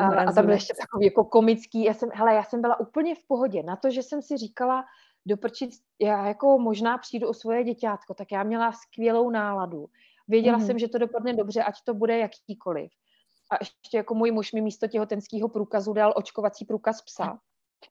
[0.00, 3.14] A, a tam byl ještě takový jako komický, já jsem, hele, já jsem byla úplně
[3.14, 4.84] v pohodě, na to, že jsem si říkala,
[5.26, 5.70] doprčit,
[6.00, 9.86] já jako možná přijdu o svoje děťátko, tak já měla skvělou náladu.
[10.28, 10.66] Věděla mm-hmm.
[10.66, 12.92] jsem, že to dopadne dobře, ať to bude jakýkoliv.
[13.54, 17.38] A ještě jako můj muž mi místo těhotenského průkazu dal očkovací průkaz psa.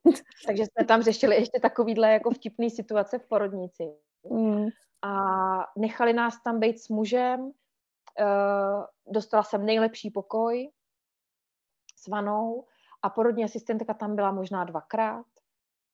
[0.47, 3.83] Takže jsme tam řešili ještě takovýhle jako vtipný situace v porodnici.
[4.29, 4.67] Mm
[5.03, 5.13] a
[5.77, 7.41] nechali nás tam být s mužem.
[7.41, 10.71] Uh, dostala jsem nejlepší pokoj
[11.95, 12.65] s vanou
[13.01, 15.25] a porodní asistentka tam byla možná dvakrát.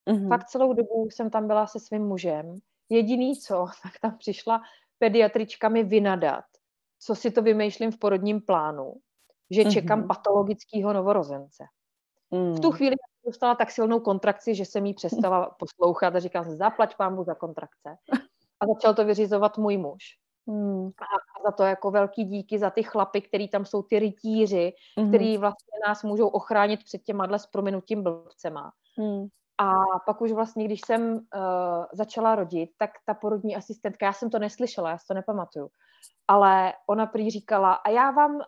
[0.09, 0.27] Mm-hmm.
[0.27, 2.59] Fakt celou dobu jsem tam byla se svým mužem.
[2.89, 4.61] Jediný co, tak tam přišla
[4.97, 6.45] pediatrička mi vynadat,
[6.99, 8.93] co si to vymýšlím v porodním plánu,
[9.51, 9.73] že mm-hmm.
[9.73, 11.63] čekám patologického novorozence.
[12.31, 12.53] Mm.
[12.53, 12.95] V tu chvíli
[13.25, 17.97] dostala tak silnou kontrakci, že jsem jí přestala poslouchat a říkala, zaplať pámu za kontrakce
[18.59, 20.03] a začal to vyřizovat můj muž.
[20.47, 20.87] Hmm.
[20.87, 25.09] A za to jako velký díky za ty chlapy, který tam jsou ty rytíři, hmm.
[25.09, 28.71] který vlastně nás můžou ochránit před těma s prominutím blbcema.
[28.97, 29.27] Hmm.
[29.57, 29.73] A
[30.05, 31.19] pak už vlastně, když jsem uh,
[31.93, 35.69] začala rodit, tak ta porodní asistentka, já jsem to neslyšela, já si to nepamatuju,
[36.27, 38.41] ale ona prý říkala, a já vám uh,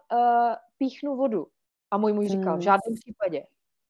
[0.82, 1.48] píchnu vodu.
[1.92, 2.60] A můj muž říkal, hmm.
[2.60, 3.44] v žádném případě.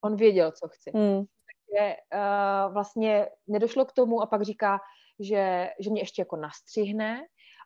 [0.04, 0.92] On věděl, co chci.
[0.96, 1.24] Hmm.
[1.48, 4.80] Takže uh, vlastně nedošlo k tomu a pak říká,
[5.20, 7.22] že, že mě ještě jako nastřihne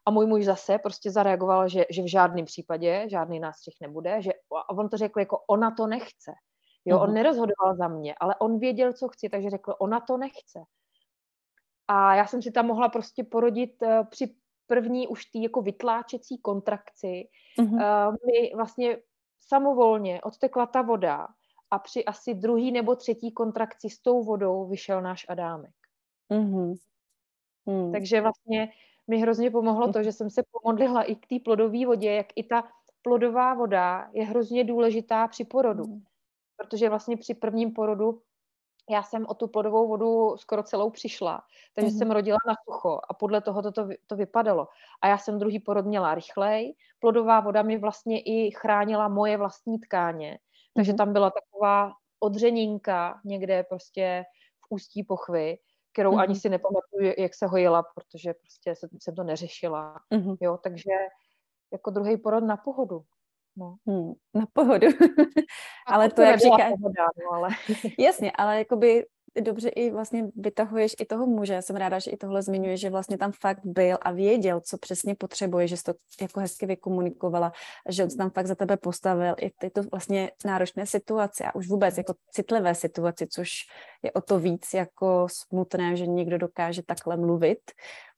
[0.05, 4.31] a můj muž zase prostě zareagoval, že, že v žádném případě žádný nástřih nebude, že,
[4.55, 6.31] a on to řekl jako ona to nechce.
[6.85, 7.01] Jo, mm-hmm.
[7.01, 7.15] on mhm.
[7.15, 10.59] nerozhodoval za mě, ale on věděl, co chci, takže řekl, ona to nechce.
[11.87, 14.35] A já jsem si tam mohla prostě porodit uh, při
[14.67, 17.29] první už tý jako vytláčecí kontrakci.
[17.59, 18.09] Mm-hmm.
[18.09, 18.97] Uh, mi vlastně
[19.45, 21.27] samovolně odtekla ta voda
[21.71, 25.75] a při asi druhý nebo třetí kontrakci s tou vodou vyšel náš Adámek.
[26.31, 26.75] Mm-hmm.
[27.67, 27.91] Hmm.
[27.91, 28.71] Takže vlastně
[29.07, 32.43] mi hrozně pomohlo to, že jsem se pomodlila i k té plodové vodě, jak i
[32.43, 32.63] ta
[33.01, 35.83] plodová voda je hrozně důležitá při porodu.
[35.83, 36.03] Hmm.
[36.57, 38.21] Protože vlastně při prvním porodu
[38.89, 41.43] já jsem o tu plodovou vodu skoro celou přišla,
[41.73, 41.97] takže mm.
[41.97, 44.67] jsem rodila na sucho a podle toho to, to, to vypadalo.
[45.01, 46.75] A já jsem druhý porod měla rychlej.
[46.99, 50.39] Plodová voda mi vlastně i chránila moje vlastní tkáně,
[50.73, 50.97] takže mm.
[50.97, 54.25] tam byla taková odřeninka někde prostě
[54.61, 55.57] v ústí pochvy,
[55.93, 56.19] kterou mm.
[56.19, 59.95] ani si nepamatuju, jak se hojila, protože prostě jsem, jsem to neřešila.
[60.09, 60.35] Mm.
[60.41, 60.91] Jo, takže
[61.71, 63.03] jako druhý porod na pohodu.
[63.57, 63.75] No.
[63.87, 64.87] Hmm, na pohodu.
[65.87, 66.57] ale to, jak říká...
[66.57, 67.49] Pohoda, no, ale...
[67.99, 69.05] Jasně, ale jakoby
[69.41, 71.53] dobře i vlastně vytahuješ i toho muže.
[71.53, 74.77] Já jsem ráda, že i tohle zmiňuje, že vlastně tam fakt byl a věděl, co
[74.77, 77.51] přesně potřebuje, že jsi to jako hezky vykomunikovala,
[77.89, 81.67] že on tam fakt za tebe postavil i ty to vlastně náročné situace a už
[81.67, 83.49] vůbec jako citlivé situace, což
[84.05, 87.59] je o to víc jako smutné, že někdo dokáže takhle mluvit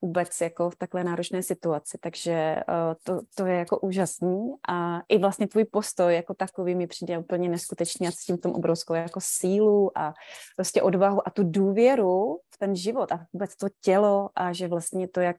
[0.01, 4.53] vůbec jako v takhle náročné situaci, takže uh, to, to je jako úžasný.
[4.69, 8.51] A i vlastně tvůj postoj jako takový mi přijde úplně neskutečný a s tím tom
[8.51, 10.13] obrovskou jako sílu a
[10.55, 15.07] prostě odvahu a tu důvěru v ten život a vůbec to tělo a že vlastně
[15.07, 15.37] to, jak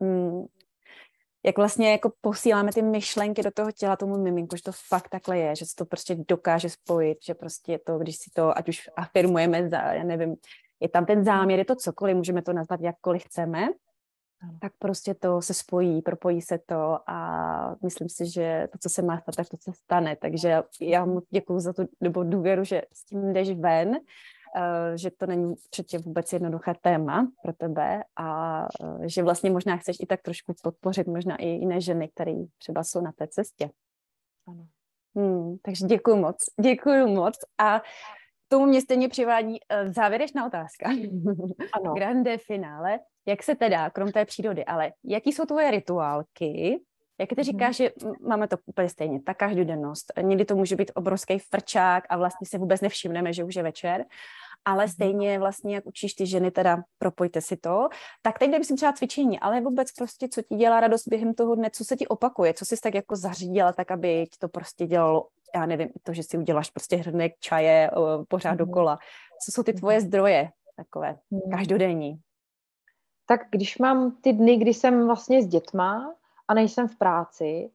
[0.00, 0.44] mm,
[1.44, 5.38] jak vlastně jako posíláme ty myšlenky do toho těla tomu miminku, že to fakt takhle
[5.38, 8.90] je, že se to prostě dokáže spojit, že prostě to, když si to, ať už
[8.96, 10.36] afirmujeme, za, já nevím,
[10.80, 13.68] je tam ten záměr, je to cokoliv, můžeme to nazvat jakkoliv chceme,
[14.60, 19.02] tak prostě to se spojí, propojí se to a myslím si, že to, co se
[19.02, 20.16] má stát, tak to se stane.
[20.16, 23.96] Takže já mu děkuji za tu nebo důvěru, že s tím jdeš ven,
[24.94, 29.96] že to není určitě vůbec jednoduché téma pro tebe a uh, že vlastně možná chceš
[30.00, 33.70] i tak trošku podpořit možná i jiné ženy, které třeba jsou na té cestě.
[34.46, 34.66] Ano.
[35.16, 37.82] Hmm, takže děkuji moc, děkuji moc a
[38.48, 40.90] tomu mě stejně přivádí uh, závěrečná otázka.
[41.72, 41.94] Ano.
[41.94, 42.98] Grande finále.
[43.26, 46.80] Jak se teda, krom té přírody, ale jaký jsou tvoje rituálky,
[47.20, 47.44] jak ty mhm.
[47.44, 50.12] říkáš, že máme to úplně stejně, ta každodennost.
[50.22, 54.04] Někdy to může být obrovský frčák a vlastně se vůbec nevšimneme, že už je večer,
[54.64, 54.92] ale mhm.
[54.92, 57.88] stejně vlastně, jak učíš ty ženy, teda propojte si to,
[58.22, 61.70] tak teď myslím třeba cvičení, ale vůbec prostě, co ti dělá radost během toho dne,
[61.70, 65.28] co se ti opakuje, co jsi tak jako zařídila, tak aby ti to prostě dělalo,
[65.54, 67.90] já nevím, to, že si uděláš prostě hrnek čaje
[68.28, 68.58] pořád mhm.
[68.58, 68.98] dokola.
[69.44, 71.18] Co jsou ty tvoje zdroje takové
[71.50, 72.20] každodenní?
[73.32, 76.14] tak když mám ty dny, kdy jsem vlastně s dětma
[76.48, 77.70] a nejsem v práci,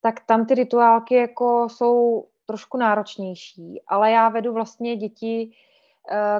[0.00, 5.52] tak tam ty rituálky jako jsou trošku náročnější, ale já vedu vlastně děti uh,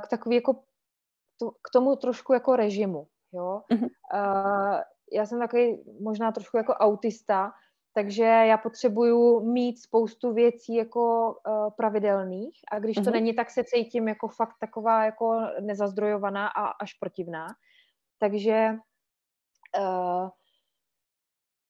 [0.00, 0.54] k takový jako
[1.62, 3.62] k tomu trošku jako režimu, jo.
[3.72, 4.80] Uh,
[5.12, 7.52] já jsem takový možná trošku jako autista,
[7.94, 13.12] takže já potřebuju mít spoustu věcí jako uh, pravidelných a když to mhm.
[13.12, 17.46] není, tak se cítím jako fakt taková jako nezazdrojovaná a až protivná.
[18.18, 18.70] Takže
[19.78, 20.28] uh,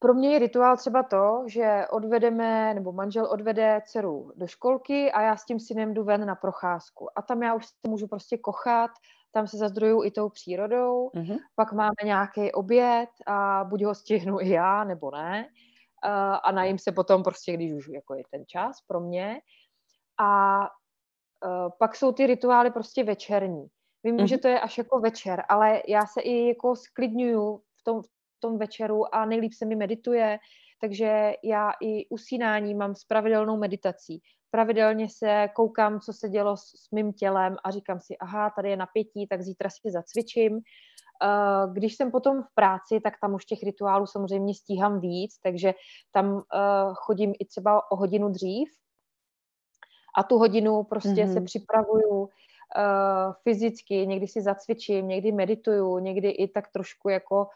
[0.07, 5.23] pro mě je rituál třeba to, že odvedeme, nebo manžel odvede dceru do školky a
[5.23, 7.19] já s tím synem jdu ven na procházku.
[7.19, 8.91] A tam já už se můžu prostě kochat,
[9.33, 11.39] tam se zazdroju i tou přírodou, mm-hmm.
[11.55, 15.49] pak máme nějaký oběd a buď ho stihnu i já, nebo ne.
[16.43, 19.41] A najím se potom prostě, když už jako je ten čas pro mě.
[20.19, 23.67] A uh, pak jsou ty rituály prostě večerní.
[24.05, 24.25] Vím, mm-hmm.
[24.25, 28.16] že to je až jako večer, ale já se i jako sklidňuju v tom, v
[28.41, 30.39] tom večeru a nejlíp se mi medituje,
[30.81, 34.23] takže já i usínání mám s pravidelnou meditací.
[34.51, 38.71] Pravidelně se koukám, co se dělo s, s mým tělem a říkám si, aha, tady
[38.71, 40.53] je napětí, tak zítra si zacvičím.
[40.55, 45.75] Uh, když jsem potom v práci, tak tam už těch rituálů samozřejmě stíhám víc, takže
[46.13, 46.43] tam uh,
[46.95, 48.69] chodím i třeba o hodinu dřív
[50.19, 51.33] a tu hodinu prostě mm-hmm.
[51.33, 52.29] se připravuju uh,
[53.43, 57.51] fyzicky, někdy si zacvičím, někdy medituju, někdy i tak trošku jako uh,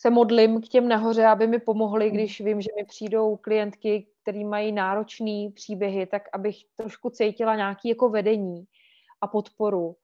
[0.00, 2.14] se modlím k těm nahoře, aby mi pomohli, hmm.
[2.14, 7.88] když vím, že mi přijdou klientky, které mají náročné příběhy, tak abych trošku cítila nějaký
[7.88, 8.64] jako vedení
[9.20, 9.96] a podporu.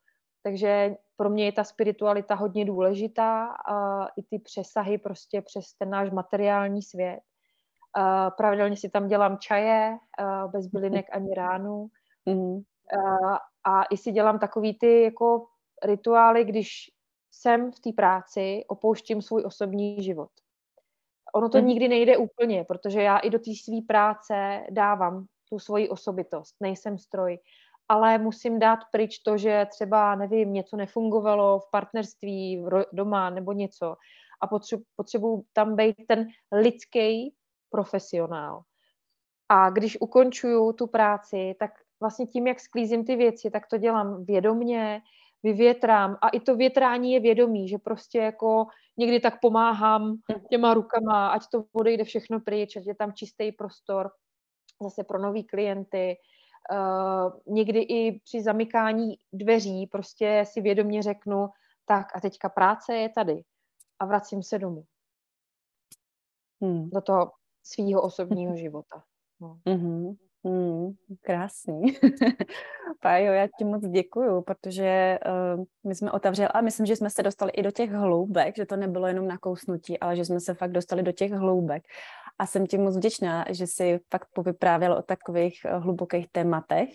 [0.43, 5.91] Takže pro mě je ta spiritualita hodně důležitá a i ty přesahy prostě přes ten
[5.91, 7.21] náš materiální svět.
[7.99, 11.87] Uh, pravidelně si tam dělám čaje, uh, bez bylinek ani ránu.
[12.27, 12.61] Mm.
[13.07, 15.47] A, a i si dělám takový ty jako
[15.85, 16.91] rituály, když
[17.37, 20.31] jsem v té práci, opouštím svůj osobní život.
[21.35, 21.67] Ono to mm.
[21.67, 26.57] nikdy nejde úplně, protože já i do té své práce dávám tu svoji osobitost.
[26.61, 27.39] Nejsem stroj,
[27.89, 33.31] ale musím dát pryč to, že třeba, nevím, něco nefungovalo v partnerství, v ro- doma
[33.31, 33.97] nebo něco
[34.41, 37.35] a potřebuji potřebuji tam být ten lidský
[37.71, 38.63] profesionál.
[39.49, 44.25] A když ukončuju tu práci, tak vlastně tím, jak sklízím ty věci, tak to dělám
[44.25, 45.01] vědomně,
[45.43, 46.19] vyvětrám.
[46.23, 50.41] A i to větrání je vědomí, že prostě jako někdy tak pomáhám hm.
[50.51, 54.11] těma rukama, ať to odejde všechno pryč, ať je tam čistý prostor
[54.83, 56.17] zase pro nový klienty.
[56.73, 61.49] Uh, někdy i při zamykání dveří prostě si vědomě řeknu,
[61.85, 63.43] tak a teďka práce je tady
[63.99, 64.85] a vracím se domů.
[66.63, 66.91] Hmm.
[66.91, 67.33] Do toho
[67.63, 69.03] svýho osobního života.
[69.41, 69.59] No.
[69.67, 70.17] Mm-hmm.
[70.47, 71.83] Hmm, krásný.
[73.01, 75.19] Pájo, já ti moc děkuju, protože
[75.57, 78.67] uh, my jsme otevřeli, a myslím, že jsme se dostali i do těch hloubek, že
[78.67, 81.83] to nebylo jenom na kousnutí, ale že jsme se fakt dostali do těch hloubek.
[82.39, 86.89] A jsem ti moc vděčná, že jsi fakt povyprávěl o takových uh, hlubokých tématech.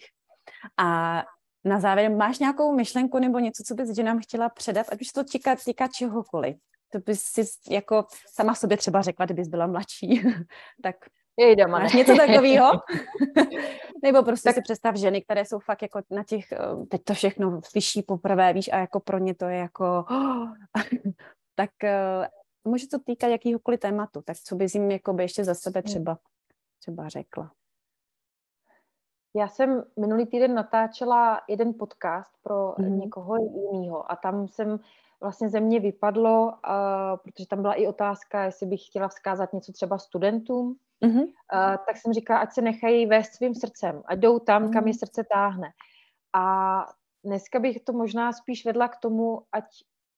[0.78, 1.24] A
[1.66, 5.08] na závěr máš nějakou myšlenku nebo něco, co bys že nám chtěla předat, ať už
[5.08, 6.56] to týká, týká čehokoliv.
[6.92, 10.24] To bys si jako sama sobě třeba řekla, kdybys byla mladší.
[10.84, 10.96] tak
[11.40, 12.72] Jejda, Máš něco takového?
[14.04, 14.56] Nebo prostě tak...
[14.56, 18.54] si představ ženy, které jsou fakt jako na těch, eh, teď to všechno slyší poprvé,
[18.54, 20.06] víš, a jako pro ně to je jako,
[21.56, 22.26] tak uh,
[22.72, 25.92] může to týkat jakýhokoliv tématu, tak co bys jim jako by ještě za sebe hmm.
[25.92, 26.18] třeba,
[26.80, 27.52] třeba řekla?
[29.36, 33.00] Já jsem minulý týden natáčela jeden podcast pro mm.
[33.00, 34.80] někoho jiného a tam jsem
[35.22, 39.72] vlastně ze mě vypadlo, uh, protože tam byla i otázka, jestli bych chtěla vzkázat něco
[39.72, 41.24] třeba studentům, mm-hmm.
[41.24, 44.74] uh, tak jsem říkala, ať se nechají vést svým srdcem, ať jdou tam, mm-hmm.
[44.74, 45.74] kam je srdce táhne.
[46.34, 46.86] A
[47.24, 49.66] dneska bych to možná spíš vedla k tomu, ať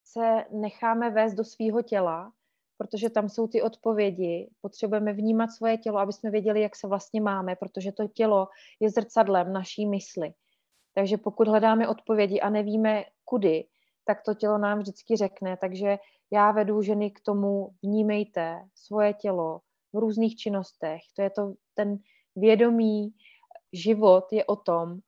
[0.04, 2.32] se necháme vést do svého těla,
[2.78, 4.50] protože tam jsou ty odpovědi.
[4.60, 8.48] Potřebujeme vnímat svoje tělo, aby jsme věděli, jak se vlastně máme, protože to tělo
[8.80, 10.34] je zrcadlem naší mysli.
[10.94, 13.64] Takže pokud hledáme odpovědi a nevíme kudy,
[14.04, 15.56] tak to tělo nám vždycky řekne.
[15.56, 15.98] Takže
[16.32, 19.60] já vedu ženy k tomu, vnímejte svoje tělo
[19.92, 21.00] v různých činnostech.
[21.16, 21.98] To je to, ten
[22.36, 23.14] vědomý
[23.72, 24.98] život je o tom,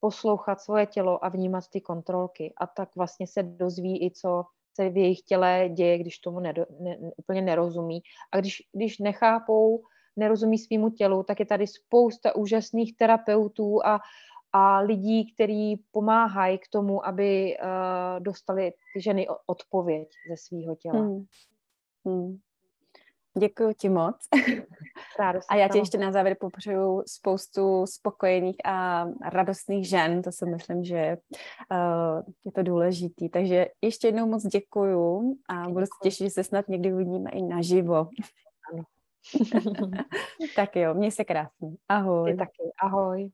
[0.00, 2.54] poslouchat svoje tělo a vnímat ty kontrolky.
[2.56, 4.44] A tak vlastně se dozví i, co
[4.74, 8.02] se v jejich těle děje, když tomu nedo, ne, úplně nerozumí.
[8.32, 9.82] A když, když nechápou,
[10.16, 14.00] nerozumí svýmu tělu, tak je tady spousta úžasných terapeutů a,
[14.52, 21.00] a lidí, kteří pomáhají k tomu, aby uh, dostali ty ženy odpověď ze svého těla.
[21.00, 21.24] Hmm.
[22.04, 22.38] Hmm.
[23.38, 24.16] Děkuji ti moc.
[25.48, 30.84] a já ti ještě na závěr popřeju spoustu spokojených a radostných žen, to si myslím,
[30.84, 31.16] že
[31.70, 33.28] uh, je to důležitý.
[33.28, 35.74] Takže ještě jednou moc děkuju a děkuju.
[35.74, 38.08] budu se těšit, že se snad někdy uvidíme i naživo.
[38.72, 38.84] Ano.
[40.56, 41.70] tak jo, měj se krásně.
[41.88, 42.32] Ahoj.
[42.32, 42.72] Ty taky.
[42.82, 43.30] Ahoj.